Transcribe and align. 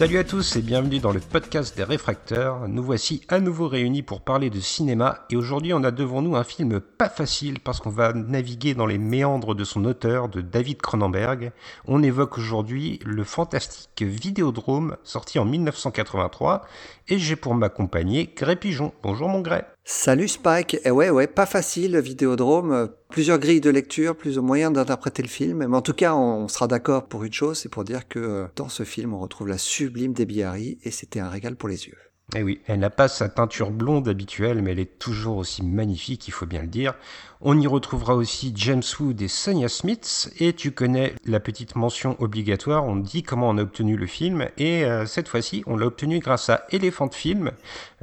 Salut 0.00 0.16
à 0.16 0.24
tous 0.24 0.56
et 0.56 0.62
bienvenue 0.62 0.98
dans 0.98 1.12
le 1.12 1.20
podcast 1.20 1.76
des 1.76 1.84
réfracteurs. 1.84 2.66
Nous 2.68 2.82
voici 2.82 3.20
à 3.28 3.38
nouveau 3.38 3.68
réunis 3.68 4.00
pour 4.00 4.22
parler 4.22 4.48
de 4.48 4.58
cinéma 4.58 5.26
et 5.28 5.36
aujourd'hui 5.36 5.74
on 5.74 5.84
a 5.84 5.90
devant 5.90 6.22
nous 6.22 6.36
un 6.36 6.42
film 6.42 6.80
pas 6.80 7.10
facile 7.10 7.60
parce 7.60 7.80
qu'on 7.80 7.90
va 7.90 8.14
naviguer 8.14 8.72
dans 8.72 8.86
les 8.86 8.96
méandres 8.96 9.54
de 9.54 9.62
son 9.62 9.84
auteur, 9.84 10.30
de 10.30 10.40
David 10.40 10.80
Cronenberg. 10.80 11.52
On 11.84 12.02
évoque 12.02 12.38
aujourd'hui 12.38 12.98
le 13.04 13.24
fantastique 13.24 14.00
Vidéodrome 14.00 14.96
sorti 15.04 15.38
en 15.38 15.44
1983 15.44 16.62
et 17.08 17.18
j'ai 17.18 17.36
pour 17.36 17.54
m'accompagner 17.54 18.32
Gré 18.34 18.56
Pigeon. 18.56 18.94
Bonjour 19.02 19.28
mon 19.28 19.42
Gré. 19.42 19.64
Salut 19.92 20.28
Spike. 20.28 20.78
Et 20.84 20.92
ouais, 20.92 21.10
ouais, 21.10 21.26
pas 21.26 21.46
facile, 21.46 21.98
Vidéodrome. 21.98 22.90
Plusieurs 23.08 23.40
grilles 23.40 23.60
de 23.60 23.70
lecture, 23.70 24.16
plusieurs 24.16 24.44
moyens 24.44 24.72
d'interpréter 24.72 25.20
le 25.20 25.28
film. 25.28 25.66
Mais 25.66 25.76
en 25.76 25.82
tout 25.82 25.94
cas, 25.94 26.14
on 26.14 26.46
sera 26.46 26.68
d'accord 26.68 27.08
pour 27.08 27.24
une 27.24 27.32
chose, 27.32 27.58
c'est 27.58 27.68
pour 27.68 27.82
dire 27.82 28.06
que 28.06 28.20
euh, 28.20 28.46
dans 28.54 28.68
ce 28.68 28.84
film, 28.84 29.12
on 29.12 29.18
retrouve 29.18 29.48
la 29.48 29.58
sublime 29.58 30.12
Debbie 30.12 30.44
Harry 30.44 30.78
et 30.84 30.92
c'était 30.92 31.18
un 31.18 31.28
régal 31.28 31.56
pour 31.56 31.68
les 31.68 31.88
yeux. 31.88 31.98
Eh 32.36 32.44
oui, 32.44 32.60
elle 32.66 32.78
n'a 32.78 32.90
pas 32.90 33.08
sa 33.08 33.28
teinture 33.28 33.72
blonde 33.72 34.08
habituelle, 34.08 34.62
mais 34.62 34.70
elle 34.70 34.78
est 34.78 34.98
toujours 35.00 35.38
aussi 35.38 35.64
magnifique, 35.64 36.28
il 36.28 36.30
faut 36.30 36.46
bien 36.46 36.62
le 36.62 36.68
dire. 36.68 36.94
On 37.40 37.58
y 37.58 37.66
retrouvera 37.66 38.14
aussi 38.14 38.52
James 38.54 38.82
Wood 39.00 39.20
et 39.20 39.26
Sonia 39.26 39.68
Smith, 39.68 40.32
et 40.38 40.52
tu 40.52 40.70
connais 40.70 41.14
la 41.24 41.40
petite 41.40 41.74
mention 41.74 42.14
obligatoire, 42.20 42.84
on 42.84 42.94
dit 42.94 43.24
comment 43.24 43.48
on 43.48 43.58
a 43.58 43.62
obtenu 43.62 43.96
le 43.96 44.06
film, 44.06 44.48
et 44.58 44.84
euh, 44.84 45.06
cette 45.06 45.26
fois-ci, 45.26 45.64
on 45.66 45.76
l'a 45.76 45.86
obtenu 45.86 46.20
grâce 46.20 46.50
à 46.50 46.66
Elephant 46.70 47.10
Film, 47.10 47.50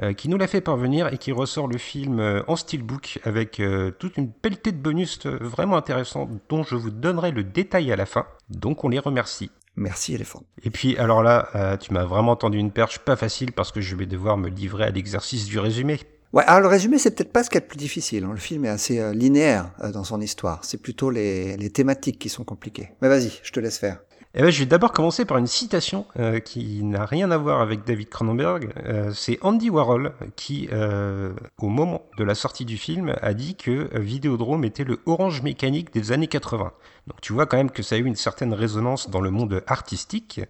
euh, 0.04 0.12
qui 0.12 0.28
nous 0.28 0.38
l'a 0.38 0.48
fait 0.48 0.60
parvenir 0.62 1.14
et 1.14 1.18
qui 1.18 1.32
ressort 1.32 1.68
le 1.68 1.78
film 1.78 2.20
euh, 2.20 2.44
en 2.48 2.58
steelbook 2.58 3.20
avec 3.24 3.62
toute 4.00 4.18
une 4.18 4.32
pelletée 4.32 4.74
de 4.74 4.78
bonus 4.78 5.26
vraiment 5.26 5.78
intéressants 5.78 6.30
dont 6.50 6.64
je 6.64 6.76
vous 6.76 6.90
donnerai 6.90 7.32
le 7.32 7.44
détail 7.44 7.92
à 7.94 7.96
la 7.96 8.06
fin. 8.06 8.26
Donc 8.50 8.84
on 8.84 8.90
les 8.90 9.00
remercie. 9.00 9.52
Merci 9.78 10.16
éléphant. 10.16 10.42
Et 10.64 10.70
puis 10.72 10.98
alors 10.98 11.24
là, 11.24 11.50
euh, 11.56 11.78
tu 11.78 11.94
m'as 11.94 12.04
vraiment 12.04 12.36
tendu 12.36 12.58
une 12.58 12.72
perche 12.72 13.00
pas 13.00 13.16
facile 13.16 13.52
parce 13.52 13.72
que 13.72 13.80
je 13.80 13.96
vais 13.96 14.08
devoir 14.08 14.36
me 14.36 14.50
livrer 14.50 14.86
à 14.86 14.90
l'exercice 14.90 15.46
du 15.46 15.60
résumé. 15.60 16.00
Ouais, 16.34 16.44
alors 16.46 16.60
le 16.60 16.68
résumé, 16.68 16.98
c'est 16.98 17.16
peut-être 17.16 17.32
pas 17.32 17.44
ce 17.44 17.50
qu'il 17.50 17.56
y 17.56 17.60
a 17.60 17.62
de 17.62 17.68
plus 17.68 17.78
difficile. 17.78 18.26
hein. 18.26 18.32
Le 18.32 18.40
film 18.40 18.66
est 18.66 18.70
assez 18.70 19.00
euh, 19.00 19.14
linéaire 19.14 19.72
euh, 19.82 19.92
dans 19.92 20.04
son 20.04 20.20
histoire. 20.20 20.60
C'est 20.66 20.82
plutôt 20.82 21.10
les, 21.10 21.56
les 21.56 21.70
thématiques 21.70 22.20
qui 22.20 22.28
sont 22.28 22.44
compliquées. 22.44 22.90
Mais 23.02 23.08
vas-y, 23.08 23.32
je 23.44 23.52
te 23.52 23.60
laisse 23.60 23.78
faire. 23.78 24.00
Eh 24.34 24.42
ben, 24.42 24.52
je 24.52 24.60
vais 24.60 24.66
d'abord 24.66 24.92
commencer 24.92 25.24
par 25.24 25.38
une 25.38 25.48
citation 25.48 26.06
euh, 26.20 26.40
qui 26.40 26.84
n'a 26.84 27.06
rien 27.06 27.32
à 27.32 27.38
voir 27.38 27.62
avec 27.62 27.86
David 27.86 28.10
Cronenberg. 28.10 28.74
Euh, 28.86 29.12
c'est 29.14 29.40
Andy 29.42 29.70
Warhol 29.70 30.14
qui, 30.36 30.68
euh, 30.74 31.34
au 31.60 31.70
moment 31.70 32.04
de 32.18 32.24
la 32.26 32.36
sortie 32.36 32.66
du 32.66 32.78
film, 32.78 33.16
a 33.22 33.34
dit 33.34 33.56
que 33.56 33.90
Vidéodrome 33.98 34.66
était 34.66 34.84
le 34.84 35.00
Orange 35.06 35.42
mécanique 35.42 35.94
des 35.94 36.12
années 36.12 36.28
80. 36.28 36.74
Donc 37.08 37.22
tu 37.22 37.32
vois 37.32 37.46
quand 37.46 37.58
même 37.58 37.72
que 37.72 37.82
ça 37.82 37.96
a 37.96 37.98
eu 38.00 38.06
une 38.06 38.18
certaine 38.18 38.54
résonance 38.54 39.10
dans 39.10 39.22
le 39.22 39.32
monde 39.32 39.64
artistique. 39.66 40.42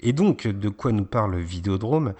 Et 0.00 0.12
donc, 0.12 0.46
de 0.46 0.68
quoi 0.68 0.92
nous 0.92 1.06
parle 1.06 1.36
Vidéodrome? 1.36 2.12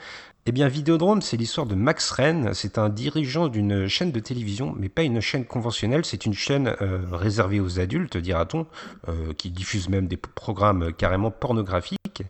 Eh 0.44 0.50
bien, 0.50 0.66
Vidéodrome, 0.66 1.22
c'est 1.22 1.36
l'histoire 1.36 1.68
de 1.68 1.76
Max 1.76 2.10
Rennes. 2.10 2.50
C'est 2.52 2.76
un 2.76 2.88
dirigeant 2.88 3.46
d'une 3.46 3.86
chaîne 3.86 4.10
de 4.10 4.18
télévision, 4.18 4.74
mais 4.76 4.88
pas 4.88 5.02
une 5.02 5.20
chaîne 5.20 5.44
conventionnelle. 5.44 6.04
C'est 6.04 6.26
une 6.26 6.34
chaîne 6.34 6.74
euh, 6.82 6.98
réservée 7.12 7.60
aux 7.60 7.78
adultes, 7.78 8.16
dira-t-on, 8.16 8.66
euh, 9.06 9.32
qui 9.34 9.50
diffuse 9.50 9.88
même 9.88 10.08
des 10.08 10.16
programmes 10.16 10.92
carrément 10.94 11.30
pornographiques, 11.30 12.24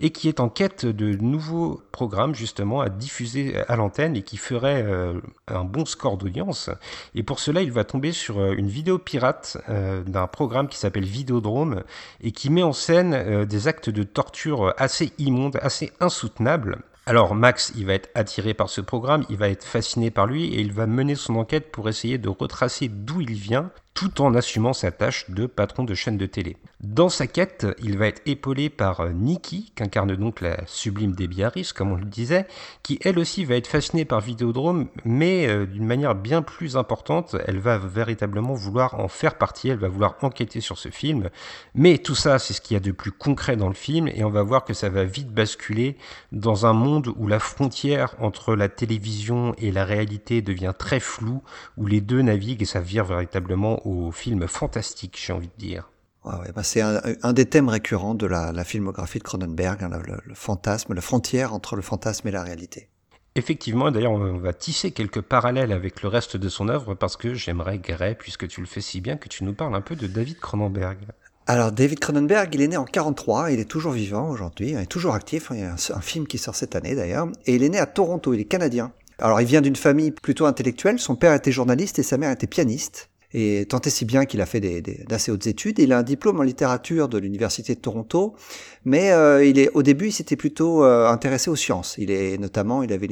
et 0.00 0.12
qui 0.12 0.28
est 0.28 0.40
en 0.40 0.48
quête 0.48 0.86
de 0.86 1.14
nouveaux 1.16 1.82
programmes, 1.92 2.34
justement, 2.34 2.80
à 2.80 2.88
diffuser 2.88 3.58
à 3.68 3.76
l'antenne 3.76 4.16
et 4.16 4.22
qui 4.22 4.38
ferait 4.38 4.82
euh, 4.82 5.20
un 5.46 5.64
bon 5.64 5.84
score 5.84 6.16
d'audience. 6.16 6.70
Et 7.14 7.22
pour 7.22 7.38
cela, 7.38 7.60
il 7.60 7.70
va 7.70 7.84
tomber 7.84 8.12
sur 8.12 8.42
une 8.50 8.68
vidéo 8.68 8.96
pirate 8.96 9.58
d'un 10.06 10.26
programme 10.26 10.68
qui 10.68 10.78
s'appelle 10.78 11.04
Vidéodrome 11.04 11.82
et 12.22 12.32
qui 12.32 12.48
met 12.48 12.62
en 12.62 12.72
scène 12.72 13.44
des 13.44 13.68
actes 13.68 13.90
de 13.90 14.04
torture 14.04 14.72
assez 14.78 15.12
immondes, 15.18 15.58
assez 15.60 15.92
insoutenables. 16.00 16.78
Alors 17.08 17.34
Max, 17.34 17.72
il 17.74 17.86
va 17.86 17.94
être 17.94 18.10
attiré 18.14 18.52
par 18.52 18.68
ce 18.68 18.82
programme, 18.82 19.24
il 19.30 19.38
va 19.38 19.48
être 19.48 19.64
fasciné 19.64 20.10
par 20.10 20.26
lui 20.26 20.52
et 20.52 20.60
il 20.60 20.74
va 20.74 20.86
mener 20.86 21.14
son 21.14 21.36
enquête 21.36 21.72
pour 21.72 21.88
essayer 21.88 22.18
de 22.18 22.28
retracer 22.28 22.88
d'où 22.88 23.22
il 23.22 23.32
vient 23.32 23.70
tout 23.98 24.22
en 24.22 24.32
assumant 24.36 24.74
sa 24.74 24.92
tâche 24.92 25.28
de 25.28 25.46
patron 25.46 25.82
de 25.82 25.92
chaîne 25.92 26.16
de 26.16 26.26
télé. 26.26 26.56
Dans 26.80 27.08
sa 27.08 27.26
quête, 27.26 27.66
il 27.82 27.98
va 27.98 28.06
être 28.06 28.22
épaulé 28.26 28.70
par 28.70 29.00
euh, 29.00 29.10
Nikki, 29.10 29.72
qu'incarne 29.74 30.14
donc 30.14 30.40
la 30.40 30.64
sublime 30.66 31.16
Debbie 31.16 31.42
Harris, 31.42 31.72
comme 31.74 31.90
on 31.90 31.96
le 31.96 32.04
disait, 32.04 32.46
qui 32.84 33.00
elle 33.02 33.18
aussi 33.18 33.44
va 33.44 33.56
être 33.56 33.66
fascinée 33.66 34.04
par 34.04 34.20
Vidéodrome, 34.20 34.86
mais 35.04 35.48
euh, 35.48 35.66
d'une 35.66 35.84
manière 35.84 36.14
bien 36.14 36.42
plus 36.42 36.76
importante, 36.76 37.34
elle 37.48 37.58
va 37.58 37.78
véritablement 37.78 38.54
vouloir 38.54 39.00
en 39.00 39.08
faire 39.08 39.34
partie, 39.36 39.70
elle 39.70 39.78
va 39.78 39.88
vouloir 39.88 40.14
enquêter 40.22 40.60
sur 40.60 40.78
ce 40.78 40.90
film, 40.90 41.30
mais 41.74 41.98
tout 41.98 42.14
ça, 42.14 42.38
c'est 42.38 42.54
ce 42.54 42.60
qu'il 42.60 42.74
y 42.74 42.76
a 42.76 42.80
de 42.80 42.92
plus 42.92 43.10
concret 43.10 43.56
dans 43.56 43.66
le 43.66 43.74
film, 43.74 44.06
et 44.06 44.22
on 44.22 44.30
va 44.30 44.44
voir 44.44 44.64
que 44.64 44.74
ça 44.74 44.90
va 44.90 45.02
vite 45.02 45.32
basculer 45.32 45.96
dans 46.30 46.66
un 46.66 46.72
monde 46.72 47.08
où 47.16 47.26
la 47.26 47.40
frontière 47.40 48.14
entre 48.20 48.54
la 48.54 48.68
télévision 48.68 49.56
et 49.58 49.72
la 49.72 49.84
réalité 49.84 50.40
devient 50.40 50.74
très 50.78 51.00
floue, 51.00 51.42
où 51.76 51.86
les 51.86 52.00
deux 52.00 52.22
naviguent 52.22 52.62
et 52.62 52.66
ça 52.66 52.78
vire 52.78 53.04
véritablement 53.04 53.84
au 53.88 54.12
film 54.12 54.46
fantastique, 54.46 55.18
j'ai 55.24 55.32
envie 55.32 55.48
de 55.48 55.58
dire. 55.58 55.90
Ouais, 56.24 56.34
ouais, 56.34 56.52
bah 56.54 56.62
c'est 56.62 56.80
un, 56.80 57.00
un 57.22 57.32
des 57.32 57.46
thèmes 57.46 57.68
récurrents 57.68 58.14
de 58.14 58.26
la, 58.26 58.52
la 58.52 58.64
filmographie 58.64 59.18
de 59.18 59.24
Cronenberg, 59.24 59.82
hein, 59.82 59.90
le, 60.06 60.18
le 60.24 60.34
fantasme, 60.34 60.94
la 60.94 61.00
frontière 61.00 61.54
entre 61.54 61.76
le 61.76 61.82
fantasme 61.82 62.28
et 62.28 62.30
la 62.30 62.42
réalité. 62.42 62.88
Effectivement, 63.34 63.90
d'ailleurs, 63.90 64.12
on 64.12 64.38
va 64.38 64.52
tisser 64.52 64.90
quelques 64.90 65.20
parallèles 65.20 65.72
avec 65.72 66.02
le 66.02 66.08
reste 66.08 66.36
de 66.36 66.48
son 66.48 66.68
œuvre 66.68 66.94
parce 66.94 67.16
que 67.16 67.34
j'aimerais, 67.34 67.78
Gray, 67.78 68.16
puisque 68.16 68.48
tu 68.48 68.60
le 68.60 68.66
fais 68.66 68.80
si 68.80 69.00
bien, 69.00 69.16
que 69.16 69.28
tu 69.28 69.44
nous 69.44 69.54
parles 69.54 69.76
un 69.76 69.80
peu 69.80 69.94
de 69.94 70.06
David 70.08 70.40
Cronenberg. 70.40 70.98
Alors 71.46 71.72
David 71.72 72.00
Cronenberg, 72.00 72.54
il 72.54 72.60
est 72.60 72.68
né 72.68 72.76
en 72.76 72.84
43, 72.84 73.52
il 73.52 73.60
est 73.60 73.64
toujours 73.64 73.92
vivant 73.92 74.28
aujourd'hui, 74.28 74.72
il 74.72 74.76
est 74.76 74.86
toujours 74.86 75.14
actif, 75.14 75.48
il 75.52 75.60
y 75.60 75.62
a 75.62 75.72
un, 75.72 75.76
un 75.96 76.00
film 76.00 76.26
qui 76.26 76.36
sort 76.36 76.54
cette 76.54 76.76
année 76.76 76.94
d'ailleurs, 76.94 77.28
et 77.46 77.54
il 77.54 77.62
est 77.62 77.70
né 77.70 77.78
à 77.78 77.86
Toronto, 77.86 78.34
il 78.34 78.40
est 78.40 78.44
canadien. 78.44 78.92
Alors 79.18 79.40
il 79.40 79.46
vient 79.46 79.62
d'une 79.62 79.76
famille 79.76 80.10
plutôt 80.10 80.44
intellectuelle, 80.44 80.98
son 80.98 81.16
père 81.16 81.32
était 81.32 81.50
journaliste 81.50 81.98
et 81.98 82.02
sa 82.02 82.18
mère 82.18 82.32
était 82.32 82.46
pianiste. 82.46 83.08
Et 83.34 83.66
tant 83.68 83.80
et 83.80 83.90
si 83.90 84.06
bien 84.06 84.24
qu'il 84.24 84.40
a 84.40 84.46
fait 84.46 84.60
des, 84.60 84.80
des- 84.80 85.04
d'assez 85.06 85.30
hautes 85.30 85.46
études. 85.46 85.78
Il 85.78 85.92
a 85.92 85.98
un 85.98 86.02
diplôme 86.02 86.40
en 86.40 86.42
littérature 86.42 87.08
de 87.08 87.18
l'université 87.18 87.74
de 87.74 87.80
Toronto, 87.80 88.34
mais 88.86 89.12
euh, 89.12 89.44
il 89.44 89.58
est 89.58 89.70
au 89.74 89.82
début 89.82 90.06
il 90.08 90.12
s'était 90.12 90.36
plutôt 90.36 90.82
euh, 90.82 91.06
intéressé 91.08 91.50
aux 91.50 91.56
sciences. 91.56 91.96
Il 91.98 92.10
est 92.10 92.38
notamment 92.38 92.82
il 92.82 92.92
avait 92.92 93.08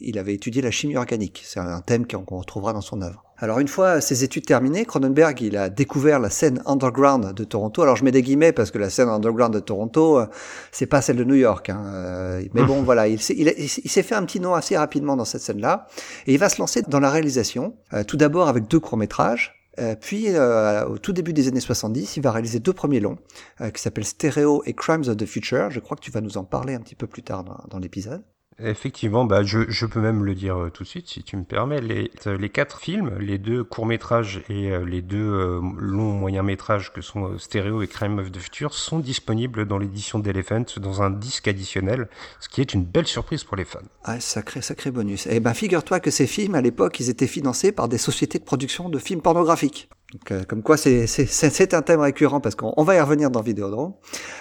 il 0.00 0.18
avait 0.18 0.34
étudié 0.34 0.62
la 0.62 0.70
chimie 0.70 0.96
organique. 0.96 1.42
C'est 1.44 1.60
un 1.60 1.80
thème 1.82 2.06
qu'on 2.06 2.38
retrouvera 2.38 2.72
dans 2.72 2.80
son 2.80 3.02
œuvre. 3.02 3.24
Alors 3.40 3.58
une 3.60 3.68
fois 3.68 4.00
ses 4.00 4.24
études 4.24 4.46
terminées, 4.46 4.86
Cronenberg 4.86 5.40
il 5.42 5.56
a 5.58 5.68
découvert 5.68 6.18
la 6.18 6.30
scène 6.30 6.62
underground 6.64 7.34
de 7.34 7.44
Toronto. 7.44 7.82
Alors 7.82 7.94
je 7.96 8.04
mets 8.04 8.10
des 8.10 8.22
guillemets 8.22 8.52
parce 8.52 8.70
que 8.70 8.78
la 8.78 8.88
scène 8.88 9.08
underground 9.10 9.52
de 9.52 9.60
Toronto 9.60 10.18
euh, 10.18 10.26
c'est 10.72 10.86
pas 10.86 11.02
celle 11.02 11.16
de 11.16 11.24
New 11.24 11.34
York. 11.34 11.68
Hein. 11.68 11.82
Euh, 11.92 12.42
Mais 12.54 12.64
bon 12.64 12.80
voilà, 12.88 13.06
il 13.06 13.20
s'est 13.20 13.34
il, 13.36 13.48
a- 13.50 13.58
il 13.58 13.68
s'est 13.68 14.02
fait 14.02 14.14
un 14.14 14.24
petit 14.24 14.40
nom 14.40 14.54
assez 14.54 14.78
rapidement 14.78 15.14
dans 15.14 15.26
cette 15.26 15.42
scène-là 15.42 15.86
et 16.26 16.32
il 16.32 16.38
va 16.38 16.48
se 16.48 16.58
lancer 16.58 16.80
dans 16.88 17.00
la 17.00 17.10
réalisation. 17.10 17.74
euh, 17.92 18.02
tout 18.02 18.16
d'abord 18.16 18.48
avec 18.48 18.66
deux 18.66 18.80
courts 18.80 18.96
métrages. 18.96 19.56
Euh, 19.78 19.94
puis, 19.94 20.28
euh, 20.28 20.86
au 20.86 20.98
tout 20.98 21.12
début 21.12 21.32
des 21.32 21.48
années 21.48 21.60
70, 21.60 22.16
il 22.16 22.22
va 22.22 22.32
réaliser 22.32 22.58
deux 22.58 22.72
premiers 22.72 23.00
longs 23.00 23.18
euh, 23.60 23.70
qui 23.70 23.80
s'appellent 23.80 24.04
Stereo 24.04 24.62
et 24.66 24.74
Crimes 24.74 25.04
of 25.08 25.16
the 25.16 25.26
Future. 25.26 25.70
Je 25.70 25.80
crois 25.80 25.96
que 25.96 26.02
tu 26.02 26.10
vas 26.10 26.20
nous 26.20 26.36
en 26.36 26.44
parler 26.44 26.74
un 26.74 26.80
petit 26.80 26.94
peu 26.94 27.06
plus 27.06 27.22
tard 27.22 27.44
dans, 27.44 27.58
dans 27.70 27.78
l'épisode. 27.78 28.22
Effectivement, 28.60 29.24
bah, 29.24 29.44
je, 29.44 29.70
je 29.70 29.86
peux 29.86 30.00
même 30.00 30.24
le 30.24 30.34
dire 30.34 30.56
euh, 30.56 30.70
tout 30.70 30.82
de 30.82 30.88
suite, 30.88 31.08
si 31.08 31.22
tu 31.22 31.36
me 31.36 31.44
permets. 31.44 31.80
Les, 31.80 32.10
euh, 32.26 32.48
quatre 32.48 32.80
films, 32.80 33.16
les 33.20 33.38
deux 33.38 33.62
courts-métrages 33.62 34.42
et 34.48 34.72
euh, 34.72 34.84
les 34.84 35.00
deux 35.00 35.60
longs 35.78 36.12
moyens-métrages 36.12 36.92
que 36.92 37.00
sont 37.00 37.38
Stereo 37.38 37.82
et 37.82 37.86
Crime 37.86 38.18
of 38.18 38.32
the 38.32 38.38
Future 38.38 38.74
sont 38.74 38.98
disponibles 38.98 39.66
dans 39.66 39.78
l'édition 39.78 40.18
d'Elephant 40.18 40.64
dans 40.78 41.02
un 41.02 41.10
disque 41.10 41.46
additionnel, 41.46 42.08
ce 42.40 42.48
qui 42.48 42.60
est 42.60 42.74
une 42.74 42.84
belle 42.84 43.06
surprise 43.06 43.44
pour 43.44 43.56
les 43.56 43.64
fans. 43.64 43.78
Ah, 44.04 44.18
sacré, 44.18 44.60
sacré 44.60 44.90
bonus. 44.90 45.28
Eh 45.30 45.38
ben, 45.38 45.54
figure-toi 45.54 46.00
que 46.00 46.10
ces 46.10 46.26
films, 46.26 46.56
à 46.56 46.60
l'époque, 46.60 46.98
ils 46.98 47.10
étaient 47.10 47.28
financés 47.28 47.70
par 47.70 47.88
des 47.88 47.98
sociétés 47.98 48.38
de 48.38 48.44
production 48.44 48.88
de 48.88 48.98
films 48.98 49.22
pornographiques. 49.22 49.88
Donc, 50.12 50.32
euh, 50.32 50.42
comme 50.44 50.62
quoi, 50.62 50.78
c'est 50.78 51.74
un 51.74 51.82
thème 51.82 52.00
récurrent 52.00 52.40
parce 52.40 52.54
qu'on 52.54 52.72
on 52.78 52.82
va 52.82 52.94
y 52.94 53.00
revenir 53.00 53.30
dans 53.30 53.42
Vidéodrome. 53.42 53.92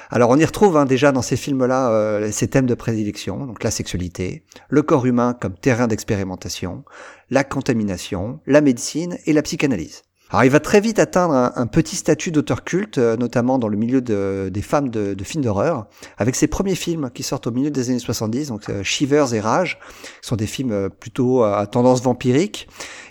Alors, 0.09 0.29
on 0.29 0.37
y 0.37 0.45
retrouve 0.45 0.77
hein, 0.77 0.85
déjà 0.85 1.11
dans 1.11 1.21
ces 1.21 1.35
films-là 1.35 1.91
euh, 1.91 2.31
ces 2.31 2.47
thèmes 2.47 2.67
de 2.67 2.73
prédilection, 2.73 3.45
donc 3.45 3.63
la 3.63 3.71
sexualité, 3.71 4.45
le 4.69 4.81
corps 4.81 5.05
humain 5.05 5.33
comme 5.33 5.55
terrain 5.55 5.87
d'expérimentation, 5.87 6.85
la 7.29 7.43
contamination, 7.43 8.39
la 8.45 8.61
médecine 8.61 9.17
et 9.25 9.33
la 9.33 9.41
psychanalyse. 9.41 10.03
Alors 10.29 10.43
il 10.43 10.49
va 10.51 10.59
très 10.59 10.81
vite 10.81 10.99
atteindre 10.99 11.33
un, 11.55 11.67
petit 11.67 11.95
statut 11.95 12.31
d'auteur 12.31 12.65
culte, 12.65 12.97
euh, 12.97 13.15
notamment 13.15 13.57
dans 13.59 13.69
le 13.69 13.77
milieu 13.77 14.01
de- 14.01 14.49
des 14.53 14.61
femmes 14.61 14.89
de, 14.89 15.13
de 15.13 15.23
films 15.23 15.43
d'horreur, 15.43 15.87
avec 16.17 16.35
ses 16.35 16.47
premiers 16.47 16.75
films 16.75 17.09
qui 17.13 17.23
sortent 17.23 17.47
au 17.47 17.51
milieu 17.51 17.71
des 17.71 17.89
années 17.89 17.99
70, 17.99 18.49
donc 18.49 18.69
euh, 18.69 18.83
Shivers 18.83 19.33
et 19.33 19.39
Rage, 19.39 19.79
qui 20.21 20.27
sont 20.27 20.35
des 20.35 20.47
films 20.47 20.71
euh, 20.73 20.89
plutôt 20.89 21.43
à 21.43 21.65
tendance 21.65 22.01
vampirique. 22.01 22.67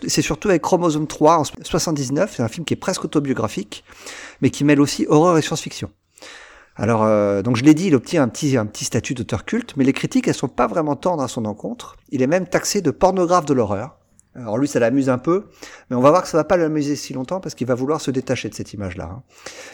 C'est 0.07 0.21
surtout 0.21 0.51
avec 0.51 0.61
Chromosome 0.61 1.07
3 1.07 1.39
en 1.39 1.45
79, 1.45 2.35
c'est 2.37 2.43
un 2.43 2.49
film 2.49 2.67
qui 2.67 2.75
est 2.75 2.77
presque 2.77 3.05
autobiographique, 3.05 3.83
mais 4.43 4.51
qui 4.51 4.65
mêle 4.65 4.81
aussi 4.83 5.07
horreur 5.09 5.39
et 5.39 5.43
science-fiction. 5.43 5.91
Alors, 6.79 7.05
euh, 7.05 7.41
donc 7.41 7.57
je 7.57 7.65
l'ai 7.65 7.73
dit, 7.73 7.87
il 7.87 7.95
obtient 7.95 8.23
un 8.23 8.29
petit, 8.29 8.59
un 8.59 8.67
petit 8.67 8.85
statut 8.85 9.15
d'auteur 9.15 9.47
culte, 9.47 9.73
mais 9.79 9.85
les 9.85 9.95
critiques, 9.95 10.29
elles 10.29 10.35
sont 10.35 10.49
pas 10.49 10.67
vraiment 10.67 10.95
tendres 10.95 11.23
à 11.23 11.29
son 11.29 11.47
encontre. 11.47 11.97
Il 12.11 12.21
est 12.21 12.27
même 12.27 12.47
taxé 12.47 12.83
de 12.83 12.91
pornographe 12.91 13.47
de 13.47 13.55
l'horreur. 13.55 13.97
Alors 14.37 14.59
lui, 14.59 14.69
ça 14.69 14.79
l'amuse 14.81 15.09
un 15.09 15.19
peu, 15.19 15.47
mais 15.91 15.97
on 15.97 16.01
va 16.01 16.11
voir 16.11 16.23
que 16.23 16.29
ça 16.29 16.37
va 16.37 16.45
pas 16.45 16.57
l'amuser 16.57 16.95
si 16.97 17.13
longtemps 17.13 17.41
parce 17.41 17.55
qu'il 17.55 17.67
va 17.67 17.75
vouloir 17.75 18.01
se 18.01 18.11
détacher 18.11 18.49
de 18.49 18.55
cette 18.55 18.73
image-là. 18.73 19.05
hein. 19.11 19.23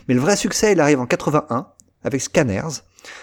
Mais 0.09 0.15
le 0.15 0.21
vrai 0.21 0.37
succès, 0.37 0.73
il 0.73 0.81
arrive 0.81 1.01
en 1.01 1.07
81 1.07 1.67
avec 2.05 2.21
Scanners. 2.21 2.83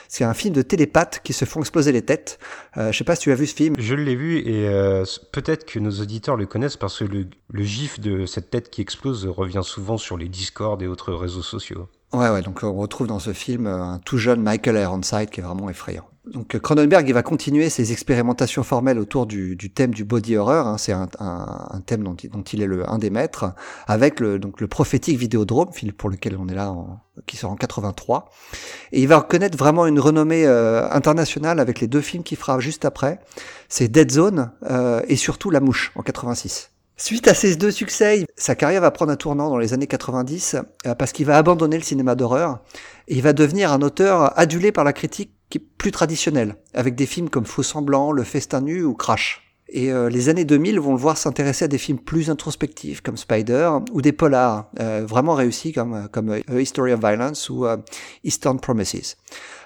C'est 0.10 0.24
un 0.26 0.34
film 0.34 0.54
de 0.54 0.62
télépathes 0.62 1.22
qui 1.24 1.32
se 1.32 1.46
font 1.46 1.62
exploser 1.62 1.92
les 1.94 2.02
têtes. 2.02 2.40
Euh, 2.78 2.92
je 2.92 2.98
sais 2.98 3.04
pas 3.06 3.16
si 3.16 3.22
tu 3.22 3.32
as 3.32 3.36
vu 3.36 3.46
ce 3.48 3.56
film. 3.56 3.76
Je 3.80 3.96
l'ai 3.96 4.16
vu 4.16 4.40
et 4.40 4.68
euh, 4.68 5.06
peut-être 5.32 5.66
que 5.66 5.80
nos 5.80 5.92
auditeurs 6.02 6.36
le 6.36 6.46
connaissent 6.46 6.76
parce 6.78 7.00
que 7.00 7.06
le, 7.06 7.28
le 7.50 7.64
gif 7.64 8.00
de 8.00 8.26
cette 8.26 8.50
tête 8.50 8.70
qui 8.70 8.82
explose 8.82 9.26
revient 9.26 9.62
souvent 9.64 9.98
sur 9.98 10.18
les 10.18 10.28
Discord 10.28 10.82
et 10.82 10.88
autres 10.88 11.14
réseaux 11.14 11.42
sociaux. 11.42 11.88
Ouais, 12.12 12.30
ouais, 12.30 12.42
donc 12.42 12.64
on 12.64 12.74
retrouve 12.74 13.08
dans 13.08 13.20
ce 13.20 13.32
film 13.34 13.68
euh, 13.68 13.82
un 13.82 14.00
tout 14.00 14.18
jeune 14.18 14.42
Michael 14.42 14.76
Ironside 14.78 15.30
qui 15.30 15.40
est 15.40 15.44
vraiment 15.44 15.70
effrayant. 15.70 16.08
Donc 16.34 16.56
euh, 16.56 16.60
Cronenberg, 16.60 17.08
il 17.08 17.14
va 17.14 17.24
continuer 17.24 17.70
ses 17.70 17.92
expérimentations 17.92 18.64
formelles 18.64 19.00
autour 19.00 19.26
du, 19.26 19.56
du 19.56 19.72
thème 19.72 19.94
du 19.94 20.04
body 20.04 20.38
horror. 20.38 20.68
hein. 20.68 20.78
c'est 20.78 20.92
un, 20.92 21.08
un- 21.20 21.68
un 21.72 21.82
thème 21.82 22.04
dont 22.04 22.16
il, 22.16 22.30
dont 22.30 22.42
il 22.44 22.62
est 22.62 22.68
le, 22.68 22.88
un 22.90 22.98
des 23.00 23.10
maîtres, 23.10 23.46
avec 23.88 24.20
le, 24.20 24.38
donc 24.40 24.62
le 24.62 24.68
prophétique 24.68 25.18
Vidéodrome, 25.18 25.72
film 25.74 25.92
pour 25.94 26.10
lequel 26.10 26.38
on 26.40 26.48
est 26.48 26.54
là, 26.54 26.72
en- 26.72 27.00
qui 27.26 27.36
sort 27.38 27.52
en 27.52 27.56
83. 27.56 28.30
Et 28.92 29.02
il 29.02 29.08
va 29.08 29.18
reconnaître 29.18 29.58
vraiment 29.58 29.86
une 29.88 30.00
renommée 30.00 30.46
euh, 30.46 30.88
internationale 30.92 31.60
avec 31.60 31.80
les 31.80 31.88
deux 31.88 32.02
films 32.02 32.24
qu'il 32.24 32.38
fera 32.38 32.60
juste 32.60 32.86
après. 32.86 33.20
C'est 33.68 33.88
Dead 33.88 34.12
Zone 34.12 34.52
euh, 34.70 35.02
et 35.08 35.16
surtout 35.16 35.50
La 35.50 35.60
Mouche 35.60 35.92
en 35.96 36.02
86. 36.04 36.72
Suite 36.98 37.30
à 37.30 37.34
ces 37.34 37.56
deux 37.56 37.72
succès, 37.72 38.26
sa 38.36 38.56
carrière 38.56 38.82
va 38.82 38.92
prendre 38.92 39.12
un 39.12 39.16
tournant 39.16 39.50
dans 39.50 39.58
les 39.58 39.74
années 39.74 39.88
90 39.88 40.58
euh, 40.86 40.96
parce 40.96 41.14
qu'il 41.14 41.26
va 41.26 41.38
abandonner 41.38 41.78
le 41.78 41.84
cinéma 41.84 42.14
d'horreur 42.16 42.60
et 43.08 43.16
il 43.16 43.22
va 43.22 43.32
devenir 43.34 43.72
un 43.72 43.82
auteur 43.82 44.38
adulé 44.38 44.72
par 44.74 44.84
la 44.84 44.92
critique 44.92 45.32
qui 45.50 45.58
est 45.58 45.64
plus 45.78 45.92
traditionnel, 45.92 46.56
avec 46.74 46.96
des 46.96 47.06
films 47.06 47.30
comme 47.30 47.46
Faux 47.46 47.64
Semblant, 47.64 48.12
Le 48.12 48.24
Festin 48.24 48.62
Nu 48.62 48.84
ou 48.84 48.94
Crash. 48.94 49.50
Et 49.72 49.92
euh, 49.92 50.10
les 50.10 50.30
années 50.30 50.46
2000 50.46 50.80
vont 50.80 50.94
le 50.94 50.98
voir 50.98 51.16
s'intéresser 51.18 51.66
à 51.66 51.68
des 51.68 51.78
films 51.78 52.00
plus 52.00 52.32
introspectifs 52.32 53.02
comme 53.02 53.18
Spider 53.18 53.70
ou 53.92 54.02
des 54.02 54.12
polars 54.12 54.72
euh, 54.80 55.06
vraiment 55.08 55.36
réussis 55.36 55.74
comme, 55.74 56.10
comme 56.12 56.30
euh, 56.30 56.42
A 56.48 56.60
History 56.60 56.92
of 56.92 57.00
Violence 57.00 57.50
ou 57.50 57.66
euh, 57.66 57.78
Eastern 58.24 58.60
Promises. 58.60 59.16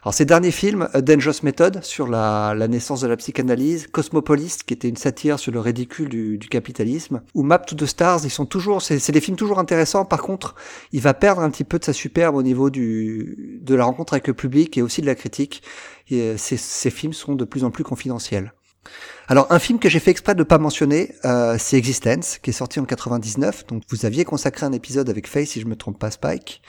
Alors 0.04 0.14
ces 0.14 0.26
derniers 0.26 0.52
films, 0.52 0.90
A 0.92 1.02
Dangerous 1.02 1.44
Method 1.44 1.82
sur 1.82 2.08
la, 2.08 2.54
naissance 2.68 3.00
de 3.00 3.08
la 3.08 3.16
psychanalyse, 3.16 3.88
Cosmopolis 3.88 4.58
qui 4.66 4.74
était 4.74 4.90
une 4.90 4.98
satire 4.98 5.40
sur 5.40 5.54
le 5.54 5.62
ridicule 5.62 6.10
du, 6.10 6.50
capitalisme, 6.50 7.22
ou 7.34 7.44
Map 7.44 7.60
to 7.60 7.74
the 7.74 7.86
Stars, 7.86 8.26
ils 8.26 8.30
sont 8.30 8.46
toujours, 8.46 8.82
c'est 8.82 9.12
des 9.12 9.22
films 9.22 9.38
toujours 9.38 9.60
intéressants. 9.60 10.04
Par 10.04 10.22
contre, 10.22 10.56
il 10.92 11.00
va 11.00 11.14
perdre 11.14 11.42
un 11.42 11.50
petit 11.50 11.64
peu 11.64 11.80
de 11.80 11.86
sa 11.86 11.94
superbe 11.94 12.36
au 12.36 12.44
niveau 12.44 12.70
du 12.70 13.62
de 13.62 13.76
la 13.76 13.86
rencontre 13.86 14.12
avec 14.12 14.28
le 14.28 14.34
public 14.34 14.78
et 14.78 14.82
aussi 14.82 15.00
de 15.00 15.06
la 15.06 15.16
critique. 15.16 15.64
Et, 16.10 16.20
euh, 16.20 16.36
ces 16.38 16.90
films 16.90 17.14
sont 17.14 17.36
de 17.36 17.46
plus 17.46 17.64
en 17.64 17.72
plus 17.72 17.86
confidentiels. 17.86 18.52
Alors 19.28 19.48
un 19.52 19.60
film 19.60 19.80
que 19.80 19.90
j'ai 19.90 20.00
fait 20.00 20.12
exprès 20.12 20.34
de 20.36 20.40
ne 20.40 20.44
pas 20.44 20.58
mentionner, 20.58 21.16
euh, 21.26 21.56
c'est 21.58 21.78
Existence, 21.78 22.38
qui 22.40 22.50
est 22.50 22.54
sorti 22.54 22.80
en 22.80 22.86
99. 22.86 23.68
Donc 23.68 23.84
vous 23.90 24.06
aviez 24.06 24.26
consacré 24.26 24.66
un 24.66 24.74
épisode 24.74 25.10
avec 25.10 25.28
Faye, 25.28 25.46
si 25.46 25.62
je 25.62 25.66
me 25.66 25.76
trompe 25.76 25.98
pas, 25.98 26.12
Spike. 26.12 26.62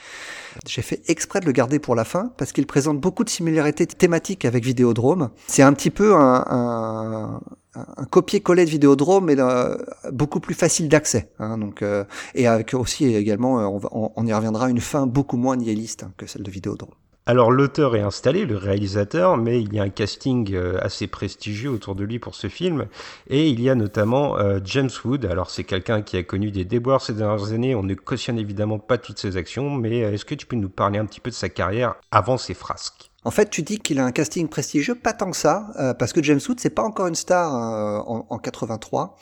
J'ai 0.65 0.81
fait 0.81 1.01
exprès 1.07 1.41
de 1.41 1.45
le 1.45 1.51
garder 1.51 1.79
pour 1.79 1.95
la 1.95 2.05
fin 2.05 2.31
parce 2.37 2.51
qu'il 2.53 2.65
présente 2.65 2.99
beaucoup 2.99 3.23
de 3.23 3.29
similarités 3.29 3.85
thématiques 3.85 4.45
avec 4.45 4.63
Vidéodrome. 4.63 5.31
C'est 5.47 5.63
un 5.63 5.73
petit 5.73 5.89
peu 5.89 6.15
un, 6.15 6.45
un, 6.49 7.41
un 7.75 8.05
copier-coller 8.05 8.65
de 8.65 8.69
Vidéodrome, 8.69 9.25
mais 9.25 9.35
euh, 9.39 9.77
beaucoup 10.11 10.39
plus 10.39 10.55
facile 10.55 10.89
d'accès. 10.89 11.29
hein, 11.39 11.57
donc 11.57 11.81
euh, 11.81 12.03
et 12.33 12.47
avec 12.47 12.73
aussi 12.73 13.05
également, 13.05 13.59
euh, 13.59 13.79
on, 13.91 14.25
y 14.25 14.33
reviendra, 14.33 14.69
une 14.69 14.81
fin 14.81 15.07
beaucoup 15.07 15.37
moins 15.37 15.55
nihiliste 15.55 16.05
que 16.17 16.25
celle 16.25 16.43
de 16.43 16.51
Vidéodrome. 16.51 16.93
Alors 17.27 17.51
l'auteur 17.51 17.95
est 17.95 18.01
installé, 18.01 18.45
le 18.45 18.55
réalisateur, 18.55 19.35
mais 19.35 19.59
il 19.59 19.73
y 19.73 19.79
a 19.79 19.83
un 19.83 19.89
casting 19.89 20.53
euh, 20.53 20.77
assez 20.81 21.07
prestigieux 21.07 21.71
autour 21.71 21.95
de 21.95 22.03
lui 22.03 22.19
pour 22.19 22.35
ce 22.35 22.49
film, 22.49 22.85
et 23.27 23.49
il 23.49 23.59
y 23.61 23.69
a 23.71 23.73
notamment 23.73 24.37
euh, 24.37 24.59
James 24.63 24.91
Wood. 25.03 25.25
Alors 25.25 25.49
c'est 25.49 25.63
quelqu'un 25.63 26.03
qui 26.03 26.17
a 26.17 26.23
connu 26.23 26.51
des 26.51 26.65
déboires 26.65 27.01
ces 27.01 27.13
dernières 27.13 27.51
années, 27.51 27.73
on 27.73 27.81
ne 27.81 27.95
cautionne 27.95 28.37
évidemment 28.37 28.77
pas 28.77 28.99
toutes 28.99 29.17
ses 29.17 29.37
actions, 29.37 29.71
mais 29.71 30.03
euh, 30.03 30.13
est-ce 30.13 30.23
que 30.25 30.35
tu 30.35 30.45
peux 30.45 30.55
nous 30.55 30.69
parler 30.69 30.99
un 30.99 31.07
petit 31.07 31.19
peu 31.19 31.31
de 31.31 31.35
sa 31.35 31.49
carrière 31.49 31.95
avant 32.11 32.37
ses 32.37 32.53
frasques? 32.53 33.09
En 33.25 33.31
fait, 33.31 33.49
tu 33.49 33.63
dis 33.63 33.79
qu'il 33.79 33.99
a 33.99 34.05
un 34.05 34.11
casting 34.11 34.47
prestigieux, 34.47 34.93
pas 34.93 35.11
tant 35.11 35.31
que 35.31 35.35
ça, 35.35 35.71
euh, 35.79 35.95
parce 35.95 36.13
que 36.13 36.21
James 36.21 36.39
Wood, 36.47 36.59
c'est 36.59 36.69
pas 36.69 36.83
encore 36.83 37.07
une 37.07 37.15
star 37.15 37.55
euh, 37.55 37.97
en, 38.05 38.27
en 38.29 38.37
83. 38.37 39.17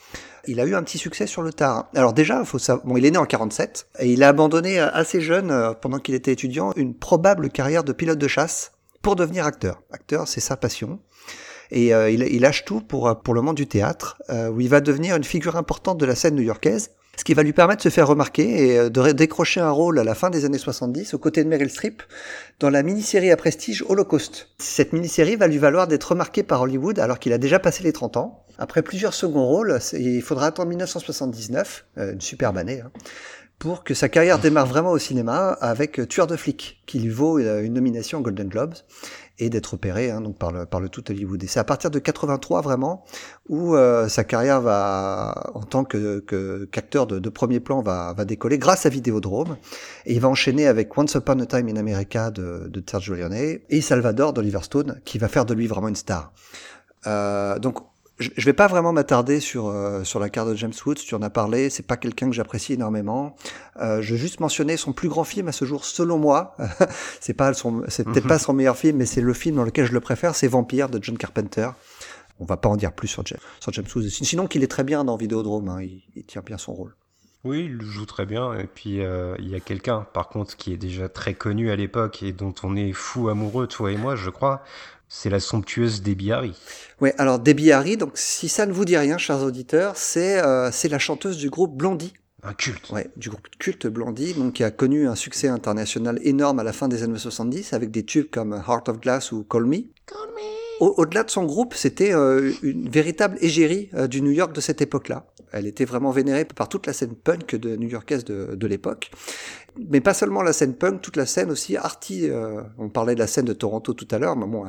Il 0.46 0.60
a 0.60 0.66
eu 0.66 0.76
un 0.76 0.84
petit 0.84 0.98
succès 0.98 1.26
sur 1.26 1.42
le 1.42 1.54
tard. 1.54 1.90
Alors 1.96 2.12
déjà, 2.12 2.44
faut 2.44 2.60
savoir, 2.60 2.86
bon, 2.86 2.98
il 2.98 3.06
est 3.06 3.12
né 3.12 3.18
en 3.18 3.26
47 3.26 3.88
et 4.00 4.12
il 4.12 4.22
a 4.24 4.28
abandonné 4.28 4.78
euh, 4.78 4.90
assez 4.92 5.22
jeune, 5.22 5.74
pendant 5.82 6.00
qu'il 6.00 6.16
était 6.16 6.34
étudiant, 6.34 6.74
une 6.76 6.94
probable 6.94 7.50
carrière 7.50 7.86
de 7.86 7.94
pilote 7.94 8.20
de 8.20 8.28
chasse 8.28 8.74
pour 9.02 9.16
devenir 9.16 9.46
acteur. 9.46 9.82
Acteur, 9.90 10.28
c'est 10.28 10.42
sa 10.42 10.58
passion. 10.58 11.00
Et 11.72 11.88
il, 11.88 12.22
il 12.22 12.42
lâche 12.42 12.66
tout 12.66 12.82
pour, 12.82 13.22
pour 13.24 13.34
le 13.34 13.42
monde 13.42 13.56
du 13.56 13.66
théâtre, 13.66 14.22
où 14.52 14.62
il 14.62 14.70
va 14.70 14.80
devenir 14.80 15.16
une 15.16 15.24
figure 15.24 15.56
importante 15.56 15.98
de 15.98 16.06
la 16.06 16.14
scène 16.14 16.36
new-yorkaise, 16.36 16.92
ce 17.18 17.24
qui 17.24 17.34
va 17.34 17.44
lui 17.44 17.54
permettre 17.54 17.84
de 17.84 17.90
se 17.90 17.94
faire 17.94 18.08
remarquer 18.08 18.68
et 18.68 18.80
euh, 18.80 18.90
de 18.90 19.12
décrocher 19.12 19.60
un 19.60 19.70
rôle 19.70 20.00
à 20.00 20.04
la 20.04 20.16
fin 20.16 20.30
des 20.30 20.46
années 20.46 20.58
70 20.58 21.14
aux 21.14 21.20
côtés 21.20 21.44
de 21.44 21.50
Meryl 21.50 21.70
Streep 21.70 22.02
dans 22.60 22.70
la 22.70 22.82
mini-série 22.82 23.32
à 23.32 23.38
prestige 23.38 23.84
Holocaust. 23.88 24.50
Cette 24.58 24.94
mini-série 24.94 25.36
va 25.36 25.48
lui 25.48 25.60
valoir 25.60 25.88
d'être 25.88 26.12
remarqué 26.12 26.44
par 26.44 26.62
Hollywood 26.62 27.00
alors 27.00 27.20
qu'il 27.20 27.34
a 27.34 27.38
déjà 27.38 27.60
passé 27.60 27.84
les 27.84 27.94
30 27.94 28.18
ans. 28.18 28.46
Après 28.58 28.82
plusieurs 28.82 29.14
seconds 29.14 29.46
rôles, 29.46 29.80
il 29.94 30.22
faudra 30.22 30.48
attendre 30.48 30.70
1979, 30.70 31.86
euh, 31.98 32.14
une 32.14 32.22
superbe 32.22 32.58
année, 32.58 32.82
hein, 32.82 32.92
pour 33.60 33.84
que 33.84 33.94
sa 33.94 34.10
carrière 34.10 34.40
démarre 34.40 34.66
vraiment 34.66 34.92
au 34.92 35.00
cinéma 35.00 35.58
avec 35.62 36.00
euh, 36.00 36.08
Tueur 36.08 36.28
de 36.28 36.36
flics, 36.36 36.82
qui 36.88 37.00
lui 37.00 37.10
vaut 37.10 37.38
une 37.40 37.74
nomination 37.74 38.20
aux 38.20 38.22
Golden 38.22 38.48
Globes 38.48 38.74
et 39.40 39.50
d'être 39.50 39.74
opéré 39.74 40.12
hein, 40.12 40.22
donc 40.22 40.38
par 40.38 40.52
le, 40.52 40.66
par 40.66 40.80
le 40.80 40.90
tout 40.90 41.04
Hollywood. 41.10 41.44
Et 41.44 41.48
c'est 41.48 41.60
à 41.60 41.64
partir 41.64 41.90
de 41.90 42.00
83 42.00 42.62
vraiment 42.62 43.04
où 43.50 43.76
euh, 43.76 44.08
sa 44.08 44.24
carrière 44.24 44.62
va, 44.62 45.52
en 45.56 45.62
tant 45.64 45.84
que 45.84 46.20
que- 46.20 46.66
qu'acteur 46.72 47.08
de, 47.08 47.20
de 47.20 47.30
premier 47.30 47.60
plan, 47.60 47.82
va, 47.82 48.14
va 48.14 48.26
décoller 48.26 48.58
grâce 48.58 48.86
à 48.86 48.90
Vidéodrome. 48.90 49.58
Et 50.06 50.14
il 50.14 50.20
va 50.20 50.30
enchaîner 50.30 50.68
avec 50.68 50.96
Once 50.98 51.14
Upon 51.16 51.40
a 51.40 51.46
Time 51.46 51.68
in 51.70 51.78
America 51.78 52.30
de, 52.32 52.68
de 52.68 52.84
Sergio 52.88 53.16
Leone 53.16 53.34
et 53.34 53.82
Salvador 53.82 54.34
d'Oliver 54.34 54.60
Stone, 54.62 55.02
qui 55.06 55.18
va 55.18 55.28
faire 55.28 55.46
de 55.46 55.54
lui 55.54 55.68
vraiment 55.68 55.88
une 55.88 55.96
star. 55.96 56.32
Euh, 57.08 57.60
donc 57.60 57.80
je 58.24 58.30
je 58.36 58.46
vais 58.46 58.54
pas 58.54 58.68
vraiment 58.68 58.94
m'attarder 58.94 59.40
sur 59.40 59.68
euh, 59.68 60.04
sur 60.04 60.20
la 60.20 60.30
carte 60.30 60.50
de 60.50 60.56
James 60.56 60.74
Woods. 60.86 60.96
Tu 60.96 61.16
en 61.16 61.22
as 61.22 61.30
parlé. 61.30 61.70
C'est 61.70 61.86
pas 61.86 61.98
quelqu'un 61.98 62.28
que 62.28 62.36
j'apprécie 62.36 62.74
énormément. 62.74 63.36
Euh, 63.80 64.02
je 64.02 64.14
vais 64.14 64.20
juste 64.20 64.40
mentionner 64.40 64.78
son 64.78 64.94
plus 64.94 65.10
grand 65.10 65.24
film 65.24 65.48
à 65.48 65.52
ce 65.52 65.66
jour, 65.66 65.86
selon 65.86 66.18
moi. 66.18 66.56
c'est 67.20 67.34
pas 67.34 67.54
son, 67.54 67.84
c'est 67.88 68.04
peut-être 68.06 68.28
pas 68.28 68.40
son 68.40 68.54
meilleur 68.54 68.78
film, 68.78 68.98
mais 68.98 69.06
c'est 69.06 69.22
le 69.22 69.34
film 69.34 69.58
dans 69.58 69.64
lequel 69.64 69.86
je 69.86 69.94
le 69.94 70.00
préfère. 70.00 70.36
C'est 70.36 70.48
Vampire 70.48 70.90
de 70.90 71.00
John 71.02 71.18
Carpenter. 71.18 71.70
On 72.40 72.46
va 72.46 72.58
pas 72.58 72.70
en 72.70 72.76
dire 72.76 72.94
plus 72.94 73.08
sur 73.08 73.26
James, 73.26 73.40
sur 73.60 73.72
James 73.74 73.86
Woods. 73.96 74.10
Sinon 74.10 74.48
qu'il 74.48 74.64
est 74.64 74.68
très 74.68 74.84
bien 74.84 75.04
dans 75.04 75.16
Vidéodrome. 75.16 75.70
Hein, 75.70 75.82
il, 75.82 76.04
il 76.16 76.26
tient 76.26 76.42
bien 76.42 76.58
son 76.58 76.74
rôle. 76.74 76.96
Oui, 77.44 77.70
il 77.70 77.82
joue 77.82 78.06
très 78.06 78.26
bien. 78.26 78.54
Et 78.58 78.68
puis, 78.68 79.02
euh, 79.02 79.36
il 79.40 79.50
y 79.50 79.56
a 79.56 79.60
quelqu'un, 79.60 80.08
par 80.14 80.30
contre, 80.30 80.56
qui 80.56 80.72
est 80.72 80.78
déjà 80.78 81.10
très 81.10 81.34
connu 81.34 81.72
à 81.72 81.76
l'époque 81.76 82.24
et 82.24 82.32
dont 82.32 82.54
on 82.64 82.76
est 82.76 82.94
fou 82.94 83.28
amoureux, 83.28 83.68
toi 83.68 83.92
et 83.92 83.98
moi, 83.98 84.16
je 84.16 84.30
crois. 84.30 84.64
C'est 85.16 85.30
la 85.30 85.40
somptueuse 85.40 86.02
Debbie 86.02 86.32
Harry. 86.32 86.54
Ouais, 87.00 87.14
alors 87.20 87.38
Debbie 87.38 87.72
Harry, 87.72 87.98
donc 87.98 88.14
si 88.16 88.50
ça 88.50 88.66
ne 88.66 88.74
vous 88.74 88.84
dit 88.84 88.98
rien, 88.98 89.20
chers 89.20 89.44
auditeurs, 89.44 89.96
c'est 89.96 90.42
euh, 90.44 90.72
c'est 90.72 90.90
la 90.90 90.98
chanteuse 90.98 91.38
du 91.38 91.52
groupe 91.52 91.78
Blondie. 91.78 92.14
Un 92.42 92.54
culte. 92.56 92.90
Ouais, 92.90 93.10
du 93.16 93.30
groupe 93.30 93.48
culte 93.60 93.86
Blondie, 93.86 94.34
donc 94.34 94.54
qui 94.54 94.64
a 94.64 94.72
connu 94.72 95.08
un 95.08 95.14
succès 95.16 95.48
international 95.48 96.18
énorme 96.24 96.58
à 96.58 96.64
la 96.64 96.74
fin 96.74 96.88
des 96.88 97.04
années 97.04 97.20
70 97.20 97.74
avec 97.74 97.92
des 97.92 98.04
tubes 98.04 98.30
comme 98.32 98.54
Heart 98.68 98.90
of 98.90 99.00
Glass 99.00 99.32
ou 99.32 99.44
Call 99.44 99.66
Me. 99.66 99.78
Au- 99.78 100.63
Au-delà 100.80 101.24
de 101.24 101.30
son 101.30 101.46
groupe, 101.46 101.76
c'était 101.76 102.14
euh, 102.14 102.52
une 102.62 102.90
véritable 102.90 103.38
égérie 103.42 103.90
euh, 103.94 104.08
du 104.08 104.22
New 104.22 104.32
York 104.32 104.54
de 104.54 104.60
cette 104.60 104.82
époque-là. 104.82 105.28
Elle 105.52 105.68
était 105.68 105.86
vraiment 105.86 106.12
vénérée 106.12 106.46
par 106.46 106.68
toute 106.68 106.88
la 106.88 106.94
scène 106.94 107.16
punk 107.16 107.56
de 107.56 107.76
new-yorkaise 107.76 108.26
de, 108.26 108.56
de 108.56 108.68
l'époque. 108.68 109.12
Mais 109.90 110.02
pas 110.02 110.14
seulement 110.14 110.44
la 110.44 110.54
scène 110.54 110.76
punk, 110.76 111.02
toute 111.02 111.16
la 111.16 111.26
scène 111.26 111.50
aussi 111.50 111.78
arty. 111.78 112.30
euh, 112.30 112.62
on 112.78 112.90
parlait 112.90 113.16
de 113.16 113.20
la 113.20 113.26
scène 113.28 113.46
de 113.46 113.54
Toronto 113.54 113.94
tout 113.94 114.08
à 114.12 114.20
l'heure, 114.20 114.36
mais 114.36 114.46
bon, 114.46 114.66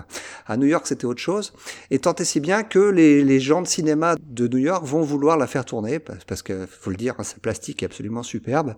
à- 0.46 0.56
New 0.56 0.66
York 0.66 0.86
c'était 0.86 1.04
autre 1.04 1.20
chose. 1.20 1.52
Et 1.90 1.98
tant 1.98 2.14
et 2.14 2.24
si 2.24 2.40
bien 2.40 2.62
que 2.62 2.78
les, 2.78 3.22
les 3.22 3.40
gens 3.40 3.60
de 3.60 3.66
cinéma 3.66 4.16
de 4.22 4.48
New 4.48 4.58
York 4.58 4.84
vont 4.86 5.02
vouloir 5.02 5.36
la 5.36 5.46
faire 5.46 5.64
tourner, 5.66 5.98
parce, 5.98 6.42
que, 6.42 6.66
faut 6.66 6.90
le 6.90 6.96
dire, 6.96 7.14
hein, 7.18 7.22
sa 7.22 7.36
plastique 7.36 7.82
est 7.82 7.86
absolument 7.86 8.22
superbe. 8.22 8.76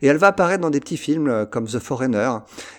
Et 0.00 0.06
elle 0.06 0.16
va 0.16 0.28
apparaître 0.28 0.62
dans 0.62 0.70
des 0.70 0.80
petits 0.80 0.96
films 0.96 1.28
euh, 1.28 1.44
comme 1.44 1.66
The 1.66 1.78
Foreigner, 1.78 2.30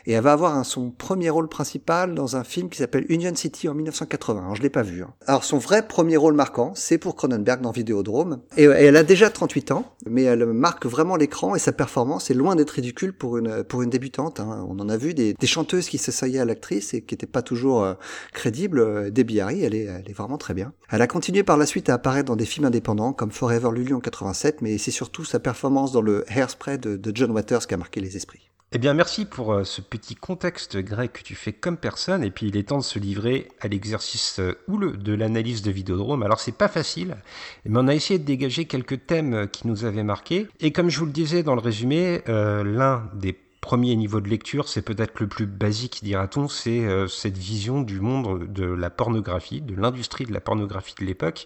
et 0.08 0.14
elle 0.14 0.24
va 0.24 0.34
avoir 0.34 0.66
son 0.66 0.90
premier 0.90 1.30
rôle 1.30 1.48
principal 1.50 2.16
dans 2.16 2.38
un 2.38 2.44
film 2.44 2.70
qui 2.70 2.80
s'appelle 2.80 3.06
Union 3.10 3.36
City 3.36 3.68
en 3.70 3.76
1980. 3.80 4.40
Alors, 4.42 4.56
je 4.56 4.62
l'ai 4.62 4.70
pas 4.70 4.84
vu. 4.84 5.02
hein. 5.04 5.14
Alors 5.28 5.44
son 5.44 5.58
vrai 5.58 5.88
premier 5.88 6.18
rôle 6.18 6.34
marquant, 6.36 6.72
c'est 6.76 6.98
pour 6.98 7.16
Cronenberg 7.16 7.62
dans 7.62 7.72
Vidéodrome. 7.72 8.42
Et, 8.58 8.64
et 8.64 8.68
elle 8.68 8.96
a 8.96 9.04
déjà 9.04 9.30
38 9.30 9.72
ans, 9.72 9.86
mais 10.06 10.24
elle 10.24 10.46
marque 10.46 10.86
vraiment 10.86 11.16
l'écran 11.16 11.56
et 11.56 11.60
sa 11.60 11.72
performance 11.72 12.30
est 12.30 12.34
loin 12.34 12.56
d'être 12.56 12.72
ridicule 12.72 13.14
pour 13.14 13.38
une 13.38 13.64
pour 13.64 13.82
une 13.82 13.90
débutante. 13.90 14.40
hein. 14.40 14.66
On 14.70 14.80
en 14.80 14.90
a 14.90 14.98
vu 14.98 15.14
des, 15.14 15.34
des 15.34 15.48
chanteuses 15.48 15.88
qui 15.90 15.98
s'assayaient 15.98 16.40
à 16.40 16.46
l'actrice 16.46 16.94
et 16.94 17.02
qui 17.02 17.14
n'étaient 17.16 17.26
pas 17.26 17.42
toujours 17.42 17.84
euh, 17.84 17.94
crédibles. 18.34 18.80
Euh, 18.80 19.10
Debbie 19.10 19.40
Harry, 19.42 19.64
elle 19.64 19.76
est 19.76 19.86
elle 19.86 20.10
est 20.10 20.14
vraiment 20.14 20.38
très 20.38 20.54
bien. 20.54 20.74
Elle 20.90 21.02
a 21.02 21.08
continué 21.08 21.44
par 21.44 21.58
la 21.58 21.66
suite 21.66 21.90
à 21.90 21.94
apparaître 21.96 22.26
dans 22.28 22.36
des 22.36 22.46
films 22.46 22.66
indépendants 22.66 23.14
comme 23.14 23.32
Forever 23.32 23.70
Lulu 23.74 23.94
en 23.94 24.00
87, 24.00 24.62
mais 24.62 24.78
c'est 24.78 24.92
surtout 24.92 25.24
sa 25.26 25.40
performance 25.40 25.92
dans 25.92 26.02
le 26.02 26.24
Hairspray 26.30 26.78
de, 26.78 26.96
de 26.98 27.12
John 27.16 27.32
Waters 27.32 27.68
qui 27.68 27.74
a 27.74 27.78
marqué 27.78 28.00
les 28.02 28.18
esprits. 28.18 28.49
Eh 28.72 28.78
bien, 28.78 28.94
merci 28.94 29.26
pour 29.26 29.54
euh, 29.54 29.64
ce 29.64 29.82
petit 29.82 30.14
contexte 30.14 30.78
grec 30.78 31.12
que 31.14 31.24
tu 31.24 31.34
fais 31.34 31.54
comme 31.54 31.76
personne. 31.76 32.24
Et 32.24 32.30
puis, 32.30 32.50
il 32.50 32.56
est 32.56 32.68
temps 32.70 32.78
de 32.78 32.84
se 32.84 33.00
livrer 33.00 33.48
à 33.62 33.68
l'exercice 33.68 34.40
euh, 34.40 34.60
houleux 34.68 34.96
de 34.96 35.12
l'analyse 35.12 35.64
de 35.64 35.72
Vidéodrome. 35.72 36.22
Alors, 36.22 36.40
c'est 36.40 36.56
pas 36.56 36.68
facile, 36.68 37.18
mais 37.66 37.80
on 37.80 37.88
a 37.88 37.96
essayé 37.96 38.20
de 38.20 38.26
dégager 38.26 38.66
quelques 38.66 39.08
thèmes 39.08 39.34
euh, 39.34 39.48
qui 39.48 39.66
nous 39.66 39.86
avaient 39.86 40.04
marqués. 40.04 40.48
Et 40.60 40.72
comme 40.72 40.90
je 40.90 41.00
vous 41.00 41.08
le 41.08 41.12
disais 41.12 41.42
dans 41.42 41.56
le 41.56 41.62
résumé, 41.62 42.22
l'un 42.28 43.10
des 43.16 43.36
premiers 43.60 43.96
niveaux 43.96 44.22
de 44.22 44.30
lecture, 44.30 44.70
c'est 44.70 44.84
peut-être 44.84 45.20
le 45.20 45.28
plus 45.28 45.48
basique, 45.48 46.02
dira-t-on, 46.04 46.48
c'est 46.48 46.88
cette 47.08 47.38
vision 47.38 47.82
du 47.82 48.00
monde 48.00 48.52
de 48.52 48.66
la 48.66 48.90
pornographie, 48.90 49.62
de 49.62 49.76
l'industrie 49.76 50.26
de 50.26 50.34
la 50.34 50.42
pornographie 50.42 50.96
de 51.00 51.06
l'époque. 51.06 51.46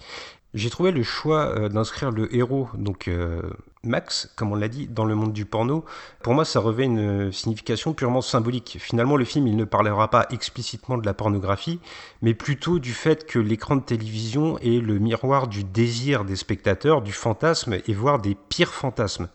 J'ai 0.54 0.70
trouvé 0.70 0.92
le 0.92 1.02
choix 1.02 1.48
euh, 1.48 1.68
d'inscrire 1.68 2.12
le 2.12 2.34
héros, 2.36 2.70
donc 2.76 3.08
euh, 3.08 3.42
Max, 3.84 4.32
comme 4.36 4.52
on 4.52 4.56
l'a 4.56 4.68
dit, 4.68 4.88
dans 4.88 5.04
le 5.04 5.16
monde 5.16 5.34
du 5.34 5.46
porno. 5.46 5.84
Pour 6.22 6.36
moi, 6.36 6.46
ça 6.46 6.60
revêt 6.60 6.86
une 6.86 7.32
signification 7.32 7.94
purement 7.94 8.22
symbolique. 8.22 8.78
Finalement, 8.80 9.18
le 9.18 9.26
film, 9.26 9.48
il 9.48 9.56
ne 9.56 9.66
parlera 9.66 10.10
pas 10.12 10.28
explicitement 10.30 11.00
de 11.00 11.06
la 11.06 11.16
pornographie, 11.16 11.80
mais 12.22 12.36
plutôt 12.36 12.78
du 12.78 12.94
fait 12.94 13.26
que 13.26 13.40
l'écran 13.40 13.78
de 13.78 13.82
télévision 13.82 14.60
est 14.60 14.80
le 14.80 15.00
miroir 15.00 15.48
du 15.48 15.64
désir 15.64 16.24
des 16.24 16.36
spectateurs, 16.36 17.02
du 17.02 17.14
fantasme, 17.14 17.78
et 17.88 17.94
voire 17.94 18.20
des 18.20 18.36
pires 18.36 18.74
fantasmes. 18.74 19.30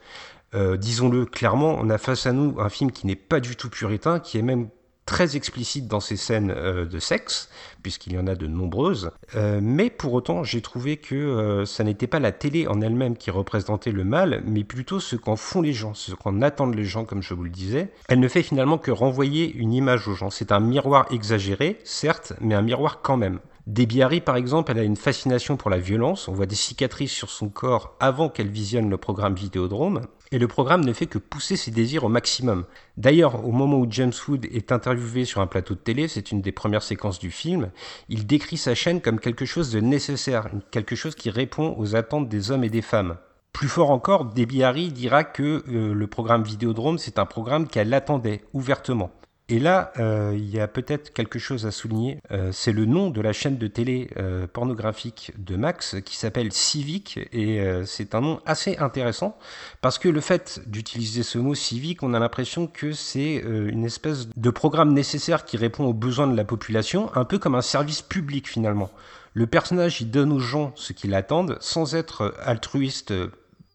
Euh, 0.55 0.77
disons-le 0.77 1.27
clairement, 1.27 1.77
on 1.79 1.91
a 1.91 1.99
face 1.99 2.27
à 2.27 2.33
nous 2.33 2.59
un 2.59 2.69
film 2.69 2.93
qui 2.93 3.07
n'est 3.07 3.17
pas 3.17 3.41
du 3.41 3.57
tout 3.57 3.69
puritain, 3.69 4.19
qui 4.21 4.39
est 4.39 4.43
même 4.43 4.69
très 5.09 5.37
explicite 5.37 5.88
dans 5.88 6.00
ses 6.00 6.17
scènes 6.17 6.53
euh, 6.55 6.85
de 6.85 6.99
sexe, 6.99 7.49
puisqu'il 7.83 8.12
y 8.12 8.19
en 8.19 8.27
a 8.27 8.35
de 8.35 8.47
nombreuses. 8.47 9.11
Euh, 9.37 9.59
mais 9.62 9.88
pour 9.88 10.12
autant, 10.12 10.45
j'ai 10.45 10.61
trouvé 10.61 10.99
que 10.99 11.15
euh, 11.15 11.65
ça 11.65 11.83
n'était 11.83 12.07
pas 12.07 12.21
la 12.21 12.31
télé 12.31 12.67
en 12.67 12.83
elle-même 12.83 13.17
qui 13.17 13.31
représentait 13.31 13.91
le 13.91 14.05
mal, 14.05 14.43
mais 14.45 14.65
plutôt 14.65 15.00
ce 15.00 15.17
qu'en 15.17 15.37
font 15.37 15.62
les 15.62 15.73
gens, 15.73 15.95
ce 15.95 16.15
qu'en 16.15 16.43
attendent 16.43 16.75
les 16.75 16.85
gens, 16.85 17.07
comme 17.07 17.23
je 17.23 17.33
vous 17.33 17.45
le 17.45 17.50
disais. 17.50 17.88
Elle 18.11 18.21
ne 18.21 18.29
fait 18.29 18.43
finalement 18.43 18.77
que 18.77 18.91
renvoyer 18.91 19.50
une 19.55 19.73
image 19.73 20.07
aux 20.09 20.15
gens. 20.15 20.29
C'est 20.29 20.53
un 20.53 20.61
miroir 20.61 21.07
exagéré, 21.11 21.79
certes, 21.85 22.35
mais 22.43 22.55
un 22.55 22.62
miroir 22.62 23.00
quand 23.00 23.17
même. 23.17 23.41
Debbie 23.69 24.00
Harry, 24.00 24.23
par 24.23 24.37
exemple, 24.37 24.73
elle 24.73 24.79
a 24.79 24.83
une 24.83 24.97
fascination 24.97 25.59
pour 25.59 25.71
la 25.71 25.79
violence. 25.79 26.27
On 26.27 26.33
voit 26.33 26.47
des 26.47 26.55
cicatrices 26.55 27.12
sur 27.12 27.29
son 27.29 27.50
corps 27.50 27.97
avant 28.00 28.31
qu'elle 28.31 28.49
visionne 28.49 28.88
le 28.88 28.97
programme 28.97 29.35
Vidéodrome. 29.35 30.00
Et 30.30 30.38
le 30.38 30.49
programme 30.49 30.85
ne 30.85 30.92
fait 30.92 31.06
que 31.06 31.18
pousser 31.18 31.56
ses 31.56 31.70
désirs 31.70 32.04
au 32.04 32.08
maximum. 32.08 32.64
D'ailleurs, 32.97 33.47
au 33.47 33.52
moment 33.52 33.78
où 33.78 33.87
James 33.88 34.12
Wood 34.26 34.47
est 34.47 34.73
interviewé 34.73 35.25
sur 35.25 35.40
un 35.40 35.47
plateau 35.47 35.75
de 35.75 35.80
télé, 35.80 36.06
c'est 36.06 36.32
une 36.32 36.42
des 36.42 36.52
premières 36.52 36.82
séquences 36.82 37.18
du 37.18 37.30
film, 37.30 37.70
il 38.08 38.26
décrit 38.26 38.58
sa 38.58 38.75
chaîne 38.75 39.00
comme 39.00 39.20
quelque 39.20 39.47
chose 39.47 39.70
de 39.70 39.80
nécessaire, 39.80 40.49
quelque 40.70 40.97
chose 40.97 41.14
qui 41.14 41.30
répond 41.30 41.75
aux 41.78 41.97
attentes 41.97 42.28
des 42.28 42.50
hommes 42.50 42.64
et 42.64 42.70
des 42.70 42.82
femmes. 42.82 43.16
Plus 43.52 43.68
fort 43.68 43.90
encore, 43.90 44.26
Debbie 44.26 44.62
Harry 44.62 44.92
dira 44.92 45.25
que 45.25 45.64
euh, 45.68 45.94
le 45.94 46.06
programme 46.06 46.44
Vidéodrome, 46.44 46.99
c'est 46.99 47.18
un 47.18 47.26
programme 47.26 47.66
qu'elle 47.66 47.92
attendait 47.94 48.44
ouvertement. 48.52 49.11
Et 49.50 49.59
là, 49.59 49.93
euh, 49.99 50.35
il 50.37 50.50
y 50.50 50.61
a 50.61 50.69
peut-être 50.69 51.14
quelque 51.14 51.38
chose 51.38 51.64
à 51.64 51.71
souligner. 51.71 52.21
Euh, 52.33 52.50
c'est 52.52 52.73
le 52.73 52.85
nom 52.85 53.09
de 53.09 53.23
la 53.23 53.33
chaîne 53.33 53.57
de 53.57 53.67
télé 53.67 54.11
euh, 54.19 54.47
pornographique 54.47 55.33
de 55.38 55.57
Max 55.57 55.97
qui 56.05 56.17
s'appelle 56.17 56.52
Civic 56.52 57.19
et 57.33 57.59
c'est 57.87 58.14
un 58.14 58.21
nom 58.21 58.40
assez 58.45 58.76
intéressant 58.76 59.38
parce 59.81 59.99
que 59.99 60.09
le 60.09 60.21
fait 60.21 60.61
d'utiliser 60.67 61.23
ce 61.23 61.38
mot 61.38 61.55
civique, 61.55 62.02
on 62.02 62.12
a 62.12 62.19
l'impression 62.19 62.67
que 62.67 62.93
c'est 62.93 63.37
une 63.37 63.85
espèce 63.85 64.28
de 64.37 64.50
programme 64.50 64.93
nécessaire 64.93 65.45
qui 65.45 65.57
répond 65.57 65.85
aux 65.85 65.95
besoins 65.95 66.26
de 66.26 66.37
la 66.37 66.45
population, 66.45 67.11
un 67.14 67.25
peu 67.25 67.38
comme 67.38 67.55
un 67.55 67.62
service 67.62 68.02
public 68.02 68.49
finalement. 68.49 68.90
Le 69.33 69.47
personnage, 69.47 70.00
il 70.00 70.11
donne 70.11 70.33
aux 70.33 70.40
gens 70.40 70.73
ce 70.75 70.93
qu'ils 70.93 71.14
attendent 71.14 71.57
sans 71.61 71.95
être 71.95 72.35
altruiste, 72.43 73.14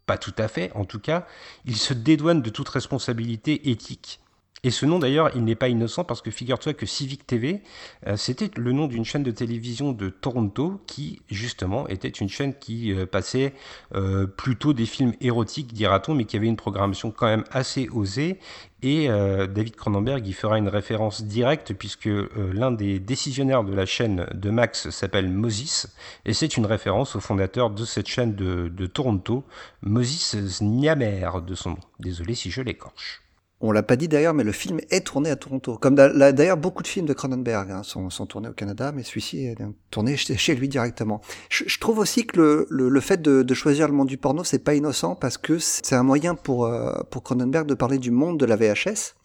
pas 0.05 0.17
tout 0.17 0.35
à 0.37 0.47
fait 0.47 0.71
en 0.75 0.85
tout 0.85 0.99
cas. 0.99 1.25
Il 1.65 1.77
se 1.77 1.93
dédouane 1.93 2.41
de 2.41 2.49
toute 2.49 2.69
responsabilité 2.69 3.71
éthique. 3.71 4.19
Et 4.65 4.71
ce 4.71 4.85
nom 4.85 4.97
d'ailleurs, 4.97 5.29
il 5.35 5.43
n'est 5.43 5.55
pas 5.55 5.67
innocent 5.67 6.05
parce 6.05 6.21
que 6.21 6.31
figure-toi 6.31 6.73
que 6.73 6.85
Civic 6.85 7.27
TV, 7.27 7.61
euh, 8.07 8.15
c'était 8.15 8.49
le 8.55 8.71
nom 8.71 8.87
d'une 8.87 9.03
chaîne 9.03 9.23
de 9.23 9.31
télévision 9.31 9.91
de 9.91 10.07
Toronto 10.07 10.79
qui 10.87 11.21
justement 11.29 11.85
était 11.89 12.07
une 12.07 12.29
chaîne 12.29 12.53
qui 12.57 12.93
euh, 12.93 13.05
passait 13.05 13.53
euh, 13.93 14.25
plutôt 14.25 14.71
des 14.71 14.85
films 14.85 15.15
érotiques, 15.19 15.73
dira-t-on, 15.73 16.15
mais 16.15 16.23
qui 16.23 16.37
avait 16.37 16.47
une 16.47 16.55
programmation 16.55 17.11
quand 17.11 17.25
même 17.25 17.43
assez 17.51 17.89
osée. 17.89 18.39
Et 18.85 19.07
David 19.07 19.77
Cronenberg 19.77 20.27
y 20.27 20.33
fera 20.33 20.57
une 20.57 20.67
référence 20.67 21.23
directe 21.23 21.73
puisque 21.73 22.09
l'un 22.35 22.69
des 22.69 22.99
décisionnaires 22.99 23.63
de 23.63 23.73
la 23.73 23.85
chaîne 23.85 24.27
de 24.33 24.49
Max 24.49 24.89
s'appelle 24.89 25.29
Moses 25.29 25.87
et 26.25 26.33
c'est 26.33 26.57
une 26.57 26.65
référence 26.65 27.15
au 27.15 27.21
fondateur 27.21 27.69
de 27.69 27.85
cette 27.85 28.09
chaîne 28.09 28.35
de, 28.35 28.85
Toronto, 28.87 29.45
Moses 29.83 30.35
Znyamer 30.35 31.29
de 31.47 31.55
son 31.55 31.69
nom. 31.69 31.79
Désolé 32.01 32.35
si 32.35 32.51
je 32.51 32.61
l'écorche. 32.61 33.22
On 33.65 33.71
l'a 33.71 33.81
pas 33.81 33.95
dit 33.95 34.09
d'ailleurs, 34.09 34.33
mais 34.33 34.43
le 34.43 34.51
film 34.51 34.81
est 34.91 35.05
tourné 35.05 35.29
à 35.29 35.37
Toronto. 35.37 35.77
Comme 35.77 35.95
d'ailleurs, 35.95 36.57
beaucoup 36.57 36.83
de 36.83 36.87
films 36.87 37.05
de 37.05 37.13
Cronenberg 37.13 37.71
hein, 37.71 37.81
sont, 37.81 38.09
sont 38.09 38.25
tournés 38.25 38.49
au 38.49 38.53
Canada, 38.53 38.91
mais 38.93 39.03
celui-ci 39.03 39.45
est 39.45 39.55
tourné 39.89 40.17
chez 40.17 40.53
lui 40.53 40.67
directement. 40.67 41.21
Je, 41.47 41.79
trouve 41.79 41.99
aussi 41.99 42.27
que 42.27 42.37
le, 42.37 42.67
le, 42.69 42.89
le 42.89 42.99
fait 42.99 43.21
de, 43.21 43.41
de 43.41 43.53
choisir 43.53 43.87
le 43.87 43.93
monde 43.93 44.09
du 44.09 44.17
porno, 44.17 44.43
c'est 44.43 44.59
pas 44.59 44.75
innocent 44.75 45.15
parce 45.15 45.37
que 45.37 45.59
c'est 45.59 45.95
un 45.95 46.03
moyen 46.03 46.35
pour 46.35 46.65
euh, 46.65 46.91
pour 47.09 47.23
Cronenberg 47.23 47.65
de 47.65 47.73
parler 47.73 47.99
du 47.99 48.11
monde 48.11 48.37
de 48.37 48.45
la 48.45 48.57
VHS 48.57 49.15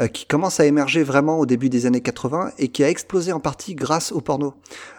euh, 0.00 0.08
qui 0.08 0.26
commence 0.26 0.60
à 0.60 0.66
émerger 0.66 1.02
vraiment 1.02 1.38
au 1.38 1.46
début 1.46 1.70
des 1.70 1.86
années 1.86 2.02
80 2.02 2.52
et 2.58 2.68
qui 2.68 2.84
a 2.84 2.90
explosé 2.90 3.32
en 3.32 3.40
partie 3.40 3.74
grâce 3.74 4.12
au 4.12 4.20
porno. 4.20 4.54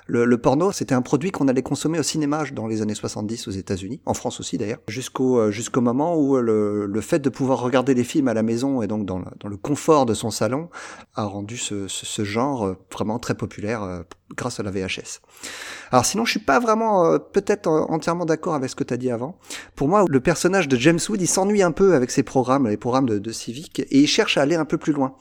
Le, 0.08 0.26
le 0.26 0.38
porno, 0.38 0.72
c'était 0.72 0.96
un 0.96 1.02
produit 1.02 1.32
qu'on 1.32 1.48
allait 1.48 1.62
consommer 1.62 2.00
au 2.00 2.04
cinéma 2.04 2.44
dans 2.54 2.68
les 2.68 2.82
années 2.82 2.96
70 2.96 3.48
aux 3.48 3.52
États-Unis, 3.52 4.02
en 4.06 4.14
France 4.14 4.40
aussi 4.40 4.58
d'ailleurs, 4.58 4.80
jusqu'au 4.88 5.40
euh, 5.40 5.52
jusqu'au 5.52 5.82
moment 5.82 6.16
où 6.16 6.38
euh, 6.38 6.42
le, 6.42 6.86
le 6.86 7.02
fait 7.02 7.20
de 7.20 7.30
pouvoir 7.30 7.60
regarder 7.60 7.94
les 7.94 8.04
films 8.04 8.28
à 8.28 8.34
la 8.34 8.44
maison 8.44 8.82
et 8.82 8.88
donc 8.88 9.06
dans 9.06 9.20
le, 9.20 9.26
dans 9.40 9.50
le 9.50 9.58
confort 9.58 10.06
de 10.06 10.14
son 10.14 10.32
salon 10.32 10.70
a 11.16 11.24
rendu 11.24 11.58
ce, 11.58 11.88
ce, 11.88 12.24
genre 12.24 12.66
euh, 12.66 12.78
vraiment 12.92 13.20
très 13.20 13.36
populaire 13.36 14.04
grâce 14.36 14.60
à 14.60 14.64
la 14.64 14.72
VHS. 14.72 15.20
Alors 15.92 16.06
sinon, 16.06 16.26
je 16.26 16.32
suis 16.32 16.40
pas 16.40 16.60
vraiment 16.60 17.20
peut-être 17.20 17.68
entièrement 17.68 18.26
d'accord 18.26 18.54
avec 18.54 18.70
ce 18.70 18.76
que 18.76 18.84
tu 18.84 18.94
as 18.94 18.98
dit 18.98 19.12
avant. 19.12 19.38
Pour 19.76 19.88
moi, 19.88 20.06
le 20.08 20.20
personnage 20.20 20.68
de 20.68 20.78
James 20.78 21.00
Wood, 21.10 21.22
il 21.22 21.28
s'ennuie 21.28 21.64
un 21.64 21.72
peu 21.72 21.96
avec 21.96 22.12
ses 22.12 22.24
programmes, 22.24 22.68
les 22.68 22.78
programmes 22.78 23.08
de, 23.08 23.20
de 23.20 23.32
Civic, 23.32 23.80
et 23.80 24.00
il 24.00 24.08
cherche 24.08 24.38
à 24.38 24.42
aller 24.42 24.56
un 24.56 24.66
peu 24.66 24.78
plus 24.78 24.94
loin. 24.94 25.16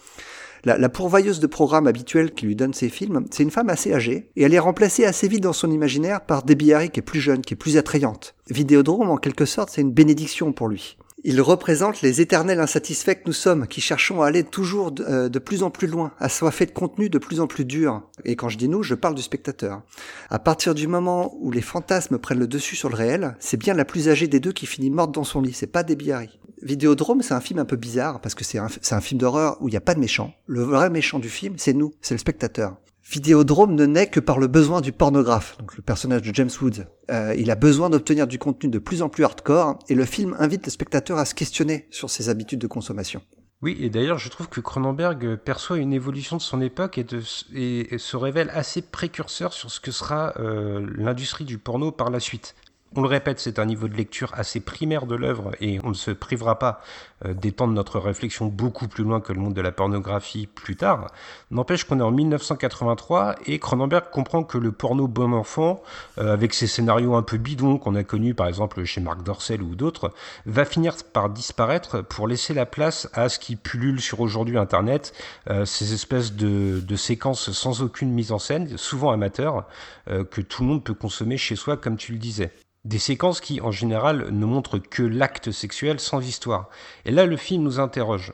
La, 0.64 0.88
pourvoyeuse 0.88 1.40
de 1.40 1.46
programmes 1.46 1.86
habituelle 1.86 2.32
qui 2.32 2.46
lui 2.46 2.56
donne 2.56 2.74
ses 2.74 2.88
films, 2.88 3.24
c'est 3.30 3.42
une 3.42 3.50
femme 3.50 3.70
assez 3.70 3.92
âgée, 3.92 4.30
et 4.36 4.42
elle 4.42 4.54
est 4.54 4.58
remplacée 4.58 5.04
assez 5.04 5.28
vite 5.28 5.42
dans 5.42 5.52
son 5.52 5.70
imaginaire 5.70 6.20
par 6.20 6.42
Debbie 6.42 6.72
Harry 6.72 6.90
qui 6.90 7.00
est 7.00 7.02
plus 7.02 7.20
jeune, 7.20 7.40
qui 7.40 7.54
est 7.54 7.56
plus 7.56 7.76
attrayante. 7.76 8.34
Vidéodrome, 8.48 9.10
en 9.10 9.16
quelque 9.16 9.44
sorte, 9.44 9.70
c'est 9.70 9.80
une 9.80 9.92
bénédiction 9.92 10.52
pour 10.52 10.68
lui. 10.68 10.96
Il 11.22 11.42
représente 11.42 12.00
les 12.00 12.22
éternels 12.22 12.60
insatisfaits 12.60 13.16
que 13.16 13.26
nous 13.26 13.34
sommes, 13.34 13.66
qui 13.66 13.82
cherchons 13.82 14.22
à 14.22 14.26
aller 14.26 14.42
toujours 14.42 14.90
de, 14.90 15.04
euh, 15.04 15.28
plus 15.28 15.62
en 15.62 15.70
plus 15.70 15.86
loin, 15.86 16.12
assoiffés 16.18 16.64
de 16.64 16.70
contenu 16.70 17.10
de 17.10 17.18
plus 17.18 17.40
en 17.40 17.46
plus 17.46 17.66
dur. 17.66 18.02
Et 18.24 18.36
quand 18.36 18.48
je 18.48 18.56
dis 18.56 18.68
nous, 18.68 18.82
je 18.82 18.94
parle 18.94 19.14
du 19.14 19.22
spectateur. 19.22 19.82
À 20.30 20.38
partir 20.38 20.74
du 20.74 20.86
moment 20.86 21.34
où 21.40 21.50
les 21.50 21.60
fantasmes 21.60 22.16
prennent 22.16 22.38
le 22.38 22.46
dessus 22.46 22.74
sur 22.74 22.88
le 22.88 22.94
réel, 22.94 23.36
c'est 23.38 23.58
bien 23.58 23.74
la 23.74 23.84
plus 23.84 24.08
âgée 24.08 24.28
des 24.28 24.40
deux 24.40 24.52
qui 24.52 24.64
finit 24.64 24.88
morte 24.88 25.12
dans 25.12 25.24
son 25.24 25.42
lit, 25.42 25.52
c'est 25.52 25.66
pas 25.66 25.82
Debbie 25.82 26.12
Harry. 26.12 26.39
Vidéodrome, 26.62 27.22
c'est 27.22 27.34
un 27.34 27.40
film 27.40 27.58
un 27.58 27.64
peu 27.64 27.76
bizarre, 27.76 28.20
parce 28.20 28.34
que 28.34 28.44
c'est 28.44 28.58
un, 28.58 29.00
film 29.00 29.18
d'horreur 29.18 29.56
où 29.60 29.68
il 29.68 29.70
n'y 29.70 29.76
a 29.76 29.80
pas 29.80 29.94
de 29.94 30.00
méchant. 30.00 30.34
Le 30.46 30.62
vrai 30.62 30.90
méchant 30.90 31.18
du 31.18 31.28
film, 31.28 31.54
c'est 31.56 31.72
nous, 31.72 31.92
c'est 32.00 32.14
le 32.14 32.18
spectateur. 32.18 32.76
Vidéodrome 33.10 33.74
ne 33.74 33.86
naît 33.86 34.08
que 34.08 34.20
par 34.20 34.38
le 34.38 34.46
besoin 34.46 34.80
du 34.80 34.92
pornographe, 34.92 35.56
donc 35.58 35.76
le 35.76 35.82
personnage 35.82 36.22
de 36.22 36.34
James 36.34 36.50
Woods. 36.60 36.84
Euh, 37.10 37.34
il 37.36 37.50
a 37.50 37.56
besoin 37.56 37.90
d'obtenir 37.90 38.26
du 38.26 38.38
contenu 38.38 38.68
de 38.68 38.78
plus 38.78 39.02
en 39.02 39.08
plus 39.08 39.24
hardcore, 39.24 39.78
et 39.88 39.94
le 39.94 40.04
film 40.04 40.36
invite 40.38 40.66
le 40.66 40.70
spectateur 40.70 41.18
à 41.18 41.24
se 41.24 41.34
questionner 41.34 41.88
sur 41.90 42.10
ses 42.10 42.28
habitudes 42.28 42.60
de 42.60 42.66
consommation. 42.66 43.22
Oui, 43.62 43.76
et 43.80 43.90
d'ailleurs, 43.90 44.18
je 44.18 44.28
trouve 44.30 44.48
que 44.48 44.60
Cronenberg 44.60 45.36
perçoit 45.36 45.78
une 45.78 45.92
évolution 45.92 46.36
de 46.36 46.42
son 46.42 46.62
époque 46.62 46.98
et 46.98 47.98
se 47.98 48.16
révèle 48.16 48.50
assez 48.54 48.80
précurseur 48.80 49.52
sur 49.52 49.70
ce 49.70 49.80
que 49.80 49.90
sera 49.90 50.32
euh, 50.38 50.86
l'industrie 50.96 51.44
du 51.44 51.58
porno 51.58 51.92
par 51.92 52.10
la 52.10 52.20
suite. 52.20 52.54
On 52.96 53.02
le 53.02 53.08
répète, 53.08 53.38
c'est 53.38 53.60
un 53.60 53.66
niveau 53.66 53.86
de 53.86 53.94
lecture 53.94 54.32
assez 54.34 54.58
primaire 54.58 55.06
de 55.06 55.14
l'œuvre 55.14 55.52
et 55.60 55.78
on 55.84 55.90
ne 55.90 55.94
se 55.94 56.10
privera 56.10 56.58
pas 56.58 56.80
euh, 57.24 57.34
d'étendre 57.34 57.72
notre 57.72 58.00
réflexion 58.00 58.46
beaucoup 58.46 58.88
plus 58.88 59.04
loin 59.04 59.20
que 59.20 59.32
le 59.32 59.38
monde 59.38 59.54
de 59.54 59.60
la 59.60 59.70
pornographie 59.70 60.48
plus 60.48 60.74
tard. 60.74 61.06
N'empêche 61.52 61.84
qu'on 61.84 62.00
est 62.00 62.02
en 62.02 62.10
1983 62.10 63.36
et 63.46 63.60
Cronenberg 63.60 64.10
comprend 64.10 64.42
que 64.42 64.58
le 64.58 64.72
porno 64.72 65.06
bon 65.06 65.32
enfant, 65.32 65.84
euh, 66.18 66.32
avec 66.32 66.52
ses 66.52 66.66
scénarios 66.66 67.14
un 67.14 67.22
peu 67.22 67.36
bidons 67.36 67.78
qu'on 67.78 67.94
a 67.94 68.02
connus 68.02 68.34
par 68.34 68.48
exemple 68.48 68.82
chez 68.82 69.00
Marc 69.00 69.22
Dorcel 69.22 69.62
ou 69.62 69.76
d'autres, 69.76 70.12
va 70.46 70.64
finir 70.64 70.96
par 71.12 71.30
disparaître 71.30 72.02
pour 72.02 72.26
laisser 72.26 72.54
la 72.54 72.66
place 72.66 73.08
à 73.12 73.28
ce 73.28 73.38
qui 73.38 73.54
pullule 73.54 74.00
sur 74.00 74.18
aujourd'hui 74.18 74.58
Internet, 74.58 75.12
euh, 75.48 75.64
ces 75.64 75.94
espèces 75.94 76.32
de, 76.32 76.80
de, 76.80 76.96
séquences 76.96 77.52
sans 77.52 77.82
aucune 77.82 78.10
mise 78.10 78.32
en 78.32 78.40
scène, 78.40 78.76
souvent 78.76 79.12
amateurs, 79.12 79.68
que 80.06 80.40
tout 80.40 80.62
le 80.62 80.68
monde 80.68 80.82
peut 80.82 80.94
consommer 80.94 81.36
chez 81.36 81.54
soi 81.54 81.76
comme 81.76 81.96
tu 81.96 82.12
le 82.12 82.18
disais. 82.18 82.50
Des 82.86 82.98
séquences 82.98 83.42
qui, 83.42 83.60
en 83.60 83.70
général, 83.70 84.30
ne 84.30 84.46
montrent 84.46 84.78
que 84.78 85.02
l'acte 85.02 85.50
sexuel 85.50 86.00
sans 86.00 86.26
histoire. 86.26 86.70
Et 87.04 87.10
là, 87.10 87.26
le 87.26 87.36
film 87.36 87.62
nous 87.62 87.78
interroge. 87.78 88.32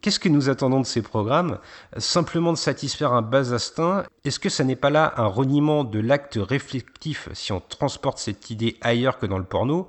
Qu'est-ce 0.00 0.18
que 0.18 0.28
nous 0.28 0.48
attendons 0.48 0.80
de 0.80 0.86
ces 0.86 1.00
programmes? 1.00 1.60
Simplement 1.98 2.52
de 2.52 2.58
satisfaire 2.58 3.12
un 3.12 3.22
bas 3.22 3.52
instinct 3.52 4.02
Est-ce 4.24 4.40
que 4.40 4.48
ça 4.48 4.64
n'est 4.64 4.74
pas 4.74 4.90
là 4.90 5.14
un 5.16 5.26
reniement 5.26 5.84
de 5.84 6.00
l'acte 6.00 6.40
réflectif 6.42 7.28
si 7.34 7.52
on 7.52 7.60
transporte 7.60 8.18
cette 8.18 8.50
idée 8.50 8.78
ailleurs 8.80 9.20
que 9.20 9.26
dans 9.26 9.38
le 9.38 9.44
porno? 9.44 9.88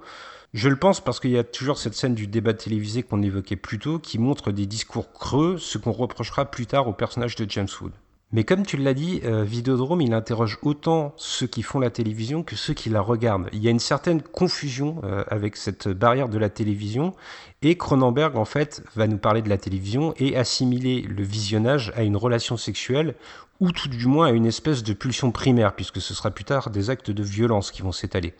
Je 0.54 0.70
le 0.70 0.78
pense 0.78 1.02
parce 1.02 1.20
qu'il 1.20 1.32
y 1.32 1.38
a 1.40 1.44
toujours 1.44 1.80
cette 1.80 1.96
scène 1.96 2.14
du 2.14 2.28
débat 2.28 2.54
télévisé 2.54 3.02
qu'on 3.02 3.24
évoquait 3.24 3.56
plus 3.56 3.80
tôt 3.80 3.98
qui 3.98 4.20
montre 4.20 4.52
des 4.52 4.68
discours 4.68 5.12
creux, 5.14 5.58
ce 5.58 5.80
qu'on 5.80 5.92
reprochera 5.92 6.46
plus 6.46 6.68
tard 6.68 6.88
au 6.88 6.94
personnage 6.94 7.36
de 7.36 7.50
James 7.50 7.68
Wood. 7.82 7.92
Mais 8.32 8.44
comme 8.44 8.66
tu 8.66 8.78
l'as 8.78 8.94
dit, 8.94 9.22
euh, 9.24 9.44
Vidéodrome, 9.44 10.02
il 10.02 10.14
interroge 10.14 10.58
autant 10.64 11.14
ceux 11.16 11.48
qui 11.48 11.62
font 11.62 11.80
la 11.80 11.90
télévision 11.90 12.44
que 12.44 12.56
ceux 12.56 12.74
qui 12.74 12.90
la 12.90 13.00
regardent. 13.00 13.50
Il 13.54 13.64
y 13.64 13.68
a 13.68 13.72
une 13.72 13.80
certaine 13.80 14.22
confusion 14.22 15.00
euh, 15.04 15.24
avec 15.30 15.56
cette 15.56 15.88
barrière 15.88 16.28
de 16.28 16.38
la 16.38 16.50
télévision, 16.50 17.14
et 17.62 17.78
Cronenberg, 17.78 18.36
en 18.36 18.46
fait, 18.46 18.84
va 18.96 19.08
nous 19.08 19.20
parler 19.20 19.42
de 19.42 19.50
la 19.50 19.58
télévision 19.58 20.14
et 20.18 20.36
assimiler 20.36 21.02
le 21.04 21.24
visionnage 21.24 21.94
à 21.96 22.04
une 22.04 22.18
relation 22.18 22.58
sexuelle, 22.58 23.16
ou 23.60 23.72
tout 23.72 23.88
du 23.88 24.06
moins 24.08 24.28
à 24.28 24.32
une 24.32 24.46
espèce 24.46 24.84
de 24.84 24.94
pulsion 24.94 25.32
primaire, 25.32 25.76
puisque 25.76 26.02
ce 26.02 26.14
sera 26.14 26.32
plus 26.32 26.44
tard 26.44 26.72
des 26.72 26.90
actes 26.90 27.12
de 27.12 27.24
violence 27.24 27.72
qui 27.72 27.84
vont 27.84 27.92
s'étaler. 27.92 28.34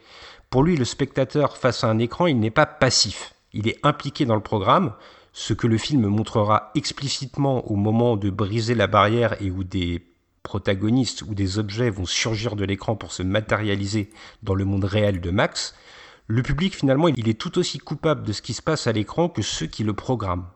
Pour 0.50 0.64
lui, 0.64 0.76
le 0.76 0.86
spectateur 0.86 1.58
face 1.58 1.84
à 1.84 1.90
un 1.90 2.00
écran, 2.00 2.28
il 2.28 2.40
n'est 2.40 2.52
pas 2.52 2.66
passif. 2.66 3.34
Il 3.54 3.68
est 3.68 3.80
impliqué 3.84 4.26
dans 4.26 4.36
le 4.36 4.42
programme, 4.42 4.94
ce 5.38 5.52
que 5.52 5.68
le 5.68 5.78
film 5.78 6.08
montrera 6.08 6.72
explicitement 6.76 7.70
au 7.70 7.76
moment 7.76 8.16
de 8.16 8.30
briser 8.30 8.74
la 8.74 8.88
barrière 8.88 9.36
et 9.42 9.52
où 9.52 9.66
des 9.66 10.02
protagonistes 10.44 11.24
ou 11.24 11.36
des 11.36 11.60
objets 11.60 11.90
vont 11.90 12.06
surgir 12.06 12.56
de 12.56 12.64
l'écran 12.64 12.96
pour 12.96 13.12
se 13.12 13.22
matérialiser 13.22 14.10
dans 14.44 14.56
le 14.56 14.64
monde 14.64 14.86
réel 14.86 15.20
de 15.20 15.32
Max, 15.32 15.76
le 16.28 16.42
public 16.42 16.74
finalement 16.74 17.10
il 17.10 17.28
est 17.28 17.38
tout 17.38 17.58
aussi 17.60 17.80
coupable 17.80 18.24
de 18.24 18.32
ce 18.32 18.42
qui 18.42 18.54
se 18.54 18.62
passe 18.62 18.88
à 18.88 18.94
l'écran 18.94 19.28
que 19.28 19.42
ceux 19.42 19.68
qui 19.68 19.84
le 19.84 19.94
programment. 19.94 20.48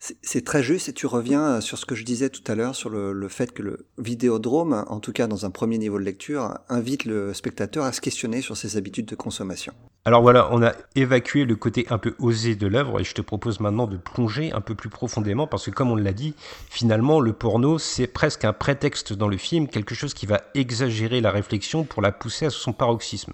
C'est 0.00 0.44
très 0.44 0.62
juste 0.62 0.88
et 0.88 0.92
tu 0.92 1.06
reviens 1.06 1.56
euh, 1.56 1.60
sur 1.60 1.76
ce 1.76 1.84
que 1.84 1.96
je 1.96 2.04
disais 2.04 2.30
tout 2.30 2.42
à 2.46 2.54
l'heure 2.54 2.76
sur 2.76 2.88
le, 2.88 3.28
fait 3.28 3.52
que 3.52 3.62
le 3.62 3.86
vidéodrome, 3.98 4.84
en 4.86 5.00
tout 5.00 5.12
cas 5.12 5.26
dans 5.26 5.44
un 5.44 5.50
premier 5.50 5.76
niveau 5.76 5.98
de 5.98 6.04
lecture, 6.04 6.56
invite 6.68 7.04
le 7.04 7.34
spectateur 7.34 7.84
à 7.84 7.92
se 7.92 8.00
questionner 8.00 8.40
sur 8.40 8.56
ses 8.56 8.76
habitudes 8.76 9.06
de 9.06 9.16
consommation. 9.16 9.72
Alors 10.04 10.22
voilà, 10.22 10.48
on 10.52 10.62
a 10.62 10.72
évacué 10.94 11.44
le 11.44 11.56
côté 11.56 11.84
un 11.90 11.98
peu 11.98 12.14
osé 12.20 12.54
de 12.54 12.68
l'œuvre 12.68 13.00
et 13.00 13.04
je 13.04 13.12
te 13.12 13.22
propose 13.22 13.58
maintenant 13.58 13.88
de 13.88 13.96
plonger 13.96 14.52
un 14.52 14.60
peu 14.60 14.76
plus 14.76 14.88
profondément 14.88 15.48
parce 15.48 15.66
que 15.66 15.72
comme 15.72 15.90
on 15.90 15.96
l'a 15.96 16.12
dit, 16.12 16.34
finalement 16.70 17.18
le 17.18 17.32
porno 17.32 17.78
c'est 17.78 18.06
presque 18.06 18.44
un 18.44 18.52
prétexte 18.52 19.12
dans 19.12 19.28
le 19.28 19.36
film, 19.36 19.66
quelque 19.66 19.96
chose 19.96 20.14
qui 20.14 20.26
va 20.26 20.42
exagérer 20.54 21.20
la 21.20 21.32
réflexion 21.32 21.82
pour 21.82 22.02
la 22.02 22.12
pousser 22.12 22.46
à 22.46 22.50
son 22.50 22.72
paroxysme. 22.72 23.32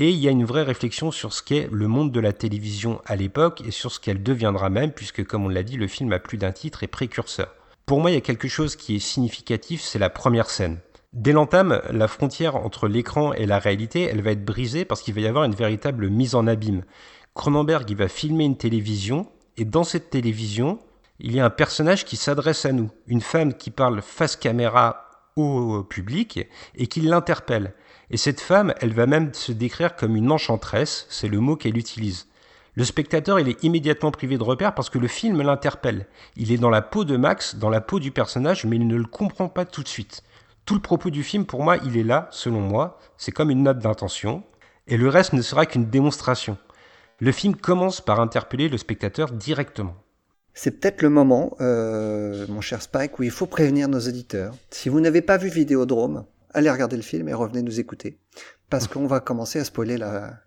Et 0.00 0.10
il 0.10 0.18
y 0.18 0.28
a 0.28 0.30
une 0.30 0.44
vraie 0.44 0.62
réflexion 0.62 1.10
sur 1.10 1.32
ce 1.32 1.42
qu'est 1.42 1.68
le 1.72 1.88
monde 1.88 2.12
de 2.12 2.20
la 2.20 2.32
télévision 2.32 3.02
à 3.04 3.16
l'époque 3.16 3.62
et 3.66 3.72
sur 3.72 3.90
ce 3.90 3.98
qu'elle 3.98 4.22
deviendra 4.22 4.70
même, 4.70 4.92
puisque 4.92 5.24
comme 5.24 5.44
on 5.44 5.48
l'a 5.48 5.64
dit, 5.64 5.76
le 5.76 5.88
film 5.88 6.12
a 6.12 6.20
plus 6.20 6.38
d'un 6.38 6.52
titre 6.52 6.84
et 6.84 6.86
précurseur. 6.86 7.52
Pour 7.84 8.00
moi, 8.00 8.12
il 8.12 8.14
y 8.14 8.18
a 8.18 8.20
quelque 8.20 8.46
chose 8.46 8.76
qui 8.76 8.94
est 8.94 9.00
significatif, 9.00 9.80
c'est 9.80 9.98
la 9.98 10.08
première 10.08 10.50
scène. 10.50 10.78
Dès 11.14 11.32
l'entame, 11.32 11.82
la 11.90 12.06
frontière 12.06 12.54
entre 12.54 12.86
l'écran 12.86 13.32
et 13.32 13.44
la 13.44 13.58
réalité, 13.58 14.02
elle 14.02 14.22
va 14.22 14.30
être 14.30 14.44
brisée 14.44 14.84
parce 14.84 15.02
qu'il 15.02 15.14
va 15.14 15.20
y 15.20 15.26
avoir 15.26 15.42
une 15.42 15.54
véritable 15.54 16.08
mise 16.08 16.36
en 16.36 16.46
abîme. 16.46 16.84
Cronenberg, 17.34 17.90
il 17.90 17.96
va 17.96 18.06
filmer 18.06 18.44
une 18.44 18.56
télévision, 18.56 19.32
et 19.56 19.64
dans 19.64 19.82
cette 19.82 20.10
télévision, 20.10 20.78
il 21.18 21.34
y 21.34 21.40
a 21.40 21.44
un 21.44 21.50
personnage 21.50 22.04
qui 22.04 22.14
s'adresse 22.14 22.66
à 22.66 22.72
nous, 22.72 22.88
une 23.08 23.20
femme 23.20 23.52
qui 23.52 23.72
parle 23.72 24.00
face 24.00 24.36
caméra 24.36 25.10
au 25.34 25.82
public 25.82 26.46
et 26.76 26.86
qui 26.86 27.00
l'interpelle. 27.00 27.74
Et 28.10 28.16
cette 28.16 28.40
femme, 28.40 28.72
elle 28.80 28.94
va 28.94 29.06
même 29.06 29.34
se 29.34 29.52
décrire 29.52 29.94
comme 29.94 30.16
une 30.16 30.32
enchanteresse, 30.32 31.06
c'est 31.10 31.28
le 31.28 31.40
mot 31.40 31.56
qu'elle 31.56 31.76
utilise. 31.76 32.26
Le 32.74 32.84
spectateur, 32.84 33.40
il 33.40 33.48
est 33.48 33.64
immédiatement 33.64 34.10
privé 34.10 34.38
de 34.38 34.42
repère 34.42 34.74
parce 34.74 34.88
que 34.88 34.98
le 34.98 35.08
film 35.08 35.42
l'interpelle. 35.42 36.06
Il 36.36 36.52
est 36.52 36.58
dans 36.58 36.70
la 36.70 36.80
peau 36.80 37.04
de 37.04 37.16
Max, 37.16 37.56
dans 37.56 37.70
la 37.70 37.80
peau 37.80 37.98
du 37.98 38.10
personnage, 38.10 38.64
mais 38.64 38.76
il 38.76 38.86
ne 38.86 38.96
le 38.96 39.04
comprend 39.04 39.48
pas 39.48 39.64
tout 39.64 39.82
de 39.82 39.88
suite. 39.88 40.22
Tout 40.64 40.74
le 40.74 40.80
propos 40.80 41.10
du 41.10 41.22
film, 41.22 41.44
pour 41.44 41.62
moi, 41.62 41.76
il 41.84 41.96
est 41.96 42.04
là, 42.04 42.28
selon 42.30 42.60
moi, 42.60 42.98
c'est 43.16 43.32
comme 43.32 43.50
une 43.50 43.64
note 43.64 43.80
d'intention, 43.80 44.42
et 44.86 44.96
le 44.96 45.08
reste 45.08 45.32
ne 45.32 45.42
sera 45.42 45.66
qu'une 45.66 45.90
démonstration. 45.90 46.56
Le 47.20 47.32
film 47.32 47.56
commence 47.56 48.00
par 48.00 48.20
interpeller 48.20 48.68
le 48.68 48.78
spectateur 48.78 49.32
directement. 49.32 49.96
C'est 50.54 50.80
peut-être 50.80 51.02
le 51.02 51.10
moment, 51.10 51.56
euh, 51.60 52.46
mon 52.48 52.60
cher 52.60 52.80
Spike, 52.80 53.18
où 53.18 53.22
il 53.22 53.30
faut 53.30 53.46
prévenir 53.46 53.88
nos 53.88 54.00
auditeurs. 54.00 54.54
Si 54.70 54.88
vous 54.88 55.00
n'avez 55.00 55.20
pas 55.20 55.36
vu 55.36 55.48
Vidéodrome, 55.48 56.24
allez 56.54 56.70
regarder 56.70 56.96
le 56.96 57.02
film 57.02 57.28
et 57.28 57.34
revenez 57.34 57.62
nous 57.62 57.80
écouter, 57.80 58.18
parce 58.70 58.86
qu'on 58.86 59.06
va 59.06 59.20
commencer 59.20 59.58
à 59.58 59.64
spoiler 59.64 59.96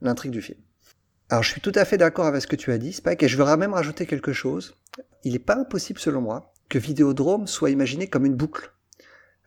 l'intrigue 0.01 0.31
du 0.31 0.41
film. 0.41 0.59
Alors 1.29 1.43
je 1.43 1.51
suis 1.51 1.61
tout 1.61 1.71
à 1.75 1.85
fait 1.85 1.97
d'accord 1.97 2.25
avec 2.25 2.41
ce 2.41 2.47
que 2.47 2.55
tu 2.55 2.71
as 2.71 2.77
dit, 2.77 2.93
Spike, 2.93 3.23
et 3.23 3.27
je 3.27 3.37
voudrais 3.37 3.57
même 3.57 3.73
rajouter 3.73 4.05
quelque 4.05 4.33
chose. 4.33 4.75
Il 5.23 5.33
n'est 5.33 5.39
pas 5.39 5.55
impossible, 5.55 5.99
selon 5.99 6.21
moi, 6.21 6.53
que 6.67 6.77
Vidéodrome 6.77 7.47
soit 7.47 7.69
imaginé 7.69 8.07
comme 8.07 8.25
une 8.25 8.35
boucle. 8.35 8.73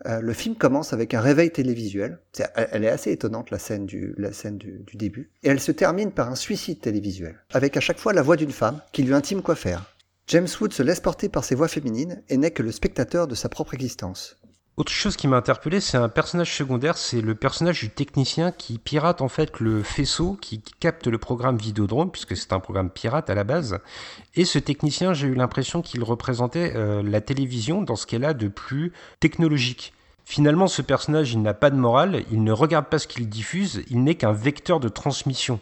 Euh, 0.06 0.20
le 0.20 0.32
film 0.32 0.56
commence 0.56 0.92
avec 0.92 1.14
un 1.14 1.20
réveil 1.20 1.50
télévisuel. 1.50 2.18
elle 2.54 2.84
est 2.84 2.90
assez 2.90 3.12
étonnante, 3.12 3.50
la 3.50 3.58
scène, 3.58 3.86
du, 3.86 4.14
la 4.18 4.32
scène 4.32 4.58
du, 4.58 4.80
du, 4.86 4.96
début. 4.96 5.30
Et 5.42 5.48
elle 5.48 5.60
se 5.60 5.72
termine 5.72 6.10
par 6.10 6.30
un 6.30 6.34
suicide 6.34 6.80
télévisuel, 6.80 7.38
avec 7.52 7.76
à 7.76 7.80
chaque 7.80 7.98
fois 7.98 8.12
la 8.12 8.22
voix 8.22 8.36
d'une 8.36 8.50
femme 8.50 8.80
qui 8.92 9.02
lui 9.02 9.14
intime 9.14 9.42
quoi 9.42 9.54
faire. 9.54 9.94
James 10.28 10.48
Wood 10.58 10.72
se 10.72 10.82
laisse 10.82 11.00
porter 11.00 11.28
par 11.28 11.44
ses 11.44 11.54
voix 11.54 11.68
féminines 11.68 12.22
et 12.28 12.38
n'est 12.38 12.50
que 12.50 12.62
le 12.62 12.72
spectateur 12.72 13.28
de 13.28 13.34
sa 13.34 13.48
propre 13.48 13.74
existence. 13.74 14.38
Autre 14.76 14.90
chose 14.90 15.16
qui 15.16 15.28
m'a 15.28 15.36
interpellé, 15.36 15.78
c'est 15.78 15.98
un 15.98 16.08
personnage 16.08 16.52
secondaire, 16.52 16.98
c'est 16.98 17.20
le 17.20 17.36
personnage 17.36 17.78
du 17.78 17.90
technicien 17.90 18.50
qui 18.50 18.78
pirate 18.78 19.22
en 19.22 19.28
fait 19.28 19.60
le 19.60 19.84
faisceau 19.84 20.36
qui 20.40 20.62
capte 20.80 21.06
le 21.06 21.16
programme 21.16 21.56
Vidéodrome, 21.56 22.10
puisque 22.10 22.36
c'est 22.36 22.52
un 22.52 22.58
programme 22.58 22.90
pirate 22.90 23.30
à 23.30 23.36
la 23.36 23.44
base. 23.44 23.78
Et 24.34 24.44
ce 24.44 24.58
technicien, 24.58 25.14
j'ai 25.14 25.28
eu 25.28 25.34
l'impression 25.34 25.80
qu'il 25.80 26.02
représentait 26.02 26.72
euh, 26.74 27.04
la 27.04 27.20
télévision 27.20 27.82
dans 27.82 27.94
ce 27.94 28.04
qu'elle 28.04 28.24
a 28.24 28.34
de 28.34 28.48
plus 28.48 28.92
technologique. 29.20 29.92
Finalement, 30.24 30.66
ce 30.66 30.82
personnage, 30.82 31.32
il 31.34 31.42
n'a 31.42 31.54
pas 31.54 31.70
de 31.70 31.76
morale, 31.76 32.24
il 32.32 32.42
ne 32.42 32.50
regarde 32.50 32.86
pas 32.86 32.98
ce 32.98 33.06
qu'il 33.06 33.28
diffuse, 33.28 33.84
il 33.90 34.02
n'est 34.02 34.16
qu'un 34.16 34.32
vecteur 34.32 34.80
de 34.80 34.88
transmission. 34.88 35.60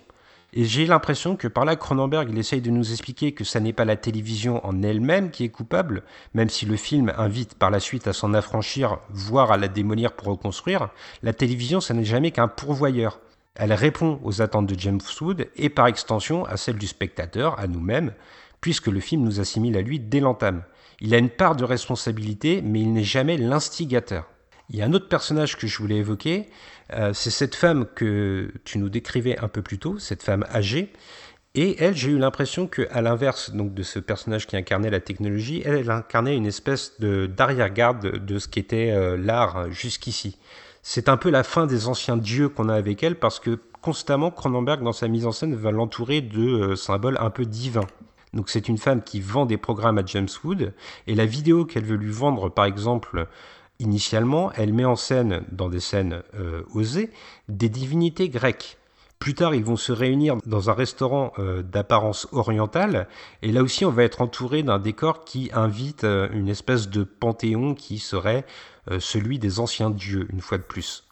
Et 0.55 0.67
j'ai 0.67 0.85
l'impression 0.85 1.35
que 1.35 1.49
par 1.49 1.65
là, 1.65 1.77
Cronenberg, 1.77 2.29
il 2.31 2.37
essaye 2.37 2.61
de 2.61 2.71
nous 2.71 2.93
expliquer 2.93 3.33
que 3.33 3.43
ça 3.43 3.59
n'est 3.59 3.73
pas 3.73 3.87
la 3.87 3.97
télévision 3.97 4.65
en 4.67 4.83
elle-même 4.83 5.31
qui 5.31 5.45
est 5.45 5.49
coupable, 5.49 6.03
même 6.35 6.51
si 6.51 6.67
le 6.67 6.77
film 6.77 7.11
invite 7.17 7.55
par 7.55 7.71
la 7.71 7.81
suite 7.81 8.07
à 8.07 8.13
s'en 8.13 8.35
affranchir, 8.35 8.99
voire 9.09 9.51
à 9.51 9.57
la 9.57 9.69
démolir 9.69 10.13
pour 10.13 10.29
reconstruire. 10.29 10.91
La 11.23 11.33
télévision, 11.33 11.81
ça 11.81 11.95
n'est 11.95 12.05
jamais 12.05 12.33
qu'un 12.33 12.49
pourvoyeur. 12.49 13.21
Elle 13.55 13.73
répond 13.73 14.21
aux 14.25 14.43
attentes 14.43 14.67
de 14.67 14.79
James 14.79 15.01
Wood 15.23 15.49
et 15.57 15.71
par 15.71 15.87
extension 15.87 16.45
à 16.45 16.59
celles 16.59 16.79
du 16.79 16.87
spectateur, 16.87 17.59
à 17.59 17.67
nous-mêmes, 17.67 18.13
puisque 18.61 18.89
le 18.89 19.01
film 19.01 19.23
nous 19.23 19.41
assimile 19.41 19.79
à 19.79 19.83
lui 19.83 20.01
dès 20.01 20.21
l'entame. 20.21 20.65
Il 21.01 21.15
a 21.15 21.19
une 21.19 21.31
part 21.31 21.57
de 21.57 21.65
responsabilité, 21.65 22.61
mais 22.63 22.81
il 22.81 22.93
n'est 22.93 23.05
jamais 23.05 23.39
l'instigateur. 23.39 24.32
Il 24.73 24.79
y 24.79 24.83
a 24.83 24.87
un 24.87 24.93
autre 24.95 25.09
personnage 25.09 25.59
que 25.59 25.67
je 25.67 25.79
voulais 25.79 25.97
évoquer, 25.97 26.49
euh, 26.95 27.13
c'est 27.13 27.31
cette 27.31 27.55
femme 27.55 27.87
que 27.95 28.51
tu 28.65 28.79
nous 28.79 28.89
décrivais 28.89 29.39
un 29.39 29.49
peu 29.49 29.61
plus 29.61 29.79
tôt, 29.79 29.99
cette 29.99 30.23
femme 30.23 30.47
âgée. 30.53 30.91
Et 31.55 31.77
elle, 31.79 31.95
j'ai 31.95 32.11
eu 32.11 32.19
l'impression 32.19 32.67
qu'à 32.67 33.03
l'inverse 33.03 33.53
donc 33.53 33.75
de 33.75 33.83
ce 33.83 33.99
personnage 33.99 34.47
qui 34.47 34.57
incarnait 34.57 34.89
la 34.89 35.01
technologie, 35.01 35.61
elle, 35.67 35.91
incarnait 35.91 36.35
une 36.35 36.47
espèce 36.47 36.99
d'arrière-garde 37.01 38.25
de, 38.25 38.39
ce 38.39 38.49
qu'était 38.49 38.93
euh, 38.93 39.19
l'art 39.19 39.71
jusqu'ici. 39.71 40.39
C'est 40.81 41.11
un 41.11 41.19
peu 41.19 41.29
la 41.29 41.43
fin 41.43 41.67
des 41.67 41.87
anciens 41.87 42.17
dieux 42.17 42.49
qu'on 42.49 42.71
a 42.71 42.75
avec 42.75 43.03
elle 43.03 43.17
parce 43.17 43.41
que 43.41 43.59
constamment 43.83 44.31
Cronenberg 44.31 44.83
dans 44.83 44.93
sa 44.93 45.07
mise 45.07 45.27
en 45.27 45.33
scène 45.33 45.55
va 45.55 45.71
l'entourer 45.71 46.23
de 46.23 46.41
euh, 46.41 46.77
symboles 46.77 47.19
un 47.21 47.29
peu 47.29 47.45
divins. 47.45 47.87
Donc 48.33 48.49
c'est 48.49 48.69
une 48.69 48.79
femme 48.79 49.03
qui 49.03 49.21
vend 49.21 49.45
des 49.45 49.59
programmes 49.59 49.99
à 49.99 50.07
James 50.07 50.29
Wood 50.43 50.73
et 51.07 51.15
la 51.15 51.27
vidéo 51.27 51.67
qu'elle 51.67 51.85
veut 51.85 51.97
lui 51.97 52.11
vendre 52.11 52.49
par 52.49 52.65
exemple 52.65 53.27
Initialement, 53.79 54.53
elle 54.53 54.73
met 54.73 54.85
en 54.85 54.97
scène, 54.97 55.43
dans 55.51 55.69
des 55.69 55.81
scènes 55.81 56.23
euh, 56.35 56.63
osées, 56.75 57.11
des 57.49 57.69
divinités 57.69 58.29
grecques. 58.29 58.79
Plus 59.19 59.35
tard, 59.35 59.55
ils 59.55 59.65
vont 59.65 59.77
se 59.77 59.93
réunir 59.93 60.37
dans 60.47 60.71
un 60.71 60.73
restaurant 60.73 61.33
euh, 61.39 61.63
d'apparence 61.63 62.29
orientale, 62.33 63.09
et 63.43 63.53
là 63.53 63.63
aussi, 63.63 63.85
on 63.85 63.91
va 63.91 64.05
être 64.05 64.21
entouré 64.21 64.63
d'un 64.63 64.79
décor 64.79 65.25
qui 65.25 65.51
invite 65.53 66.05
euh, 66.05 66.29
une 66.33 66.49
espèce 66.49 66.89
de 66.89 67.05
panthéon 67.05 67.75
qui 67.75 67.99
serait 67.99 68.45
celui 68.99 69.39
des 69.39 69.61
anciens 69.61 69.91
dieux, 69.91 70.27
une 70.33 70.41
fois 70.41 70.59
de 70.59 70.65
plus. 70.65 71.05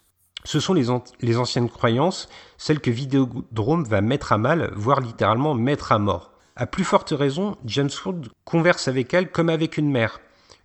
Ce 0.43 0.59
sont 0.59 0.73
les, 0.73 1.37
anciennes 1.37 1.69
croyances, 1.69 2.27
celles 2.57 2.79
que 2.79 2.89
Vidéodrome 2.89 3.83
va 3.83 4.01
mettre 4.01 4.31
à 4.31 4.37
mal, 4.37 4.71
voire 4.75 4.99
littéralement 4.99 5.53
mettre 5.53 5.91
à 5.91 5.99
mort. 5.99 6.31
À 6.55 6.65
plus 6.65 6.83
forte 6.83 7.11
raison, 7.11 7.57
James 7.65 7.89
Wood 8.05 8.29
converse 8.43 8.87
avec 8.87 9.13
elle 9.13 9.31
comme 9.31 9.49
avec 9.49 9.77
une 9.77 9.91
mère. 9.91 10.19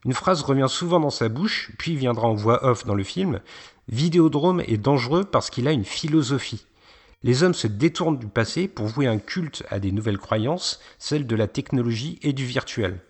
Une 0.04 0.12
phrase 0.12 0.42
revient 0.42 0.68
souvent 0.68 1.00
dans 1.00 1.11
sa 1.11 1.28
bouche, 1.28 1.70
puis 1.78 1.96
viendra 1.96 2.28
en 2.28 2.35
voix 2.35 2.64
off 2.64 2.85
dans 2.85 2.94
le 2.94 3.04
film. 3.04 3.40
Vidéodrome 3.88 4.61
est 4.61 4.76
dangereux 4.76 5.24
parce 5.24 5.50
qu'il 5.50 5.68
a 5.68 5.72
une 5.72 5.85
philosophie. 5.85 6.66
Les 7.22 7.42
hommes 7.42 7.54
se 7.54 7.66
détournent 7.66 8.18
du 8.18 8.28
passé 8.28 8.68
pour 8.68 8.87
vouer 8.87 9.06
un 9.06 9.18
culte 9.18 9.64
à 9.70 9.80
des 9.80 9.90
nouvelles 9.90 10.18
croyances, 10.18 10.80
celles 10.98 11.26
de 11.26 11.37
la 11.37 11.48
technologie 11.48 12.18
et 12.22 12.32
du 12.32 12.44
virtuel. 12.44 13.00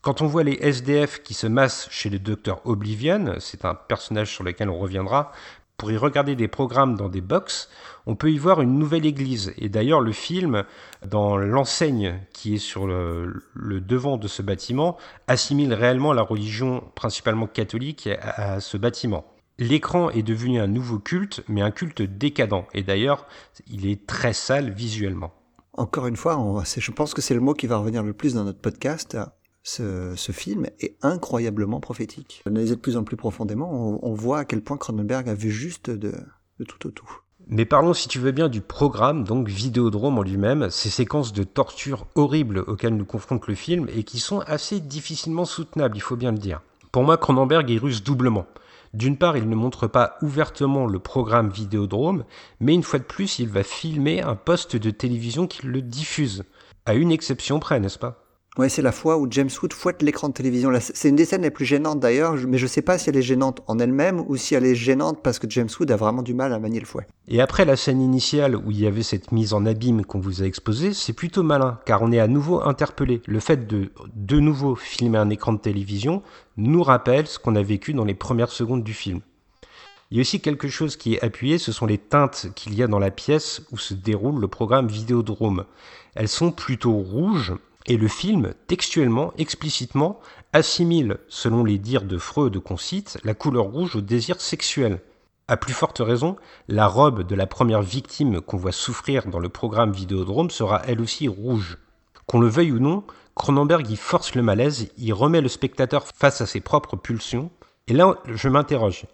Quand 0.00 0.22
on 0.22 0.26
voit 0.26 0.44
les 0.44 0.58
SDF 0.60 1.22
qui 1.22 1.34
se 1.34 1.46
massent 1.46 1.88
chez 1.90 2.10
le 2.10 2.18
docteur 2.18 2.60
Oblivion, 2.66 3.36
c'est 3.38 3.64
un 3.64 3.74
personnage 3.74 4.32
sur 4.32 4.44
lequel 4.44 4.68
on 4.68 4.78
reviendra, 4.78 5.32
pour 5.76 5.90
y 5.90 5.96
regarder 5.96 6.36
des 6.36 6.48
programmes 6.48 6.96
dans 6.96 7.08
des 7.08 7.20
box, 7.20 7.68
on 8.06 8.14
peut 8.14 8.30
y 8.30 8.38
voir 8.38 8.60
une 8.60 8.78
nouvelle 8.78 9.06
église. 9.06 9.52
Et 9.58 9.68
d'ailleurs, 9.68 10.00
le 10.00 10.12
film, 10.12 10.64
dans 11.06 11.36
l'enseigne 11.36 12.20
qui 12.32 12.54
est 12.54 12.58
sur 12.58 12.86
le, 12.86 13.42
devant 13.54 14.16
de 14.16 14.28
ce 14.28 14.42
bâtiment, 14.42 14.96
assimile 15.26 15.74
réellement 15.74 16.12
la 16.12 16.22
religion 16.22 16.84
principalement 16.94 17.46
catholique 17.46 18.08
à, 18.20 18.60
ce 18.60 18.76
bâtiment. 18.76 19.24
L'écran 19.58 20.10
est 20.10 20.22
devenu 20.22 20.60
un 20.60 20.66
nouveau 20.66 20.98
culte, 20.98 21.42
mais 21.48 21.62
un 21.62 21.70
culte 21.70 22.02
décadent. 22.02 22.66
Et 22.74 22.82
d'ailleurs, 22.82 23.26
il 23.68 23.86
est 23.86 24.06
très 24.06 24.32
sale 24.32 24.70
visuellement. 24.70 25.32
Encore 25.74 26.06
une 26.06 26.16
fois, 26.16 26.38
je 26.64 26.90
pense 26.92 27.14
que 27.14 27.22
c'est 27.22 27.34
le 27.34 27.40
mot 27.40 27.54
qui 27.54 27.66
va 27.66 27.78
revenir 27.78 28.02
le 28.02 28.12
plus 28.12 28.34
dans 28.34 28.44
notre 28.44 28.60
podcast 28.60 29.16
ce, 29.64 30.32
film 30.32 30.66
est 30.78 30.96
incroyablement 31.02 31.80
prophétique. 31.80 32.42
Analyser 32.46 32.76
de 32.76 32.80
plus 32.80 32.96
en 32.96 33.02
plus 33.02 33.16
profondément, 33.16 33.98
on, 34.02 34.14
voit 34.14 34.40
à 34.40 34.44
quel 34.44 34.62
point 34.62 34.76
Cronenberg 34.76 35.28
a 35.28 35.34
vu 35.34 35.50
juste 35.50 35.90
de, 35.90 36.12
tout 36.68 36.86
au 36.86 36.90
tout. 36.90 37.08
Mais 37.46 37.64
parlons, 37.64 37.94
si 37.94 38.08
tu 38.08 38.18
veux 38.18 38.30
bien, 38.30 38.48
du 38.48 38.60
programme, 38.60 39.24
donc 39.24 39.48
Vidéodrome 39.48 40.18
en 40.18 40.22
lui-même, 40.22 40.70
ces 40.70 40.90
séquences 40.90 41.32
de 41.32 41.44
torture 41.44 42.06
horribles 42.14 42.64
auxquelles 42.66 42.96
nous 42.96 43.04
confronte 43.04 43.46
le 43.48 43.54
film 43.54 43.86
et 43.94 44.04
qui 44.04 44.18
sont 44.18 44.40
assez 44.40 44.80
difficilement 44.80 45.44
soutenables, 45.44 45.96
il 45.96 46.00
faut 46.00 46.16
bien 46.16 46.32
le 46.32 46.38
dire. 46.38 46.62
Pour 46.92 47.02
moi, 47.02 47.16
Cronenberg 47.16 47.70
est 47.70 47.78
russe 47.78 48.02
doublement. 48.02 48.46
D'une 48.94 49.18
part, 49.18 49.36
il 49.36 49.48
ne 49.48 49.56
montre 49.56 49.88
pas 49.88 50.16
ouvertement 50.22 50.86
le 50.86 51.00
programme 51.00 51.50
Vidéodrome, 51.50 52.24
mais 52.60 52.74
une 52.74 52.84
fois 52.84 53.00
de 53.00 53.04
plus, 53.04 53.40
il 53.40 53.48
va 53.48 53.62
filmer 53.62 54.22
un 54.22 54.36
poste 54.36 54.76
de 54.76 54.90
télévision 54.90 55.46
qui 55.46 55.66
le 55.66 55.82
diffuse. 55.82 56.44
À 56.86 56.94
une 56.94 57.10
exception 57.10 57.58
près, 57.58 57.80
n'est-ce 57.80 57.98
pas? 57.98 58.23
Ouais, 58.56 58.68
c'est 58.68 58.82
la 58.82 58.92
fois 58.92 59.16
où 59.16 59.26
James 59.30 59.50
Wood 59.60 59.72
fouette 59.72 60.00
l'écran 60.00 60.28
de 60.28 60.32
télévision. 60.32 60.70
C'est 60.78 61.08
une 61.08 61.16
des 61.16 61.24
scènes 61.24 61.42
les 61.42 61.50
plus 61.50 61.64
gênantes 61.64 61.98
d'ailleurs, 61.98 62.36
mais 62.46 62.56
je 62.56 62.68
sais 62.68 62.82
pas 62.82 62.98
si 62.98 63.10
elle 63.10 63.16
est 63.16 63.22
gênante 63.22 63.62
en 63.66 63.80
elle-même 63.80 64.22
ou 64.28 64.36
si 64.36 64.54
elle 64.54 64.64
est 64.64 64.76
gênante 64.76 65.24
parce 65.24 65.40
que 65.40 65.50
James 65.50 65.68
Wood 65.80 65.90
a 65.90 65.96
vraiment 65.96 66.22
du 66.22 66.34
mal 66.34 66.52
à 66.52 66.60
manier 66.60 66.78
le 66.78 66.86
fouet. 66.86 67.04
Et 67.26 67.40
après 67.40 67.64
la 67.64 67.74
scène 67.74 68.00
initiale 68.00 68.54
où 68.54 68.70
il 68.70 68.78
y 68.78 68.86
avait 68.86 69.02
cette 69.02 69.32
mise 69.32 69.54
en 69.54 69.66
abîme 69.66 70.04
qu'on 70.04 70.20
vous 70.20 70.40
a 70.40 70.46
exposée, 70.46 70.92
c'est 70.92 71.12
plutôt 71.12 71.42
malin, 71.42 71.80
car 71.84 72.02
on 72.02 72.12
est 72.12 72.20
à 72.20 72.28
nouveau 72.28 72.62
interpellé. 72.62 73.22
Le 73.26 73.40
fait 73.40 73.66
de 73.66 73.90
de 74.14 74.38
nouveau 74.38 74.76
filmer 74.76 75.18
un 75.18 75.30
écran 75.30 75.52
de 75.52 75.58
télévision 75.58 76.22
nous 76.56 76.84
rappelle 76.84 77.26
ce 77.26 77.40
qu'on 77.40 77.56
a 77.56 77.62
vécu 77.62 77.92
dans 77.92 78.04
les 78.04 78.14
premières 78.14 78.52
secondes 78.52 78.84
du 78.84 78.94
film. 78.94 79.20
Il 80.12 80.18
y 80.18 80.20
a 80.20 80.22
aussi 80.22 80.40
quelque 80.40 80.68
chose 80.68 80.96
qui 80.96 81.14
est 81.14 81.24
appuyé, 81.24 81.58
ce 81.58 81.72
sont 81.72 81.86
les 81.86 81.98
teintes 81.98 82.46
qu'il 82.54 82.74
y 82.74 82.84
a 82.84 82.86
dans 82.86 83.00
la 83.00 83.10
pièce 83.10 83.62
où 83.72 83.78
se 83.78 83.94
déroule 83.94 84.40
le 84.40 84.46
programme 84.46 84.86
Vidéodrome. 84.86 85.64
Elles 86.14 86.28
sont 86.28 86.52
plutôt 86.52 86.92
rouges 86.92 87.54
et 87.86 87.96
le 87.96 88.08
film, 88.08 88.54
textuellement, 88.66 89.32
explicitement, 89.36 90.20
assimile, 90.52 91.18
selon 91.28 91.64
les 91.64 91.78
dires 91.78 92.04
de 92.04 92.16
Freud 92.16 92.58
qu'on 92.58 92.76
cite, 92.76 93.18
la 93.24 93.34
couleur 93.34 93.66
rouge 93.66 93.96
au 93.96 94.00
désir 94.00 94.40
sexuel. 94.40 95.00
À 95.48 95.58
plus 95.58 95.74
forte 95.74 95.98
raison, 95.98 96.36
la 96.68 96.86
robe 96.86 97.26
de 97.26 97.34
la 97.34 97.46
première 97.46 97.82
victime 97.82 98.40
qu'on 98.40 98.56
voit 98.56 98.72
souffrir 98.72 99.26
dans 99.26 99.38
le 99.38 99.50
programme 99.50 99.92
Vidéodrome 99.92 100.48
sera 100.48 100.80
elle 100.86 101.02
aussi 101.02 101.28
rouge. 101.28 101.76
Qu'on 102.26 102.40
le 102.40 102.48
veuille 102.48 102.72
ou 102.72 102.78
non, 102.78 103.04
Cronenberg 103.34 103.90
y 103.90 103.96
force 103.96 104.34
le 104.34 104.42
malaise, 104.42 104.88
y 104.96 105.12
remet 105.12 105.42
le 105.42 105.48
spectateur 105.48 106.06
face 106.06 106.40
à 106.40 106.46
ses 106.46 106.60
propres 106.60 106.96
pulsions. 106.96 107.50
Et 107.86 107.92
là, 107.92 108.16
je 108.26 108.48
m'interroge. 108.48 109.04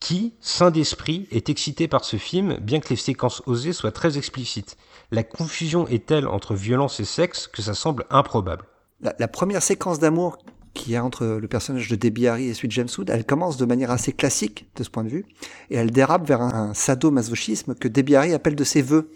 Qui, 0.00 0.34
saint 0.40 0.72
d'esprit, 0.72 1.28
est 1.30 1.48
excité 1.48 1.86
par 1.86 2.04
ce 2.04 2.16
film, 2.16 2.56
bien 2.60 2.80
que 2.80 2.88
les 2.88 2.96
séquences 2.96 3.42
osées 3.46 3.72
soient 3.72 3.92
très 3.92 4.18
explicites? 4.18 4.76
La 5.10 5.22
confusion 5.22 5.86
est 5.86 6.06
telle 6.06 6.26
entre 6.26 6.54
violence 6.54 6.98
et 7.00 7.04
sexe 7.04 7.46
que 7.46 7.62
ça 7.62 7.74
semble 7.74 8.04
improbable? 8.10 8.64
La, 9.00 9.28
première 9.28 9.62
séquence 9.62 9.98
d'amour 9.98 10.38
qu'il 10.74 10.92
y 10.92 10.96
a 10.96 11.04
entre 11.04 11.26
le 11.26 11.48
personnage 11.48 11.88
de 11.88 11.96
Debbie 11.96 12.26
Harry 12.26 12.48
et 12.48 12.54
celui 12.54 12.68
de 12.68 12.72
James 12.72 12.88
Wood, 12.96 13.10
elle 13.10 13.24
commence 13.24 13.56
de 13.56 13.64
manière 13.64 13.90
assez 13.90 14.12
classique 14.12 14.68
de 14.74 14.82
ce 14.82 14.90
point 14.90 15.04
de 15.04 15.08
vue, 15.08 15.26
et 15.70 15.76
elle 15.76 15.90
dérape 15.90 16.26
vers 16.26 16.40
un, 16.42 16.70
un 16.70 16.74
sadomasochisme 16.74 17.74
que 17.74 17.88
Debbie 17.88 18.16
Harry 18.16 18.34
appelle 18.34 18.56
de 18.56 18.64
ses 18.64 18.82
voeux. 18.82 19.12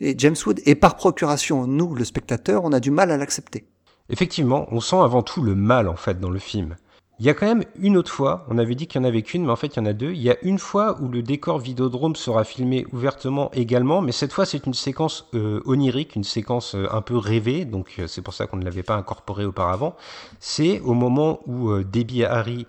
Et 0.00 0.14
James 0.18 0.36
Wood, 0.44 0.60
et 0.64 0.74
par 0.74 0.96
procuration, 0.96 1.66
nous, 1.66 1.94
le 1.94 2.04
spectateur, 2.04 2.64
on 2.64 2.72
a 2.72 2.80
du 2.80 2.90
mal 2.90 3.10
à 3.10 3.16
l'accepter. 3.16 3.66
Effectivement, 4.10 4.66
on 4.70 4.80
sent 4.80 4.96
avant 4.96 5.22
tout 5.22 5.42
le 5.42 5.54
mal 5.54 5.88
en 5.88 5.96
fait 5.96 6.18
dans 6.18 6.30
le 6.30 6.38
film. 6.38 6.76
Il 7.20 7.26
y 7.26 7.30
a 7.30 7.34
quand 7.34 7.46
même 7.46 7.64
une 7.80 7.96
autre 7.96 8.12
fois, 8.12 8.46
on 8.48 8.58
avait 8.58 8.76
dit 8.76 8.86
qu'il 8.86 9.00
n'y 9.00 9.06
en 9.06 9.08
avait 9.08 9.22
qu'une, 9.22 9.44
mais 9.44 9.50
en 9.50 9.56
fait 9.56 9.74
il 9.74 9.76
y 9.78 9.80
en 9.80 9.86
a 9.86 9.92
deux. 9.92 10.12
Il 10.12 10.22
y 10.22 10.30
a 10.30 10.36
une 10.42 10.58
fois 10.58 11.00
où 11.00 11.08
le 11.08 11.20
décor 11.20 11.58
Vidéodrome 11.58 12.14
sera 12.14 12.44
filmé 12.44 12.86
ouvertement 12.92 13.50
également, 13.54 14.02
mais 14.02 14.12
cette 14.12 14.32
fois 14.32 14.46
c'est 14.46 14.64
une 14.66 14.74
séquence 14.74 15.26
euh, 15.34 15.60
onirique, 15.64 16.14
une 16.14 16.22
séquence 16.22 16.76
euh, 16.76 16.86
un 16.92 17.02
peu 17.02 17.16
rêvée, 17.16 17.64
donc 17.64 17.96
euh, 17.98 18.06
c'est 18.06 18.22
pour 18.22 18.34
ça 18.34 18.46
qu'on 18.46 18.58
ne 18.58 18.64
l'avait 18.64 18.84
pas 18.84 18.94
incorporé 18.94 19.44
auparavant. 19.44 19.96
C'est 20.38 20.78
au 20.80 20.94
moment 20.94 21.40
où 21.46 21.82
Debbie 21.82 22.24
Harry 22.24 22.66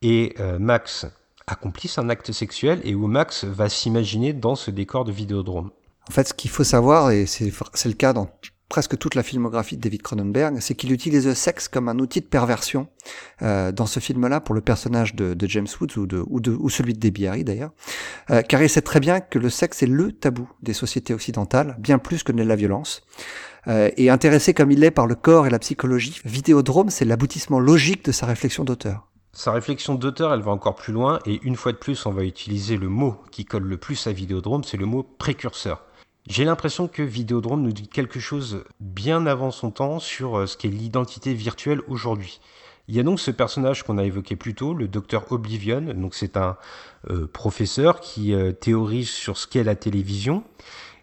et 0.00 0.34
Max 0.58 1.06
accomplissent 1.46 1.98
un 1.98 2.08
acte 2.08 2.32
sexuel 2.32 2.80
et 2.84 2.94
où 2.94 3.06
Max 3.06 3.44
va 3.44 3.68
s'imaginer 3.68 4.32
dans 4.32 4.54
ce 4.54 4.70
décor 4.70 5.04
de 5.04 5.12
Vidéodrome. 5.12 5.70
En 6.08 6.12
fait, 6.12 6.28
ce 6.28 6.34
qu'il 6.34 6.50
faut 6.50 6.64
savoir, 6.64 7.10
et 7.10 7.26
c'est 7.26 7.44
le 7.44 7.92
cas 7.92 8.14
dans 8.14 8.30
presque 8.70 8.96
toute 8.96 9.16
la 9.16 9.22
filmographie 9.22 9.76
de 9.76 9.82
David 9.82 10.00
Cronenberg, 10.00 10.58
c'est 10.60 10.74
qu'il 10.74 10.92
utilise 10.92 11.26
le 11.26 11.34
sexe 11.34 11.68
comme 11.68 11.88
un 11.88 11.98
outil 11.98 12.20
de 12.20 12.26
perversion 12.26 12.86
euh, 13.42 13.72
dans 13.72 13.84
ce 13.84 14.00
film-là 14.00 14.40
pour 14.40 14.54
le 14.54 14.62
personnage 14.62 15.14
de, 15.14 15.36
James 15.46 15.66
Woods 15.78 15.98
ou, 15.98 16.06
de, 16.06 16.24
ou, 16.26 16.40
de, 16.40 16.52
ou 16.52 16.70
celui 16.70 16.94
de 16.94 17.00
Debbie 17.00 17.26
Harry 17.26 17.44
d'ailleurs, 17.44 17.72
euh, 18.30 18.40
car 18.42 18.62
il 18.62 18.70
sait 18.70 18.80
très 18.80 19.00
bien 19.00 19.20
que 19.20 19.38
le 19.38 19.50
sexe 19.50 19.82
est 19.82 19.86
le 19.86 20.12
tabou 20.12 20.48
des 20.62 20.72
sociétés 20.72 21.12
occidentales, 21.12 21.76
bien 21.78 21.98
plus 21.98 22.22
que 22.22 22.32
n'est 22.32 22.44
la 22.44 22.56
violence. 22.56 23.02
Euh, 23.66 23.90
et 23.96 24.08
intéressé 24.08 24.54
comme 24.54 24.70
il 24.70 24.82
est 24.84 24.92
par 24.92 25.06
le 25.06 25.16
corps 25.16 25.46
et 25.46 25.50
la 25.50 25.58
psychologie, 25.58 26.20
Vidéodrome, 26.24 26.88
c'est 26.88 27.04
l'aboutissement 27.04 27.58
logique 27.58 28.04
de 28.04 28.12
sa 28.12 28.24
réflexion 28.24 28.64
d'auteur. 28.64 29.08
Sa 29.32 29.52
réflexion 29.52 29.96
d'auteur, 29.96 30.32
elle 30.32 30.42
va 30.42 30.52
encore 30.52 30.76
plus 30.76 30.92
loin, 30.92 31.18
et 31.26 31.40
une 31.42 31.56
fois 31.56 31.72
de 31.72 31.76
plus, 31.76 32.06
on 32.06 32.12
va 32.12 32.22
utiliser 32.22 32.76
le 32.76 32.88
mot 32.88 33.16
qui 33.32 33.44
colle 33.44 33.64
le 33.64 33.76
plus 33.76 34.06
à 34.06 34.12
Vidéodrome, 34.12 34.64
c'est 34.64 34.76
le 34.76 34.86
mot 34.86 35.02
précurseur. 35.02 35.84
J'ai 36.26 36.44
l'impression 36.44 36.86
que 36.86 37.02
Vidéodrome 37.02 37.62
nous 37.62 37.72
dit 37.72 37.88
quelque 37.88 38.20
chose 38.20 38.64
bien 38.78 39.26
avant 39.26 39.50
son 39.50 39.70
temps 39.70 39.98
sur 39.98 40.38
euh, 40.38 40.46
ce 40.46 40.56
qu'est 40.56 40.68
l'identité 40.68 41.32
virtuelle 41.32 41.80
aujourd'hui. 41.88 42.40
Il 42.88 42.94
y 42.94 43.00
a 43.00 43.02
donc 43.02 43.20
ce 43.20 43.30
personnage 43.30 43.84
qu'on 43.84 43.96
a 43.96 44.04
évoqué 44.04 44.36
plus 44.36 44.54
tôt, 44.54 44.74
le 44.74 44.86
docteur 44.86 45.32
Oblivion. 45.32 45.80
Donc 45.94 46.14
c'est 46.14 46.36
un 46.36 46.56
euh, 47.08 47.26
professeur 47.26 48.00
qui 48.00 48.34
euh, 48.34 48.52
théorise 48.52 49.08
sur 49.08 49.38
ce 49.38 49.46
qu'est 49.46 49.64
la 49.64 49.76
télévision. 49.76 50.44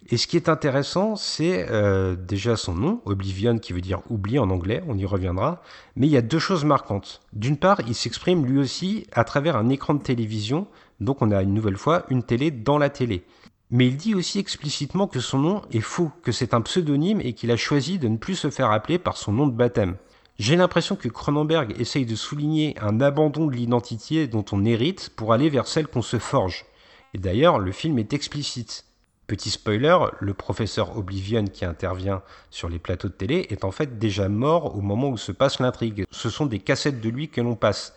Et 0.09 0.17
ce 0.17 0.27
qui 0.27 0.37
est 0.37 0.47
intéressant, 0.47 1.17
c'est 1.17 1.67
déjà 2.15 2.55
son 2.55 2.73
nom, 2.73 3.01
Oblivion, 3.03 3.59
qui 3.59 3.73
veut 3.73 3.81
dire 3.81 3.99
oubli 4.09 4.39
en 4.39 4.49
anglais, 4.49 4.81
on 4.87 4.97
y 4.97 5.05
reviendra. 5.05 5.61
Mais 5.97 6.07
il 6.07 6.11
y 6.11 6.15
a 6.15 6.21
deux 6.21 6.39
choses 6.39 6.63
marquantes. 6.63 7.19
D'une 7.33 7.57
part, 7.57 7.81
il 7.85 7.93
s'exprime 7.93 8.45
lui 8.45 8.57
aussi 8.57 9.05
à 9.11 9.25
travers 9.25 9.57
un 9.57 9.67
écran 9.67 9.95
de 9.95 10.01
télévision, 10.01 10.67
donc 11.01 11.21
on 11.21 11.31
a 11.31 11.43
une 11.43 11.53
nouvelle 11.53 11.75
fois 11.75 12.05
une 12.09 12.23
télé 12.23 12.51
dans 12.51 12.77
la 12.77 12.89
télé. 12.89 13.25
Mais 13.69 13.87
il 13.87 13.97
dit 13.97 14.15
aussi 14.15 14.39
explicitement 14.39 15.07
que 15.07 15.19
son 15.19 15.39
nom 15.39 15.61
est 15.71 15.81
faux, 15.81 16.09
que 16.23 16.31
c'est 16.31 16.53
un 16.53 16.61
pseudonyme 16.61 17.19
et 17.19 17.33
qu'il 17.33 17.51
a 17.51 17.57
choisi 17.57 17.99
de 17.99 18.07
ne 18.07 18.15
plus 18.15 18.35
se 18.35 18.49
faire 18.49 18.71
appeler 18.71 18.97
par 18.97 19.17
son 19.17 19.33
nom 19.33 19.45
de 19.45 19.51
baptême. 19.51 19.97
J'ai 20.39 20.55
l'impression 20.55 20.95
que 20.95 21.09
Cronenberg 21.09 21.75
essaye 21.79 22.05
de 22.05 22.15
souligner 22.15 22.77
un 22.79 23.01
abandon 23.01 23.47
de 23.47 23.55
l'identité 23.55 24.27
dont 24.27 24.45
on 24.51 24.63
hérite 24.63 25.09
pour 25.15 25.33
aller 25.33 25.49
vers 25.49 25.67
celle 25.67 25.87
qu'on 25.87 26.01
se 26.01 26.19
forge. 26.19 26.65
Et 27.13 27.17
d'ailleurs, 27.17 27.59
le 27.59 27.71
film 27.71 27.99
est 27.99 28.13
explicite. 28.13 28.85
Petit 29.25 29.49
spoiler, 29.49 29.97
le 30.21 30.33
professeur 30.33 30.95
Oblivion 30.95 31.43
qui 31.45 31.65
intervient 31.65 32.21
sur 32.49 32.69
les 32.69 32.79
plateaux 32.79 33.09
de 33.09 33.13
télé 33.13 33.47
est 33.49 33.65
en 33.65 33.71
fait 33.71 33.99
déjà 33.99 34.29
mort 34.29 34.77
au 34.77 34.81
moment 34.81 35.09
où 35.09 35.17
se 35.17 35.33
passe 35.33 35.59
l'intrigue. 35.59 36.05
Ce 36.11 36.29
sont 36.29 36.45
des 36.45 36.59
cassettes 36.59 37.01
de 37.01 37.09
lui 37.09 37.27
que 37.27 37.41
l'on 37.41 37.55
passe. 37.55 37.93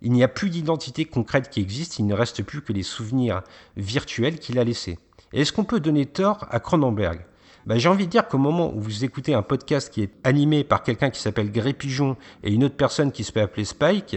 Il 0.00 0.12
n'y 0.12 0.22
a 0.22 0.28
plus 0.28 0.50
d'identité 0.50 1.06
concrète 1.06 1.50
qui 1.50 1.60
existe, 1.60 1.98
il 1.98 2.06
ne 2.06 2.14
reste 2.14 2.44
plus 2.44 2.62
que 2.62 2.72
les 2.72 2.84
souvenirs 2.84 3.42
virtuels 3.76 4.38
qu'il 4.38 4.60
a 4.60 4.64
laissés. 4.64 4.98
Est-ce 5.32 5.52
qu'on 5.52 5.64
peut 5.64 5.80
donner 5.80 6.06
tort 6.06 6.46
à 6.50 6.58
Cronenberg? 6.58 7.20
Ben, 7.66 7.78
J'ai 7.78 7.90
envie 7.90 8.06
de 8.06 8.10
dire 8.10 8.26
qu'au 8.28 8.38
moment 8.38 8.72
où 8.74 8.80
vous 8.80 9.04
écoutez 9.04 9.34
un 9.34 9.42
podcast 9.42 9.92
qui 9.92 10.02
est 10.02 10.12
animé 10.24 10.64
par 10.64 10.82
quelqu'un 10.82 11.10
qui 11.10 11.20
s'appelle 11.20 11.52
Gré 11.52 11.74
Pigeon 11.74 12.16
et 12.42 12.50
une 12.50 12.64
autre 12.64 12.76
personne 12.76 13.12
qui 13.12 13.24
se 13.24 13.32
fait 13.32 13.42
appeler 13.42 13.66
Spike, 13.66 14.16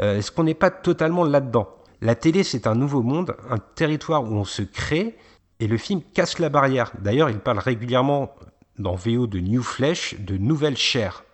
euh, 0.00 0.16
est-ce 0.16 0.30
qu'on 0.30 0.44
n'est 0.44 0.54
pas 0.54 0.70
totalement 0.70 1.24
là-dedans? 1.24 1.68
La 2.00 2.14
télé, 2.14 2.42
c'est 2.42 2.66
un 2.66 2.74
nouveau 2.74 3.02
monde, 3.02 3.36
un 3.50 3.58
territoire 3.58 4.24
où 4.24 4.34
on 4.34 4.44
se 4.44 4.62
crée, 4.62 5.16
et 5.60 5.66
le 5.66 5.76
film 5.76 6.00
casse 6.14 6.38
la 6.38 6.48
barrière. 6.48 6.92
D'ailleurs, 6.98 7.28
il 7.28 7.38
parle 7.38 7.58
régulièrement 7.58 8.34
dans 8.78 8.94
VO 8.94 9.26
de 9.26 9.40
New 9.40 9.62
Flesh, 9.62 10.18
de 10.20 10.38
nouvelle 10.38 10.76
chair. 10.76 11.24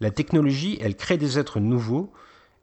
La 0.00 0.10
technologie, 0.10 0.78
elle 0.80 0.96
crée 0.96 1.16
des 1.16 1.38
êtres 1.38 1.58
nouveaux. 1.58 2.12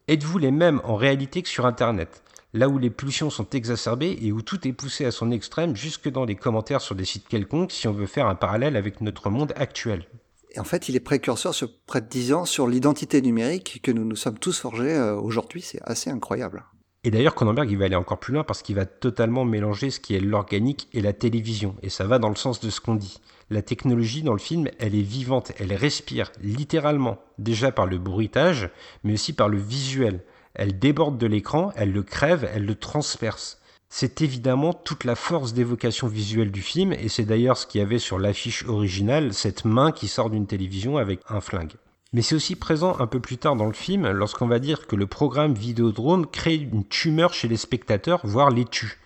Êtes-vous 0.07 0.37
les 0.37 0.51
mêmes 0.51 0.81
en 0.85 0.95
réalité 0.95 1.41
que 1.41 1.49
sur 1.49 1.65
Internet? 1.65 2.21
Là 2.53 2.69
où 2.69 2.77
les 2.77 2.89
pulsions 2.89 3.29
sont 3.29 3.49
exacerbées 3.51 4.17
et 4.21 4.31
où 4.31 4.41
tout 4.41 4.67
est 4.67 4.73
poussé 4.73 5.05
à 5.05 5.11
son 5.11 5.31
extrême 5.31 5.75
jusque 5.75 6.09
dans 6.09 6.25
les 6.25 6.35
commentaires 6.35 6.81
sur 6.81 6.95
des 6.95 7.05
sites 7.05 7.27
quelconques 7.27 7.71
si 7.71 7.87
on 7.87 7.93
veut 7.93 8.07
faire 8.07 8.27
un 8.27 8.35
parallèle 8.35 8.75
avec 8.75 9.01
notre 9.01 9.29
monde 9.29 9.53
actuel. 9.55 10.05
Et 10.51 10.59
en 10.59 10.63
fait, 10.63 10.89
il 10.89 10.95
est 10.95 10.99
précurseur 10.99 11.53
sur 11.53 11.69
près 11.85 12.01
de 12.01 12.07
10 12.07 12.33
ans 12.33 12.45
sur 12.45 12.67
l'identité 12.67 13.21
numérique 13.21 13.81
que 13.83 13.91
nous 13.91 14.03
nous 14.03 14.15
sommes 14.15 14.39
tous 14.39 14.59
forgés 14.59 14.95
euh, 14.95 15.15
aujourd'hui. 15.15 15.61
C'est 15.61 15.81
assez 15.83 16.09
incroyable. 16.09 16.63
Et 17.03 17.11
d'ailleurs, 17.11 17.35
Cronenberg, 17.35 17.69
il 17.71 17.77
va 17.77 17.85
aller 17.85 17.95
encore 17.95 18.19
plus 18.19 18.33
loin 18.33 18.43
parce 18.43 18.61
qu'il 18.61 18.75
va 18.75 18.85
totalement 18.85 19.45
mélanger 19.45 19.89
ce 19.89 19.99
qui 19.99 20.15
est 20.15 20.19
l'organique 20.19 20.89
et 20.91 21.01
la 21.01 21.13
télévision. 21.13 21.75
Et 21.81 21.89
ça 21.89 22.05
va 22.05 22.19
dans 22.19 22.29
le 22.29 22.35
sens 22.35 22.59
de 22.59 22.69
ce 22.69 22.81
qu'on 22.81 22.95
dit. 22.95 23.21
La 23.49 23.61
technologie 23.61 24.21
dans 24.21 24.33
le 24.33 24.39
film, 24.39 24.67
elle 24.79 24.95
est 24.95 25.01
vivante, 25.01 25.53
elle 25.59 25.73
respire, 25.73 26.31
littéralement. 26.41 27.19
Déjà 27.37 27.71
par 27.71 27.85
le 27.85 27.99
bruitage, 27.99 28.69
mais 29.03 29.13
aussi 29.13 29.33
par 29.33 29.49
le 29.49 29.57
visuel. 29.57 30.21
Elle 30.53 30.79
déborde 30.79 31.17
de 31.17 31.27
l'écran, 31.27 31.71
elle 31.75 31.91
le 31.91 32.03
crève, 32.03 32.49
elle 32.53 32.65
le 32.65 32.75
transperce. 32.75 33.59
C'est 33.89 34.21
évidemment 34.21 34.73
toute 34.73 35.03
la 35.03 35.15
force 35.15 35.53
d'évocation 35.53 36.07
visuelle 36.07 36.51
du 36.51 36.61
film, 36.61 36.93
et 36.93 37.09
c'est 37.09 37.25
d'ailleurs 37.25 37.57
ce 37.57 37.65
qu'il 37.65 37.79
y 37.79 37.83
avait 37.83 37.97
sur 37.97 38.19
l'affiche 38.19 38.63
originale, 38.65 39.33
cette 39.33 39.65
main 39.65 39.91
qui 39.91 40.07
sort 40.07 40.29
d'une 40.29 40.47
télévision 40.47 40.97
avec 40.97 41.21
un 41.27 41.41
flingue. 41.41 41.73
Mais 42.13 42.21
c'est 42.21 42.35
aussi 42.35 42.55
présent 42.55 42.99
un 42.99 43.07
peu 43.07 43.19
plus 43.19 43.37
tard 43.37 43.55
dans 43.55 43.65
le 43.65 43.73
film 43.73 44.09
lorsqu'on 44.09 44.47
va 44.47 44.59
dire 44.59 44.87
que 44.87 44.95
le 44.95 45.07
programme 45.07 45.53
Vidéodrome 45.53 46.27
crée 46.27 46.55
une 46.55 46.85
tumeur 46.87 47.33
chez 47.33 47.47
les 47.47 47.57
spectateurs, 47.57 48.21
voire 48.23 48.49
les 48.49 48.65
tue. 48.65 48.99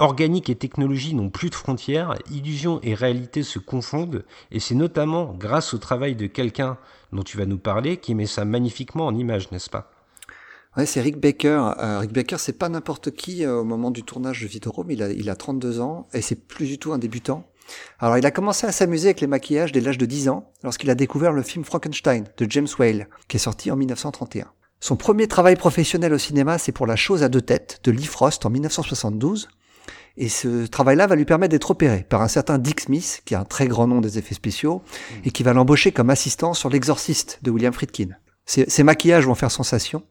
Organique 0.00 0.48
et 0.48 0.54
technologie 0.54 1.14
n'ont 1.14 1.30
plus 1.30 1.50
de 1.50 1.56
frontières, 1.56 2.14
illusion 2.30 2.78
et 2.84 2.94
réalité 2.94 3.42
se 3.42 3.58
confondent, 3.58 4.24
et 4.52 4.60
c'est 4.60 4.76
notamment 4.76 5.34
grâce 5.36 5.74
au 5.74 5.78
travail 5.78 6.14
de 6.14 6.28
quelqu'un 6.28 6.76
dont 7.12 7.24
tu 7.24 7.36
vas 7.36 7.46
nous 7.46 7.58
parler 7.58 7.96
qui 7.96 8.14
met 8.14 8.26
ça 8.26 8.44
magnifiquement 8.44 9.06
en 9.06 9.14
image, 9.16 9.50
n'est-ce 9.50 9.70
pas? 9.70 9.90
Ouais, 10.78 10.86
c'est 10.86 11.00
Rick 11.00 11.18
Baker. 11.18 11.72
Euh, 11.80 11.98
Rick 11.98 12.12
Baker, 12.12 12.36
c'est 12.38 12.56
pas 12.56 12.68
n'importe 12.68 13.10
qui 13.10 13.44
euh, 13.44 13.56
au 13.56 13.64
moment 13.64 13.90
du 13.90 14.04
tournage 14.04 14.42
de 14.42 14.46
Vidéodrome. 14.46 14.92
Il 14.92 15.02
a, 15.02 15.10
il 15.10 15.28
a 15.28 15.34
32 15.34 15.80
ans 15.80 16.06
et 16.14 16.22
c'est 16.22 16.46
plus 16.46 16.66
du 16.66 16.78
tout 16.78 16.92
un 16.92 16.98
débutant. 16.98 17.42
Alors, 17.98 18.16
il 18.16 18.24
a 18.24 18.30
commencé 18.30 18.64
à 18.64 18.70
s'amuser 18.70 19.08
avec 19.08 19.20
les 19.20 19.26
maquillages 19.26 19.72
dès 19.72 19.80
l'âge 19.80 19.98
de 19.98 20.06
10 20.06 20.28
ans, 20.28 20.52
lorsqu'il 20.62 20.88
a 20.88 20.94
découvert 20.94 21.32
le 21.32 21.42
film 21.42 21.64
Frankenstein 21.64 22.26
de 22.36 22.46
James 22.48 22.68
Whale, 22.78 23.08
qui 23.26 23.38
est 23.38 23.40
sorti 23.40 23.72
en 23.72 23.76
1931. 23.76 24.46
Son 24.78 24.94
premier 24.94 25.26
travail 25.26 25.56
professionnel 25.56 26.14
au 26.14 26.18
cinéma, 26.18 26.58
c'est 26.58 26.70
pour 26.70 26.86
La 26.86 26.94
chose 26.94 27.24
à 27.24 27.28
deux 27.28 27.42
têtes 27.42 27.80
de 27.82 27.90
Lee 27.90 28.06
Frost 28.06 28.46
en 28.46 28.50
1972. 28.50 29.48
Et 30.16 30.28
ce 30.28 30.66
travail-là 30.66 31.08
va 31.08 31.16
lui 31.16 31.24
permettre 31.24 31.50
d'être 31.50 31.72
opéré 31.72 32.06
par 32.08 32.22
un 32.22 32.28
certain 32.28 32.58
Dick 32.58 32.82
Smith, 32.82 33.22
qui 33.24 33.34
a 33.34 33.40
un 33.40 33.44
très 33.44 33.66
grand 33.66 33.88
nom 33.88 34.00
des 34.00 34.16
effets 34.18 34.36
spéciaux, 34.36 34.82
et 35.24 35.32
qui 35.32 35.42
va 35.42 35.52
l'embaucher 35.52 35.90
comme 35.90 36.10
assistant 36.10 36.54
sur 36.54 36.70
L'Exorciste 36.70 37.40
de 37.42 37.50
William 37.50 37.72
Friedkin. 37.72 38.10
Ses, 38.48 38.82
maquillages 38.82 39.26
vont 39.26 39.34
faire 39.34 39.50
sensation. 39.50 40.02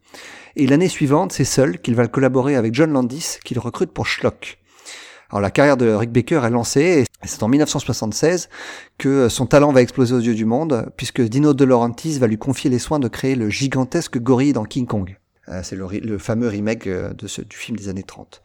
Et 0.56 0.68
l'année 0.68 0.90
suivante, 0.90 1.34
c'est 1.34 1.44
seul 1.44 1.80
qu'il 1.82 1.96
va 1.96 2.08
collaborer 2.08 2.56
avec 2.56 2.76
John 2.76 2.94
Landis, 2.94 3.40
qu'il 3.44 3.58
recrute 3.58 3.92
pour 3.92 4.06
Schlock. 4.06 4.60
Alors 5.32 5.42
la 5.42 5.50
carrière 5.50 5.76
de 5.76 5.90
Rick 5.90 6.12
Baker 6.12 6.42
est 6.46 6.50
lancée 6.52 7.04
et 7.04 7.28
c'est 7.28 7.44
en 7.44 7.50
1976 7.50 8.48
que 8.98 9.28
son 9.28 9.46
talent 9.46 9.74
va 9.74 9.82
exploser 9.82 10.14
aux 10.14 10.22
yeux 10.22 10.36
du 10.36 10.46
monde 10.46 10.90
puisque 10.96 11.22
Dino 11.22 11.54
De 11.54 11.66
Laurentiis 11.66 12.18
va 12.20 12.28
lui 12.28 12.38
confier 12.38 12.70
les 12.70 12.80
soins 12.80 13.00
de 13.00 13.10
créer 13.10 13.36
le 13.36 13.50
gigantesque 13.50 14.20
gorille 14.20 14.54
dans 14.54 14.64
King 14.64 14.86
Kong. 14.86 15.18
Euh, 15.50 15.62
c'est 15.64 15.76
le, 15.76 16.18
fameux 16.18 16.48
remake 16.48 16.88
euh, 16.88 17.14
du 17.14 17.58
film 17.58 17.76
des 17.76 17.90
années 17.90 18.04
30. 18.04 18.42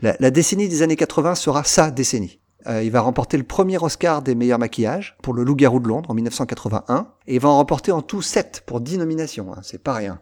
La, 0.00 0.16
la 0.20 0.30
décennie 0.30 0.68
des 0.68 0.82
années 0.82 0.96
80 0.96 1.34
sera 1.34 1.64
sa 1.64 1.90
décennie. 1.90 2.38
Euh, 2.66 2.82
il 2.82 2.90
va 2.90 3.00
remporter 3.00 3.36
le 3.36 3.42
premier 3.42 3.78
Oscar 3.78 4.22
des 4.22 4.34
meilleurs 4.34 4.58
maquillages 4.58 5.16
pour 5.22 5.34
le 5.34 5.42
Loup-garou 5.42 5.80
de 5.80 5.88
Londres 5.88 6.10
en 6.10 6.14
1981 6.14 7.08
et 7.26 7.34
il 7.34 7.40
va 7.40 7.48
en 7.48 7.56
remporter 7.56 7.92
en 7.92 8.02
tout 8.02 8.22
7 8.22 8.62
pour 8.66 8.80
10 8.80 8.98
nominations, 8.98 9.52
hein, 9.52 9.60
c'est 9.62 9.82
pas 9.82 9.94
rien. 9.94 10.20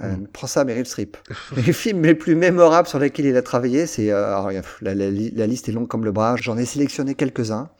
Euh, 0.00 0.16
mm. 0.16 0.26
Prends 0.32 0.46
ça 0.46 0.64
Meryl 0.64 0.86
Streep. 0.86 1.16
les 1.56 1.72
films 1.72 2.02
les 2.02 2.14
plus 2.14 2.34
mémorables 2.34 2.88
sur 2.88 2.98
lesquels 2.98 3.26
il 3.26 3.36
a 3.36 3.42
travaillé, 3.42 3.86
c'est 3.86 4.10
euh, 4.10 4.60
la, 4.80 4.94
la, 4.94 5.46
liste 5.46 5.68
est 5.68 5.72
longue 5.72 5.88
comme 5.88 6.04
le 6.04 6.12
bras, 6.12 6.36
j'en 6.36 6.56
ai 6.56 6.64
sélectionné 6.64 7.14
quelques-uns. 7.14 7.70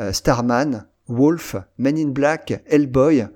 Euh, 0.00 0.12
Starman, 0.12 0.86
Wolf, 1.08 1.56
Men 1.78 1.98
in 1.98 2.08
Black, 2.08 2.62
Hellboy. 2.66 3.26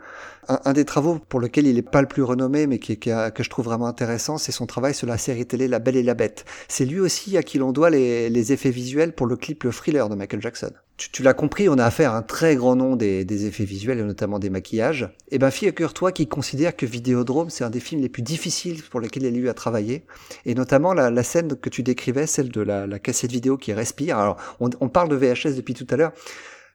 Un, 0.49 0.73
des 0.73 0.85
travaux 0.85 1.19
pour 1.29 1.41
lequel 1.41 1.67
il 1.67 1.77
n'est 1.77 1.83
pas 1.83 2.01
le 2.01 2.09
plus 2.09 2.23
renommé, 2.23 2.67
mais 2.67 2.79
qui, 2.79 2.99
que 2.99 3.43
je 3.43 3.51
trouve 3.51 3.65
vraiment 3.65 3.87
intéressant, 3.87 4.39
c'est 4.39 4.53
son 4.53 4.67
travail 4.67 4.95
sur 4.95 5.07
la 5.07 5.19
série 5.19 5.47
télé 5.47 5.69
La 5.69 5.79
Belle 5.79 5.97
et 5.97 6.03
la 6.03 6.15
Bête. 6.15 6.45
C'est 6.69 6.85
lui 6.85 7.01
aussi 7.01 7.37
à 7.37 7.43
qui 7.43 7.59
l'on 7.59 7.73
doit 7.73 7.91
les, 7.91 8.53
effets 8.53 8.71
visuels 8.71 9.15
pour 9.15 9.27
le 9.27 9.37
clip 9.37 9.65
Le 9.65 9.71
Thriller 9.71 10.09
de 10.09 10.15
Michael 10.15 10.43
Jackson. 10.43 10.71
Tu, 10.97 11.23
l'as 11.23 11.35
compris, 11.35 11.69
on 11.69 11.79
a 11.79 11.85
affaire 11.85 12.13
à 12.13 12.19
un 12.19 12.23
très 12.23 12.55
grand 12.55 12.77
nom 12.77 12.95
des, 12.95 13.47
effets 13.47 13.65
visuels 13.65 13.99
et 13.99 14.03
notamment 14.05 14.39
des 14.39 14.51
maquillages. 14.51 15.03
Et 15.31 15.37
eh 15.37 15.39
ben, 15.39 15.51
figure-toi 15.51 16.13
qui 16.13 16.29
considère 16.29 16.77
que 16.77 16.87
Vidéodrome, 16.87 17.51
c'est 17.51 17.65
un 17.65 17.71
des 17.71 17.81
films 17.81 18.01
les 18.01 18.09
plus 18.09 18.23
difficiles 18.23 18.83
pour 18.91 19.01
lesquels 19.01 19.25
il 19.25 19.35
a 19.35 19.39
eu 19.39 19.49
à 19.49 19.55
travailler. 19.55 20.05
Et 20.47 20.55
notamment 20.55 20.95
la, 20.95 21.23
scène 21.23 21.57
que 21.57 21.69
tu 21.69 21.83
décrivais, 21.83 22.27
celle 22.27 22.51
de 22.51 22.61
la, 22.61 22.99
cassette 22.99 23.33
vidéo 23.33 23.57
qui 23.57 23.73
respire. 23.73 24.19
Alors, 24.19 24.37
on, 24.61 24.71
on 24.81 24.89
parle 24.89 25.09
de 25.09 25.17
VHS 25.17 25.57
depuis 25.57 25.75
tout 25.75 25.87
à 25.91 25.97
l'heure 25.97 26.13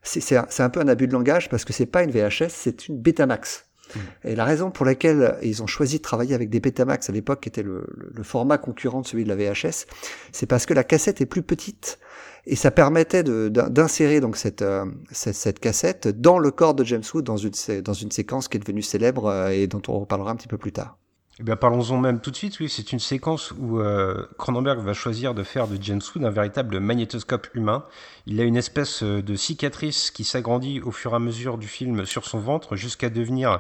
c'est 0.02 0.36
un, 0.36 0.48
un, 0.60 0.70
peu 0.70 0.80
un 0.80 0.88
abus 0.88 1.08
de 1.08 1.14
langage 1.14 1.50
parce 1.50 1.66
que 1.66 1.74
c'est 1.74 1.86
pas 1.86 2.04
une 2.04 2.12
VHS, 2.12 2.50
c'est 2.50 2.88
une 2.88 3.00
Betamax. 3.00 3.66
Mm. 3.96 4.00
Et 4.26 4.36
la 4.36 4.46
raison 4.46 4.72
pour 4.72 4.86
laquelle 4.86 5.38
ils 5.42 5.62
ont 5.64 5.68
choisi 5.68 5.98
de 5.98 6.04
travailler 6.04 6.36
avec 6.36 6.50
des 6.50 6.60
Betamax 6.60 7.10
à 7.10 7.14
l'époque, 7.14 7.42
qui 7.42 7.50
était 7.50 7.64
le, 7.64 7.86
le, 7.96 8.24
format 8.24 8.58
concurrent 8.58 9.02
de 9.02 9.08
celui 9.08 9.24
de 9.24 9.30
la 9.30 9.36
VHS, 9.36 9.86
c'est 10.32 10.46
parce 10.46 10.66
que 10.66 10.74
la 10.74 10.84
cassette 10.84 11.22
est 11.22 11.26
plus 11.26 11.44
petite 11.44 12.00
et 12.46 12.56
ça 12.56 12.72
permettait 12.72 13.24
d'insérer 13.24 14.22
donc 14.22 14.38
cette, 14.38 14.62
euh, 14.62 14.86
cette, 15.12 15.36
cette, 15.36 15.60
cassette 15.60 16.08
dans 16.08 16.40
le 16.40 16.52
corps 16.52 16.74
de 16.74 16.84
James 16.84 17.04
Wood 17.14 17.26
dans 17.26 17.38
une, 17.38 17.52
dans 17.84 17.94
une 17.94 18.12
séquence 18.12 18.48
qui 18.48 18.58
est 18.58 18.60
devenue 18.60 18.82
célèbre 18.82 19.28
euh, 19.28 19.50
et 19.50 19.68
dont 19.68 19.82
on 19.88 20.00
reparlera 20.00 20.32
un 20.32 20.36
petit 20.36 20.48
peu 20.48 20.58
plus 20.58 20.72
tard. 20.72 20.98
Eh 21.42 21.44
bien, 21.44 21.56
parlons-en 21.56 21.98
même 21.98 22.20
tout 22.20 22.32
de 22.32 22.36
suite. 22.36 22.60
Oui, 22.60 22.68
c'est 22.68 22.92
une 22.92 23.00
séquence 23.00 23.52
où 23.58 23.80
euh, 23.80 24.28
Cronenberg 24.38 24.80
va 24.80 24.92
choisir 24.94 25.34
de 25.34 25.44
faire 25.44 25.70
de 25.70 25.82
James 25.82 26.02
Wood 26.14 26.26
un 26.26 26.30
véritable 26.30 26.82
magnétoscope 26.82 27.48
humain. 27.54 27.86
Il 28.26 28.42
a 28.42 28.44
une 28.44 28.58
espèce 28.58 29.04
euh, 29.04 29.22
de 29.22 29.36
cicatrice 29.36 30.12
qui 30.12 30.26
s'agrandit 30.26 30.82
au 30.82 30.92
fur 30.92 31.14
et 31.14 31.16
à 31.16 31.20
mesure 31.20 31.58
du 31.58 31.68
film 31.68 32.06
sur 32.06 32.26
son 32.26 32.40
ventre 32.40 32.76
jusqu'à 32.76 33.10
devenir 33.10 33.60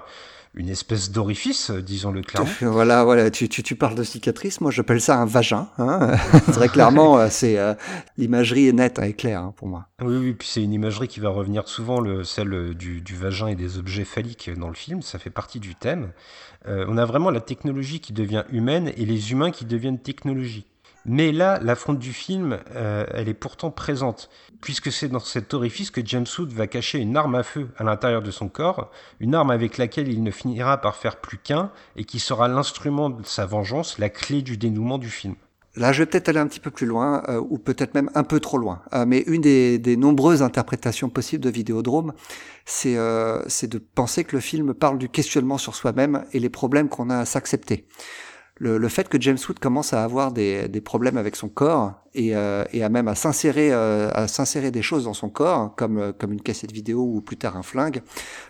une 0.55 0.69
espèce 0.69 1.11
d'orifice, 1.11 1.69
disons-le 1.71 2.21
clairement. 2.21 2.49
Voilà, 2.61 3.03
voilà. 3.03 3.29
Tu, 3.29 3.47
tu, 3.47 3.61
tu 3.61 3.75
parles 3.75 3.95
de 3.95 4.03
cicatrice. 4.03 4.61
Moi, 4.61 4.71
j'appelle 4.71 4.99
ça 4.99 5.17
un 5.17 5.25
vagin. 5.25 5.69
Hein 5.77 6.17
Très 6.51 6.69
clairement, 6.69 7.19
euh, 7.19 7.27
c'est 7.29 7.59
euh, 7.59 7.75
l'imagerie 8.17 8.67
est 8.67 8.73
nette 8.73 8.99
et 8.99 9.13
claire 9.13 9.41
hein, 9.41 9.53
pour 9.55 9.67
moi. 9.67 9.87
Oui, 10.01 10.17
oui. 10.17 10.33
Puis 10.33 10.47
c'est 10.47 10.63
une 10.63 10.73
imagerie 10.73 11.07
qui 11.07 11.19
va 11.19 11.29
revenir 11.29 11.67
souvent, 11.67 11.99
le, 11.99 12.23
celle 12.23 12.73
du, 12.73 13.01
du, 13.01 13.15
vagin 13.15 13.47
et 13.47 13.55
des 13.55 13.77
objets 13.77 14.05
phalliques 14.05 14.49
dans 14.57 14.69
le 14.69 14.73
film. 14.73 15.01
Ça 15.01 15.19
fait 15.19 15.29
partie 15.29 15.59
du 15.59 15.75
thème. 15.75 16.11
Euh, 16.67 16.85
on 16.87 16.97
a 16.97 17.05
vraiment 17.05 17.29
la 17.29 17.41
technologie 17.41 17.99
qui 17.99 18.11
devient 18.11 18.43
humaine 18.49 18.91
et 18.97 19.05
les 19.05 19.31
humains 19.31 19.51
qui 19.51 19.65
deviennent 19.65 19.99
technologie. 19.99 20.65
Mais 21.11 21.31
là, 21.31 21.57
la 21.63 21.73
fronte 21.73 21.97
du 21.97 22.13
film, 22.13 22.59
euh, 22.75 23.03
elle 23.11 23.29
est 23.29 23.33
pourtant 23.33 23.71
présente, 23.71 24.29
puisque 24.61 24.91
c'est 24.91 25.07
dans 25.07 25.19
cet 25.19 25.55
orifice 25.55 25.89
que 25.89 26.01
James 26.05 26.27
Wood 26.37 26.53
va 26.53 26.67
cacher 26.67 26.99
une 26.99 27.17
arme 27.17 27.33
à 27.33 27.41
feu 27.41 27.67
à 27.77 27.83
l'intérieur 27.83 28.21
de 28.21 28.29
son 28.29 28.47
corps, 28.47 28.91
une 29.19 29.33
arme 29.33 29.49
avec 29.49 29.79
laquelle 29.79 30.07
il 30.07 30.21
ne 30.21 30.29
finira 30.29 30.77
par 30.77 30.95
faire 30.95 31.15
plus 31.15 31.39
qu'un, 31.39 31.71
et 31.95 32.03
qui 32.03 32.19
sera 32.19 32.47
l'instrument 32.47 33.09
de 33.09 33.25
sa 33.25 33.47
vengeance, 33.47 33.97
la 33.97 34.09
clé 34.09 34.43
du 34.43 34.55
dénouement 34.55 34.99
du 34.99 35.09
film. 35.09 35.33
Là, 35.75 35.93
je 35.93 36.03
vais 36.03 36.05
peut-être 36.05 36.29
aller 36.29 36.37
un 36.37 36.45
petit 36.45 36.59
peu 36.59 36.69
plus 36.69 36.85
loin, 36.85 37.23
euh, 37.27 37.41
ou 37.49 37.57
peut-être 37.57 37.95
même 37.95 38.11
un 38.13 38.23
peu 38.23 38.39
trop 38.39 38.59
loin. 38.59 38.83
Euh, 38.93 39.05
mais 39.07 39.23
une 39.25 39.41
des, 39.41 39.79
des, 39.79 39.97
nombreuses 39.97 40.43
interprétations 40.43 41.09
possibles 41.09 41.43
de 41.43 41.49
Vidéodrome, 41.49 42.13
c'est 42.65 42.93
de 42.93 43.77
penser 43.79 44.25
que 44.25 44.35
le 44.35 44.41
film 44.41 44.75
parle 44.75 44.99
du 44.99 45.09
questionnement 45.09 45.57
sur 45.57 45.73
soi-même 45.73 46.25
et 46.33 46.39
les 46.39 46.49
problèmes 46.49 46.87
qu'on 46.87 47.09
a 47.09 47.17
à 47.17 47.25
s'accepter 47.25 47.87
le, 48.59 48.77
le, 48.77 48.89
fait 48.89 49.07
que 49.07 49.19
James 49.19 49.37
Wood 49.47 49.59
commence 49.59 49.93
à 49.93 50.03
avoir 50.03 50.31
des, 50.31 50.67
des 50.67 50.81
problèmes 50.81 51.17
avec 51.17 51.35
son 51.35 51.47
corps 51.47 51.93
et, 52.13 52.35
euh, 52.35 52.65
et 52.73 52.83
à 52.83 52.89
même 52.89 53.07
à 53.07 53.15
s'insérer 53.15 53.71
euh, 53.71 54.11
à 54.13 54.27
s'insérer 54.27 54.69
des 54.69 54.81
choses 54.81 55.05
dans 55.05 55.13
son 55.13 55.29
corps 55.29 55.73
comme 55.75 55.97
euh, 55.97 56.11
comme 56.11 56.33
une 56.33 56.41
cassette 56.41 56.71
vidéo 56.71 57.01
ou 57.01 57.21
plus 57.21 57.37
tard 57.37 57.55
un 57.55 57.63
flingue 57.63 58.01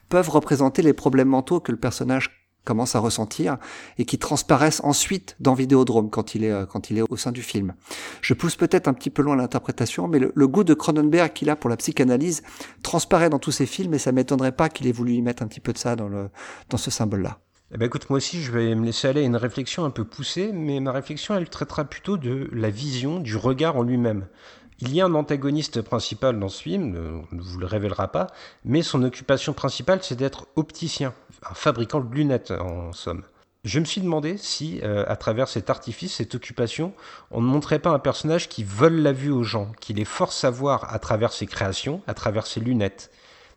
peuvent 0.09 0.29
représenter 0.29 0.81
les 0.81 0.93
problèmes 0.93 1.29
mentaux 1.29 1.59
que 1.59 1.71
le 1.71 1.77
personnage 1.77 2.47
commence 2.65 2.95
à 2.95 2.99
ressentir 2.99 3.57
et 3.97 4.05
qui 4.05 4.17
transparaissent 4.17 4.81
ensuite 4.83 5.35
dans 5.39 5.53
Vidéodrome 5.53 6.09
quand 6.09 6.35
il 6.35 6.43
est 6.43 6.67
quand 6.69 6.89
il 6.89 6.97
est 6.97 7.03
au 7.09 7.15
sein 7.15 7.31
du 7.31 7.41
film. 7.41 7.73
Je 8.21 8.33
pousse 8.33 8.55
peut-être 8.55 8.87
un 8.87 8.93
petit 8.93 9.09
peu 9.09 9.21
loin 9.21 9.35
l'interprétation, 9.35 10.07
mais 10.07 10.19
le, 10.19 10.31
le, 10.35 10.47
goût 10.47 10.63
de 10.63 10.73
Cronenberg 10.73 11.33
qu'il 11.33 11.49
a 11.49 11.55
pour 11.55 11.69
la 11.69 11.77
psychanalyse 11.77 12.43
transparaît 12.83 13.29
dans 13.29 13.39
tous 13.39 13.51
ses 13.51 13.65
films 13.65 13.93
et 13.93 13.97
ça 13.97 14.11
m'étonnerait 14.11 14.51
pas 14.51 14.69
qu'il 14.69 14.87
ait 14.87 14.91
voulu 14.91 15.13
y 15.13 15.21
mettre 15.21 15.41
un 15.41 15.47
petit 15.47 15.61
peu 15.61 15.73
de 15.73 15.77
ça 15.77 15.95
dans 15.95 16.09
le 16.09 16.29
dans 16.69 16.77
ce 16.77 16.91
symbole-là. 16.91 17.39
Eh 17.71 17.77
ben 17.77 17.85
écoute, 17.85 18.09
moi 18.09 18.17
aussi, 18.17 18.41
je 18.41 18.51
vais 18.51 18.73
me 18.73 18.83
laisser 18.83 19.07
aller 19.07 19.21
à 19.21 19.25
une 19.25 19.35
réflexion 19.35 19.85
un 19.85 19.91
peu 19.91 20.03
poussée, 20.03 20.51
mais 20.51 20.79
ma 20.79 20.91
réflexion, 20.91 21.35
elle 21.35 21.47
traitera 21.47 21.85
plutôt 21.85 22.17
de 22.17 22.49
la 22.51 22.71
vision, 22.71 23.19
du 23.19 23.35
regard 23.35 23.77
en 23.77 23.83
lui-même. 23.83 24.25
Il 24.79 24.91
y 24.91 25.01
a 25.01 25.05
un 25.05 25.13
antagoniste 25.13 25.83
principal 25.83 26.39
dans 26.39 26.49
ce 26.49 26.63
film, 26.63 26.95
euh, 26.95 27.21
on 27.31 27.35
ne 27.35 27.41
vous 27.41 27.59
le 27.59 27.67
révélera 27.67 28.11
pas, 28.11 28.25
mais 28.65 28.81
son 28.81 29.03
occupation 29.03 29.53
principale, 29.53 29.99
c'est 30.01 30.15
d'être 30.15 30.47
opticien, 30.55 31.13
un 31.47 31.53
fabricant 31.53 31.99
de 31.99 32.11
lunettes, 32.11 32.49
en 32.49 32.91
somme. 32.91 33.21
Je 33.65 33.79
me 33.79 33.85
suis 33.85 34.01
demandé 34.01 34.37
si, 34.37 34.79
euh, 34.81 35.03
à 35.07 35.15
travers 35.15 35.47
cet 35.47 35.69
artifice, 35.69 36.15
cette 36.15 36.33
occupation, 36.33 36.93
on 37.29 37.39
ne 37.39 37.45
montrait 37.45 37.77
pas 37.77 37.91
un 37.91 37.99
personnage 37.99 38.49
qui 38.49 38.63
vole 38.63 38.95
la 38.95 39.11
vue 39.11 39.31
aux 39.31 39.43
gens, 39.43 39.71
qui 39.79 39.93
les 39.93 40.05
force 40.05 40.43
à 40.43 40.49
voir 40.49 40.91
à 40.91 40.97
travers 40.97 41.33
ses 41.33 41.45
créations, 41.45 42.01
à 42.07 42.15
travers 42.15 42.47
ses 42.47 42.61
lunettes. 42.61 43.11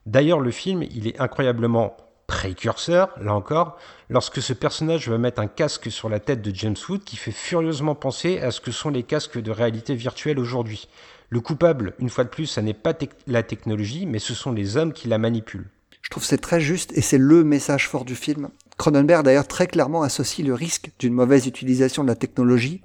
D'ailleurs, 0.05 0.41
le 0.41 0.51
film, 0.51 0.83
il 0.83 1.07
est 1.07 1.19
incroyablement 1.19 1.97
précurseur, 2.33 3.11
là 3.21 3.35
encore, 3.35 3.77
lorsque 4.09 4.41
ce 4.41 4.55
personnage 4.55 5.11
va 5.11 5.19
mettre 5.19 5.43
un 5.43 5.47
casque 5.47 5.91
sur 5.93 6.09
la 6.09 6.19
tête 6.19 6.41
de 6.41 6.51
James 6.55 6.77
Wood 6.89 7.05
qui 7.05 7.17
fait 7.17 7.31
furieusement 7.31 7.95
penser 7.95 8.41
à 8.41 8.51
ce 8.51 8.63
que 8.63 8.71
sont 8.71 8.89
les 8.89 9.03
casques 9.03 9.39
de 9.39 9.51
réalité 9.51 9.95
virtuelle 9.95 10.39
aujourd'hui. 10.39 10.89
Le 11.29 11.43
coupable, 11.43 11.93
une 11.99 12.09
fois 12.09 12.25
de 12.25 12.31
plus, 12.31 12.47
ça 12.47 12.63
n'est 12.63 12.73
pas 12.73 12.95
la 13.27 13.43
technologie, 13.43 14.07
mais 14.07 14.19
ce 14.19 14.33
sont 14.33 14.51
les 14.51 14.79
hommes 14.79 14.95
qui 14.95 15.09
la 15.09 15.19
manipulent. 15.19 15.69
Je 16.01 16.09
trouve 16.09 16.25
c'est 16.25 16.39
très 16.39 16.61
juste 16.61 16.97
et 16.97 17.03
c'est 17.03 17.19
le 17.19 17.45
message 17.45 17.87
fort 17.87 18.07
du 18.07 18.17
film. 18.17 18.49
Cronenberg 18.79 19.25
d'ailleurs 19.27 19.47
très 19.47 19.67
clairement 19.67 20.03
associe 20.03 20.47
le 20.47 20.55
risque 20.55 20.91
d'une 20.99 21.13
mauvaise 21.13 21.47
utilisation 21.47 22.03
de 22.03 22.09
la 22.09 22.17
technologie 22.17 22.81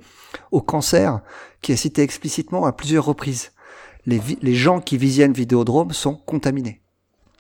au 0.52 0.62
cancer 0.62 1.22
qui 1.62 1.72
est 1.72 1.78
cité 1.78 2.02
explicitement 2.02 2.66
à 2.66 2.74
plusieurs 2.74 3.06
reprises. 3.06 3.54
Les, 4.06 4.20
les 4.42 4.56
gens 4.56 4.82
qui 4.82 4.98
visionnent 4.98 5.32
Vidéodrome 5.32 5.94
sont 5.94 6.16
contaminés. 6.16 6.82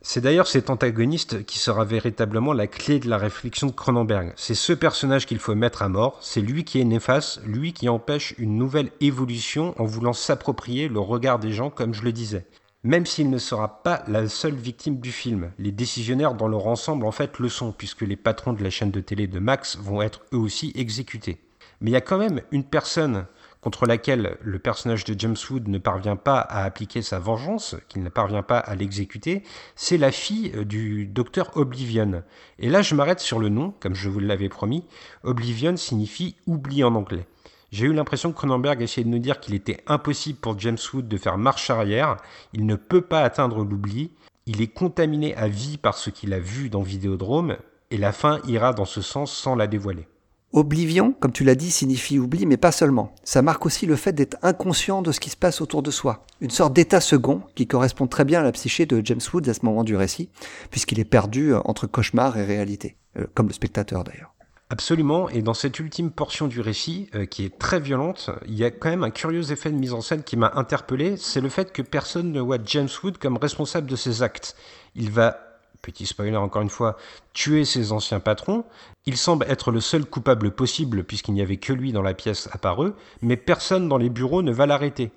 C'est 0.10 0.22
d'ailleurs 0.22 0.48
cet 0.48 0.70
antagoniste 0.70 1.46
qui 1.46 1.60
sera 1.60 1.84
véritablement 1.84 2.54
la 2.54 2.65
clé 2.65 2.98
de 2.98 3.10
la 3.10 3.17
réflexion 3.17 3.67
de 3.67 3.74
Cronenberg. 3.74 4.32
C'est 4.38 4.56
ce 4.56 4.72
personnage 4.72 5.26
qu'il 5.26 5.38
faut 5.38 5.54
mettre 5.54 5.82
à 5.82 5.89
mort, 5.89 6.17
c'est 6.22 6.39
lui 6.39 6.63
qui 6.63 6.80
est 6.80 6.86
néfaste, 6.86 7.41
lui 7.43 7.74
qui 7.74 7.89
empêche 7.89 8.34
une 8.38 8.56
nouvelle 8.56 8.89
évolution 9.02 9.76
en 9.78 9.84
voulant 9.84 10.13
s'approprier 10.13 10.88
le 10.88 11.02
regard 11.02 11.39
des 11.39 11.52
gens 11.52 11.70
comme 11.70 11.93
je 11.93 12.04
le 12.04 12.13
disais. 12.13 12.46
Même 12.84 13.06
s'il 13.06 13.30
ne 13.30 13.38
sera 13.38 13.84
pas 13.84 14.06
la 14.08 14.30
seule 14.30 14.56
victime 14.56 15.02
du 15.02 15.12
film, 15.12 15.52
les 15.60 15.74
décisionnaires 15.74 16.36
dans 16.36 16.48
leur 16.48 16.67
ensemble 16.67 17.06
en 17.06 17.12
fait 17.12 17.38
le 17.38 17.50
sont, 17.50 17.74
puisque 17.74 18.04
les 18.04 18.15
patrons 18.15 18.54
de 18.54 18.63
la 18.63 18.70
chaîne 18.70 18.91
de 18.91 19.02
télé 19.02 19.28
de 19.28 19.39
Max 19.39 19.78
vont 19.78 20.02
être 20.02 20.22
eux 20.32 20.38
aussi 20.38 20.72
exécutés. 20.76 21.41
Mais 21.82 21.91
il 21.91 21.93
y 21.93 21.98
a 21.98 22.02
quand 22.02 22.17
même 22.17 22.39
une 22.54 22.63
personne 22.63 23.26
contre 23.62 23.86
laquelle 23.86 24.38
le 24.41 24.60
personnage 24.60 25.04
de 25.04 25.15
James 25.17 25.36
Wood 25.50 25.67
ne 25.67 25.78
parvient 25.78 26.15
pas 26.15 26.39
à 26.39 26.63
appliquer 26.63 27.02
sa 27.02 27.20
vengeance, 27.20 27.76
qu'il 27.89 28.04
ne 28.04 28.10
parvient 28.10 28.43
pas 28.43 28.60
à 28.60 28.76
l'exécuter, 28.76 29.43
c'est 29.76 29.98
la 29.98 30.12
fille 30.12 30.52
euh, 30.56 30.63
du 30.63 31.06
docteur 31.06 31.56
Oblivion. 31.56 32.24
Et 32.60 32.70
là, 32.70 32.82
je 32.82 32.96
m'arrête 32.96 33.20
sur 33.20 33.39
le 33.39 33.50
nom, 33.50 33.74
comme 33.80 33.96
je 33.96 34.10
vous 34.10 34.20
l'avais 34.20 34.50
promis. 34.50 34.84
Oblivion 35.24 35.76
signifie 35.78 36.36
oubli 36.46 36.84
en 36.84 36.96
anglais. 36.96 37.26
J'ai 37.72 37.86
eu 37.86 37.93
l'impression 37.93 38.32
que 38.32 38.38
Cronenberg 38.38 38.82
essayait 38.82 39.04
de 39.04 39.10
nous 39.10 39.20
dire 39.20 39.41
qu'il 39.41 39.54
était 39.54 39.84
impossible 39.88 40.39
pour 40.39 40.58
James 40.60 40.78
Wood 40.93 41.08
de 41.08 41.17
faire 41.17 41.38
marche 41.38 41.70
arrière, 41.70 42.17
il 42.54 42.65
ne 42.65 42.76
peut 42.76 43.02
pas 43.02 43.22
atteindre 43.22 43.63
l'oubli, 43.63 44.12
il 44.46 44.62
est 44.62 44.67
contaminé 44.67 45.36
à 45.36 45.50
vie 45.50 45.78
par 45.78 45.98
ce 45.98 46.10
qu'il 46.10 46.34
a 46.34 46.39
vu 46.39 46.70
dans 46.70 46.82
Vidéodrome, 46.82 47.58
et 47.91 47.98
la 47.98 48.13
fin 48.13 48.39
ira 48.48 48.72
dans 48.72 48.86
ce 48.86 49.02
sens 49.02 49.34
sans 49.34 49.56
la 49.56 49.67
dévoiler. 49.67 50.08
Oblivion, 50.53 51.13
comme 51.19 51.33
tu 51.33 51.43
l'as 51.43 51.55
dit, 51.55 51.71
signifie 51.71 52.19
oubli, 52.19 52.45
mais 52.45 52.57
pas 52.57 52.71
seulement. 52.71 53.13
Ça 53.23 53.41
marque 53.41 53.65
aussi 53.65 53.86
le 53.86 53.97
fait 53.97 54.13
d'être 54.13 54.38
inconscient 54.43 55.01
de 55.01 55.12
ce 55.12 55.19
qui 55.19 55.29
se 55.29 55.36
passe 55.36 55.60
autour 55.60 55.83
de 55.83 55.91
soi. 55.91 56.25
Une 56.39 56.49
sorte 56.49 56.73
d'état 56.73 57.01
second 57.01 57.41
qui 57.53 57.67
correspond 57.67 58.07
très 58.07 58.23
bien 58.23 58.39
à 58.39 58.43
la 58.43 58.53
psyché 58.53 58.86
de 58.86 59.01
James 59.03 59.19
Wood 59.33 59.47
à 59.49 59.53
ce 59.53 59.65
moment 59.65 59.83
du 59.83 59.95
récit, 59.97 60.29
puisqu'il 60.71 60.99
est 60.99 61.05
perdu 61.05 61.53
euh, 61.53 61.60
entre 61.65 61.86
cauchemar 61.86 62.38
et 62.38 62.45
réalité, 62.45 62.95
euh, 63.17 63.25
comme 63.33 63.47
le 63.47 63.53
spectateur 63.53 64.05
d'ailleurs. 64.05 64.33
Absolument, 64.69 65.29
et 65.29 65.41
dans 65.41 65.53
cette 65.53 65.79
ultime 65.79 66.12
portion 66.12 66.47
du 66.47 66.60
récit, 66.60 67.10
euh, 67.15 67.25
qui 67.25 67.45
est 67.45 67.57
très 67.57 67.79
violente, 67.79 68.29
il 68.47 68.55
y 68.55 68.65
a 68.65 68.71
quand 68.71 68.89
même 68.89 69.03
un 69.03 69.12
curieux 69.12 69.51
effet 69.51 69.71
de 69.71 69.77
mise 69.77 69.93
en 69.93 70.01
scène 70.01 70.23
qui 70.23 70.36
m'a 70.36 70.51
interpellé, 70.55 71.15
c'est 71.17 71.39
le 71.39 71.47
fait 71.47 71.71
que 71.71 71.81
personne 71.81 72.31
ne 72.31 72.41
voit 72.41 72.57
James 72.65 72.89
Wood 73.03 73.17
comme 73.17 73.38
responsable 73.38 73.88
de 73.88 73.95
ses 73.95 74.23
actes. 74.23 74.55
Il 74.95 75.10
va 75.10 75.46
petit 75.88 76.06
spoiler 76.06 76.36
encore 76.36 76.62
une 76.62 76.69
fois, 76.69 76.97
tuer 77.32 77.63
ses 77.63 77.93
anciens 77.93 78.19
patrons. 78.19 78.65
Il 79.06 79.15
semble 79.15 79.45
être 79.50 79.71
le 79.71 79.80
seul 79.80 80.06
coupable 80.06 80.52
possible 80.52 81.06
puisqu'il 81.06 81.34
n'y 81.34 81.41
avait 81.41 81.56
que 81.56 81.71
lui 81.71 81.93
dans 81.93 82.02
la 82.02 82.13
pièce 82.13 82.50
apparue, 82.52 82.91
mais 83.21 83.38
personne 83.38 83.88
dans 83.88 83.97
les 83.97 84.10
bureaux 84.10 84.41
ne 84.41 84.52
va 84.52 84.65
l'arrêter. 84.65 85.12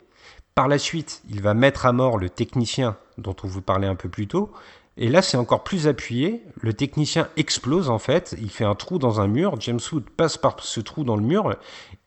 Par 0.54 0.68
la 0.68 0.78
suite, 0.78 1.22
il 1.28 1.42
va 1.42 1.54
mettre 1.54 1.86
à 1.86 1.92
mort 1.92 2.18
le 2.18 2.30
technicien 2.30 2.96
dont 3.18 3.34
on 3.42 3.48
vous 3.48 3.62
parlait 3.62 3.88
un 3.88 3.96
peu 3.96 4.08
plus 4.08 4.28
tôt, 4.28 4.52
et 5.02 5.08
là, 5.08 5.22
c'est 5.22 5.38
encore 5.38 5.64
plus 5.64 5.88
appuyé. 5.88 6.44
Le 6.60 6.74
technicien 6.74 7.28
explose 7.38 7.88
en 7.88 7.98
fait. 7.98 8.36
Il 8.38 8.50
fait 8.50 8.64
un 8.64 8.74
trou 8.74 8.98
dans 8.98 9.18
un 9.18 9.28
mur. 9.28 9.58
James 9.58 9.80
Wood 9.90 10.04
passe 10.10 10.36
par 10.36 10.56
ce 10.60 10.78
trou 10.78 11.04
dans 11.04 11.16
le 11.16 11.22
mur. 11.22 11.56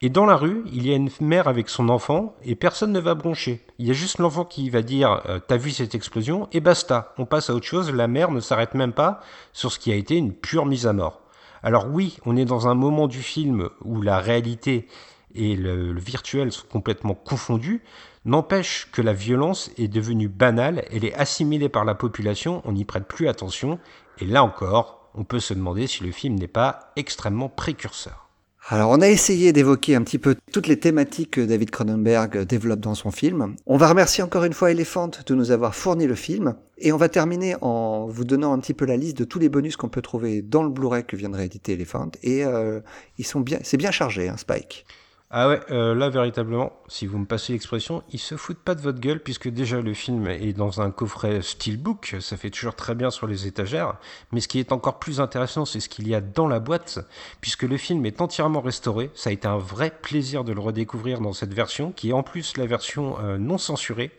Et 0.00 0.10
dans 0.10 0.26
la 0.26 0.36
rue, 0.36 0.62
il 0.72 0.86
y 0.86 0.92
a 0.92 0.94
une 0.94 1.10
mère 1.20 1.48
avec 1.48 1.68
son 1.68 1.88
enfant 1.88 2.36
et 2.44 2.54
personne 2.54 2.92
ne 2.92 3.00
va 3.00 3.16
broncher. 3.16 3.60
Il 3.80 3.86
y 3.88 3.90
a 3.90 3.94
juste 3.94 4.18
l'enfant 4.18 4.44
qui 4.44 4.70
va 4.70 4.82
dire 4.82 5.22
euh, 5.26 5.40
T'as 5.44 5.56
vu 5.56 5.72
cette 5.72 5.96
explosion? 5.96 6.48
Et 6.52 6.60
basta. 6.60 7.12
On 7.18 7.26
passe 7.26 7.50
à 7.50 7.54
autre 7.54 7.66
chose. 7.66 7.90
La 7.92 8.06
mère 8.06 8.30
ne 8.30 8.38
s'arrête 8.38 8.74
même 8.74 8.92
pas 8.92 9.20
sur 9.52 9.72
ce 9.72 9.80
qui 9.80 9.90
a 9.90 9.96
été 9.96 10.14
une 10.14 10.32
pure 10.32 10.64
mise 10.64 10.86
à 10.86 10.92
mort. 10.92 11.20
Alors 11.64 11.88
oui, 11.90 12.18
on 12.26 12.36
est 12.36 12.44
dans 12.44 12.68
un 12.68 12.74
moment 12.74 13.08
du 13.08 13.22
film 13.22 13.70
où 13.84 14.02
la 14.02 14.20
réalité 14.20 14.86
et 15.34 15.56
le 15.56 15.98
virtuel 15.98 16.52
sont 16.52 16.66
complètement 16.70 17.14
confondus. 17.14 17.82
N'empêche 18.26 18.88
que 18.90 19.02
la 19.02 19.12
violence 19.12 19.70
est 19.76 19.88
devenue 19.88 20.28
banale, 20.28 20.84
elle 20.90 21.04
est 21.04 21.14
assimilée 21.14 21.68
par 21.68 21.84
la 21.84 21.94
population, 21.94 22.62
on 22.64 22.72
n'y 22.72 22.86
prête 22.86 23.06
plus 23.06 23.28
attention, 23.28 23.78
et 24.18 24.24
là 24.24 24.42
encore, 24.42 25.10
on 25.14 25.24
peut 25.24 25.40
se 25.40 25.52
demander 25.52 25.86
si 25.86 26.02
le 26.04 26.10
film 26.10 26.36
n'est 26.36 26.48
pas 26.48 26.92
extrêmement 26.96 27.50
précurseur. 27.50 28.24
Alors 28.68 28.90
on 28.92 29.02
a 29.02 29.08
essayé 29.08 29.52
d'évoquer 29.52 29.94
un 29.94 30.02
petit 30.02 30.18
peu 30.18 30.36
toutes 30.50 30.68
les 30.68 30.80
thématiques 30.80 31.32
que 31.32 31.42
David 31.42 31.70
Cronenberg 31.70 32.46
développe 32.46 32.80
dans 32.80 32.94
son 32.94 33.10
film. 33.10 33.56
On 33.66 33.76
va 33.76 33.88
remercier 33.88 34.24
encore 34.24 34.44
une 34.44 34.54
fois 34.54 34.70
Elephant 34.70 35.10
de 35.26 35.34
nous 35.34 35.50
avoir 35.50 35.74
fourni 35.74 36.06
le 36.06 36.14
film. 36.14 36.54
Et 36.78 36.90
on 36.90 36.96
va 36.96 37.10
terminer 37.10 37.56
en 37.60 38.06
vous 38.06 38.24
donnant 38.24 38.54
un 38.54 38.58
petit 38.58 38.72
peu 38.72 38.86
la 38.86 38.96
liste 38.96 39.18
de 39.18 39.24
tous 39.24 39.38
les 39.38 39.50
bonus 39.50 39.76
qu'on 39.76 39.90
peut 39.90 40.00
trouver 40.00 40.40
dans 40.40 40.62
le 40.62 40.70
Blu-ray 40.70 41.04
que 41.04 41.14
vient 41.14 41.28
de 41.28 41.36
rééditer 41.36 41.74
Elephant. 41.74 42.10
Et 42.22 42.42
euh, 42.42 42.80
c'est 43.18 43.76
bien 43.76 43.90
chargé, 43.90 44.30
hein, 44.30 44.38
Spike. 44.38 44.86
Ah 45.30 45.48
ouais, 45.48 45.58
euh, 45.70 45.94
là 45.94 46.10
véritablement, 46.10 46.72
si 46.86 47.06
vous 47.06 47.18
me 47.18 47.24
passez 47.24 47.54
l'expression, 47.54 48.04
ils 48.12 48.20
se 48.20 48.36
foutent 48.36 48.62
pas 48.62 48.76
de 48.76 48.80
votre 48.80 49.00
gueule 49.00 49.20
puisque 49.20 49.48
déjà 49.48 49.80
le 49.80 49.92
film 49.92 50.28
est 50.28 50.52
dans 50.52 50.80
un 50.80 50.92
coffret 50.92 51.42
steelbook, 51.42 52.16
ça 52.20 52.36
fait 52.36 52.50
toujours 52.50 52.76
très 52.76 52.94
bien 52.94 53.10
sur 53.10 53.26
les 53.26 53.46
étagères, 53.46 53.96
mais 54.30 54.40
ce 54.40 54.46
qui 54.46 54.60
est 54.60 54.70
encore 54.70 55.00
plus 55.00 55.20
intéressant, 55.20 55.64
c'est 55.64 55.80
ce 55.80 55.88
qu'il 55.88 56.06
y 56.06 56.14
a 56.14 56.20
dans 56.20 56.46
la 56.46 56.60
boîte, 56.60 57.00
puisque 57.40 57.64
le 57.64 57.78
film 57.78 58.06
est 58.06 58.20
entièrement 58.20 58.60
restauré, 58.60 59.10
ça 59.14 59.30
a 59.30 59.32
été 59.32 59.48
un 59.48 59.58
vrai 59.58 59.90
plaisir 59.90 60.44
de 60.44 60.52
le 60.52 60.60
redécouvrir 60.60 61.20
dans 61.20 61.32
cette 61.32 61.54
version, 61.54 61.90
qui 61.90 62.10
est 62.10 62.12
en 62.12 62.22
plus 62.22 62.56
la 62.56 62.66
version 62.66 63.16
euh, 63.20 63.36
non 63.36 63.58
censurée. 63.58 64.12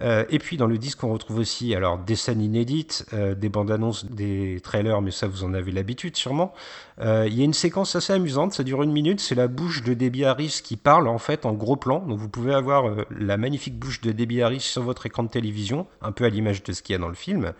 Euh, 0.00 0.24
et 0.28 0.38
puis 0.38 0.56
dans 0.56 0.66
le 0.66 0.78
disque, 0.78 1.02
on 1.02 1.12
retrouve 1.12 1.38
aussi 1.38 1.74
alors 1.74 1.98
des 1.98 2.16
scènes 2.16 2.40
inédites, 2.40 3.06
euh, 3.12 3.34
des 3.34 3.48
bandes 3.48 3.70
annonces, 3.70 4.04
des 4.06 4.60
trailers, 4.62 5.00
mais 5.02 5.10
ça 5.10 5.26
vous 5.26 5.44
en 5.44 5.54
avez 5.54 5.72
l'habitude 5.72 6.16
sûrement. 6.16 6.52
Euh, 7.00 7.26
il 7.28 7.36
y 7.36 7.42
a 7.42 7.44
une 7.44 7.54
séquence 7.54 7.96
assez 7.96 8.12
amusante, 8.12 8.52
ça 8.52 8.62
dure 8.62 8.82
une 8.82 8.92
minute, 8.92 9.20
c'est 9.20 9.34
la 9.34 9.48
bouche 9.48 9.82
de 9.82 9.94
Debbie 9.94 10.24
Harris 10.24 10.60
qui 10.62 10.76
parle 10.76 11.08
en 11.08 11.18
fait 11.18 11.46
en 11.46 11.52
gros 11.52 11.76
plan. 11.76 12.00
Donc 12.00 12.18
vous 12.18 12.28
pouvez 12.28 12.54
avoir 12.54 12.94
la 13.10 13.36
magnifique 13.36 13.78
bouche 13.78 14.00
de 14.00 14.12
Debbie 14.12 14.42
Harris 14.42 14.60
sur 14.60 14.82
votre 14.82 15.06
écran 15.06 15.24
de 15.24 15.28
télévision, 15.28 15.86
un 16.02 16.12
peu 16.12 16.24
à 16.24 16.28
l'image 16.28 16.62
de 16.62 16.72
ce 16.72 16.82
qu'il 16.82 16.92
y 16.94 16.96
a 16.96 17.00
dans 17.00 17.08
le 17.08 17.14
film. 17.14 17.52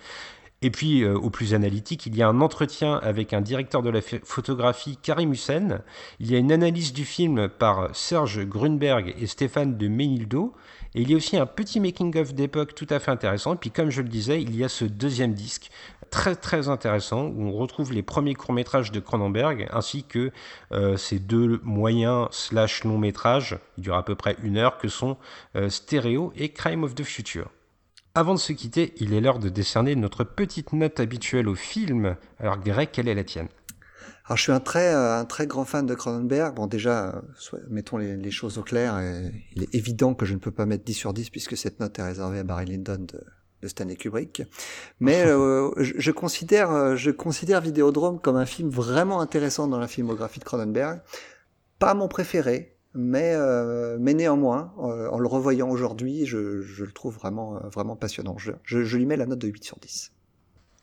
Et 0.61 0.71
puis, 0.71 1.05
au 1.05 1.31
plus 1.31 1.55
analytique, 1.55 2.07
il 2.07 2.17
y 2.17 2.23
a 2.23 2.29
un 2.29 2.41
entretien 2.41 2.97
avec 3.03 3.33
un 3.33 3.41
directeur 3.41 3.81
de 3.81 3.91
la 3.91 4.01
photographie, 4.01 4.99
Karim 5.01 5.33
Hussein. 5.33 5.83
Il 6.19 6.31
y 6.31 6.35
a 6.35 6.39
une 6.39 6.51
analyse 6.51 6.93
du 6.93 7.05
film 7.05 7.49
par 7.49 7.95
Serge 7.95 8.45
Grunberg 8.45 9.15
et 9.21 9.27
Stéphane 9.29 9.77
de 9.77 9.87
Menildo. 9.87 10.53
Et 10.95 11.03
il 11.03 11.11
y 11.11 11.15
a 11.15 11.17
aussi 11.17 11.37
un 11.37 11.47
petit 11.47 11.79
making-of 11.79 12.35
d'époque 12.35 12.75
tout 12.75 12.89
à 12.91 12.99
fait 12.99 13.13
intéressant. 13.13 13.55
Et 13.55 13.57
puis, 13.57 13.71
comme 13.71 13.91
je 13.91 14.03
le 14.03 14.09
disais, 14.09 14.43
il 14.43 14.57
y 14.57 14.65
a 14.65 14.69
ce 14.69 14.85
deuxième 14.85 15.35
disque 15.35 15.71
très 16.11 16.37
très 16.37 16.69
intéressant 16.69 17.27
où 17.27 17.43
on 17.43 17.53
retrouve 17.53 17.93
les 17.93 18.03
premiers 18.03 18.35
courts-métrages 18.35 18.93
de 18.93 19.01
Cronenberg 19.01 19.69
ainsi 19.71 20.05
que 20.05 20.31
euh, 20.73 20.97
ces 20.97 21.19
deux 21.19 21.61
moyens 21.63 22.29
slash 22.31 22.85
longs 22.85 22.99
métrages, 22.99 23.59
il 23.77 23.85
dure 23.85 23.97
à 23.97 24.05
peu 24.05 24.15
près 24.15 24.37
une 24.43 24.57
heure, 24.57 24.79
que 24.79 24.89
sont 24.89 25.17
euh, 25.57 25.69
Stereo 25.69 26.33
et 26.37 26.51
Crime 26.51 26.85
of 26.85 26.95
the 26.95 27.05
Future. 27.05 27.49
Avant 28.19 28.35
de 28.35 28.41
se 28.41 28.53
quitter, 28.53 28.95
il 28.97 29.15
est 29.15 29.21
l'heure 29.21 29.39
de 29.39 29.49
décerner 29.49 29.95
notre 29.95 30.25
petite 30.25 30.73
note 30.73 30.99
habituelle 30.99 31.49
au 31.49 31.55
film. 31.55 32.17
Alors 32.41 32.59
Greg, 32.59 32.89
quelle 32.91 33.07
est 33.07 33.15
la 33.15 33.23
tienne? 33.23 33.47
Alors 34.25 34.37
je 34.37 34.43
suis 34.43 34.51
un 34.51 34.59
très 34.59 34.93
euh, 34.93 35.21
un 35.21 35.25
très 35.25 35.47
grand 35.47 35.65
fan 35.65 35.87
de 35.87 35.95
Cronenberg. 35.95 36.57
Bon 36.57 36.67
déjà, 36.67 37.11
euh, 37.11 37.59
mettons 37.71 37.97
les, 37.97 38.31
choses 38.33 38.59
au 38.59 38.65
clair. 38.65 39.01
il 39.55 39.63
est 39.63 39.73
évident 39.73 40.15
que 40.15 40.27
je 40.27 40.35
ne 40.35 40.41
peux 40.41 40.51
pas 40.51 40.67
mettre 40.67 40.83
10 40.83 40.95
sur 40.95 41.13
10 41.13 41.31
puisque 41.31 41.57
cette 41.57 41.79
note 41.79 41.97
est 42.01 42.03
réservée 42.03 42.41
à 42.41 42.43
Barry 42.43 42.65
Lyndon 42.65 42.99
de, 42.99 43.21
de 43.63 43.69
Stanley 43.69 43.95
Kubrick. 43.95 44.43
Mais 44.99 45.23
euh, 45.25 45.71
je, 45.77 46.11
considère 46.11 46.97
je 46.97 47.13
considère 47.13 47.61
Vidéodrome 47.61 48.21
comme 48.21 48.35
un 48.35 48.47
film 48.47 48.69
vraiment 48.69 49.21
intéressant 49.21 49.69
dans 49.69 49.79
la 49.79 49.87
filmographie 49.87 50.41
de 50.41 50.45
Cronenberg. 50.45 51.03
Pas 51.79 51.95
mon 51.95 52.09
préféré, 52.09 52.78
mais 52.99 53.35
mais 53.99 54.15
néanmoins, 54.15 54.73
en 54.77 55.19
le 55.19 55.29
revoyant 55.29 55.71
aujourd'hui, 55.71 56.27
je, 56.27 56.61
je, 56.61 56.85
le 56.85 56.93
trouve 56.93 57.15
vraiment 57.15 57.61
vraiment 57.73 57.97
passionnant. 57.97 58.37
Je, 58.37 58.53
je 58.65 58.97
lui 58.97 59.07
mets 59.07 59.17
la 59.17 59.27
note 59.27 59.39
de 59.39 59.49
8 59.49 59.65
sur 59.65 59.79
10. 59.79 60.13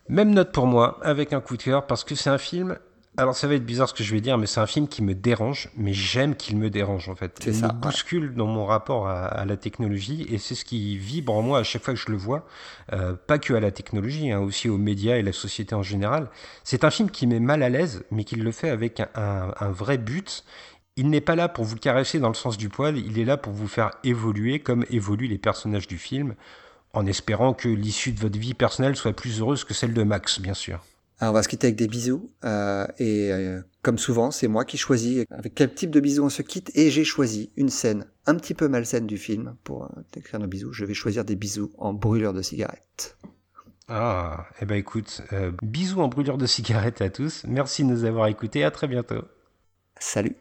Même 0.08 0.32
note 0.32 0.52
pour 0.52 0.66
moi, 0.66 0.98
avec 1.02 1.32
un 1.32 1.40
coup 1.40 1.56
de 1.56 1.62
cœur, 1.62 1.86
parce 1.86 2.04
que 2.04 2.14
c'est 2.14 2.30
un 2.30 2.38
film 2.38 2.76
alors 3.18 3.34
ça 3.34 3.46
va 3.46 3.54
être 3.54 3.64
bizarre 3.64 3.88
ce 3.88 3.94
que 3.94 4.04
je 4.04 4.12
vais 4.12 4.20
dire, 4.20 4.36
mais 4.36 4.46
c'est 4.46 4.60
un 4.60 4.66
film 4.66 4.88
qui 4.88 5.02
me 5.02 5.14
dérange, 5.14 5.70
mais 5.74 5.94
j'aime 5.94 6.36
qu'il 6.36 6.58
me 6.58 6.68
dérange 6.68 7.08
en 7.08 7.14
fait. 7.14 7.42
Il 7.46 7.52
me 7.52 7.72
bouscule 7.72 8.34
dans 8.34 8.46
mon 8.46 8.66
rapport 8.66 9.08
à, 9.08 9.44
la 9.46 9.56
technologie 9.56 10.26
et 10.28 10.38
c'est 10.38 10.54
ce 10.54 10.64
qui 10.64 10.98
vibre 10.98 11.32
en 11.32 11.40
moi 11.40 11.60
à 11.60 11.62
chaque 11.62 11.82
fois 11.82 11.94
que 11.94 12.00
je 12.00 12.10
le 12.10 12.16
vois, 12.16 12.46
euh, 12.92 13.14
pas 13.14 13.38
que 13.38 13.54
à 13.54 13.60
la 13.60 13.70
technologie, 13.70 14.30
hein, 14.30 14.40
aussi 14.40 14.68
aux 14.68 14.76
médias 14.76 15.16
et 15.16 15.22
la 15.22 15.32
société 15.32 15.74
en 15.74 15.82
général. 15.82 16.28
C'est 16.62 16.84
un 16.84 16.90
film 16.90 17.10
qui 17.10 17.26
met 17.26 17.40
mal 17.40 17.62
à 17.62 17.70
l'aise, 17.70 18.04
mais 18.10 18.24
qui 18.24 18.36
le 18.36 18.52
fait 18.52 18.68
avec 18.68 19.00
un, 19.00 19.54
un 19.58 19.70
vrai 19.70 19.96
but. 19.96 20.44
Il 20.96 21.10
n'est 21.10 21.20
pas 21.20 21.36
là 21.36 21.48
pour 21.48 21.64
vous 21.64 21.76
caresser 21.76 22.18
dans 22.18 22.28
le 22.28 22.34
sens 22.34 22.56
du 22.56 22.70
poil, 22.70 22.96
il 22.96 23.18
est 23.18 23.24
là 23.24 23.36
pour 23.36 23.52
vous 23.52 23.68
faire 23.68 23.90
évoluer 24.02 24.60
comme 24.60 24.84
évoluent 24.90 25.28
les 25.28 25.38
personnages 25.38 25.86
du 25.86 25.98
film, 25.98 26.34
en 26.94 27.04
espérant 27.04 27.52
que 27.52 27.68
l'issue 27.68 28.12
de 28.12 28.20
votre 28.20 28.38
vie 28.38 28.54
personnelle 28.54 28.96
soit 28.96 29.12
plus 29.12 29.40
heureuse 29.40 29.64
que 29.64 29.74
celle 29.74 29.92
de 29.92 30.02
Max, 30.02 30.40
bien 30.40 30.54
sûr. 30.54 30.82
Alors, 31.18 31.32
on 31.32 31.34
va 31.34 31.42
se 31.42 31.48
quitter 31.48 31.68
avec 31.68 31.76
des 31.76 31.88
bisous. 31.88 32.30
euh, 32.44 32.86
et 32.98 33.32
euh, 33.32 33.60
comme 33.82 33.98
souvent, 33.98 34.30
c'est 34.30 34.48
moi 34.48 34.64
qui 34.64 34.76
choisis 34.76 35.24
avec 35.30 35.54
quel 35.54 35.72
type 35.72 35.90
de 35.90 36.00
bisous 36.00 36.24
on 36.24 36.28
se 36.28 36.42
quitte. 36.42 36.70
Et 36.74 36.90
j'ai 36.90 37.04
choisi 37.04 37.50
une 37.56 37.70
scène 37.70 38.06
un 38.26 38.34
petit 38.34 38.52
peu 38.52 38.68
malsaine 38.68 39.06
du 39.06 39.16
film 39.16 39.56
pour 39.64 39.84
euh, 39.84 39.88
décrire 40.12 40.40
nos 40.40 40.46
bisous. 40.46 40.72
Je 40.72 40.84
vais 40.84 40.94
choisir 40.94 41.24
des 41.24 41.36
bisous 41.36 41.72
en 41.78 41.94
brûleur 41.94 42.32
de 42.32 42.42
cigarettes. 42.42 43.16
Ah, 43.88 44.46
eh 44.60 44.66
ben 44.66 44.74
écoute, 44.76 45.22
euh, 45.32 45.52
bisous 45.62 46.00
en 46.00 46.08
brûlure 46.08 46.38
de 46.38 46.46
cigarette 46.46 47.00
à 47.00 47.08
tous. 47.08 47.44
Merci 47.46 47.84
de 47.84 47.88
nous 47.88 48.04
avoir 48.04 48.26
écoutés. 48.26 48.64
À 48.64 48.70
très 48.70 48.88
bientôt. 48.88 49.22
Salut 49.98 50.36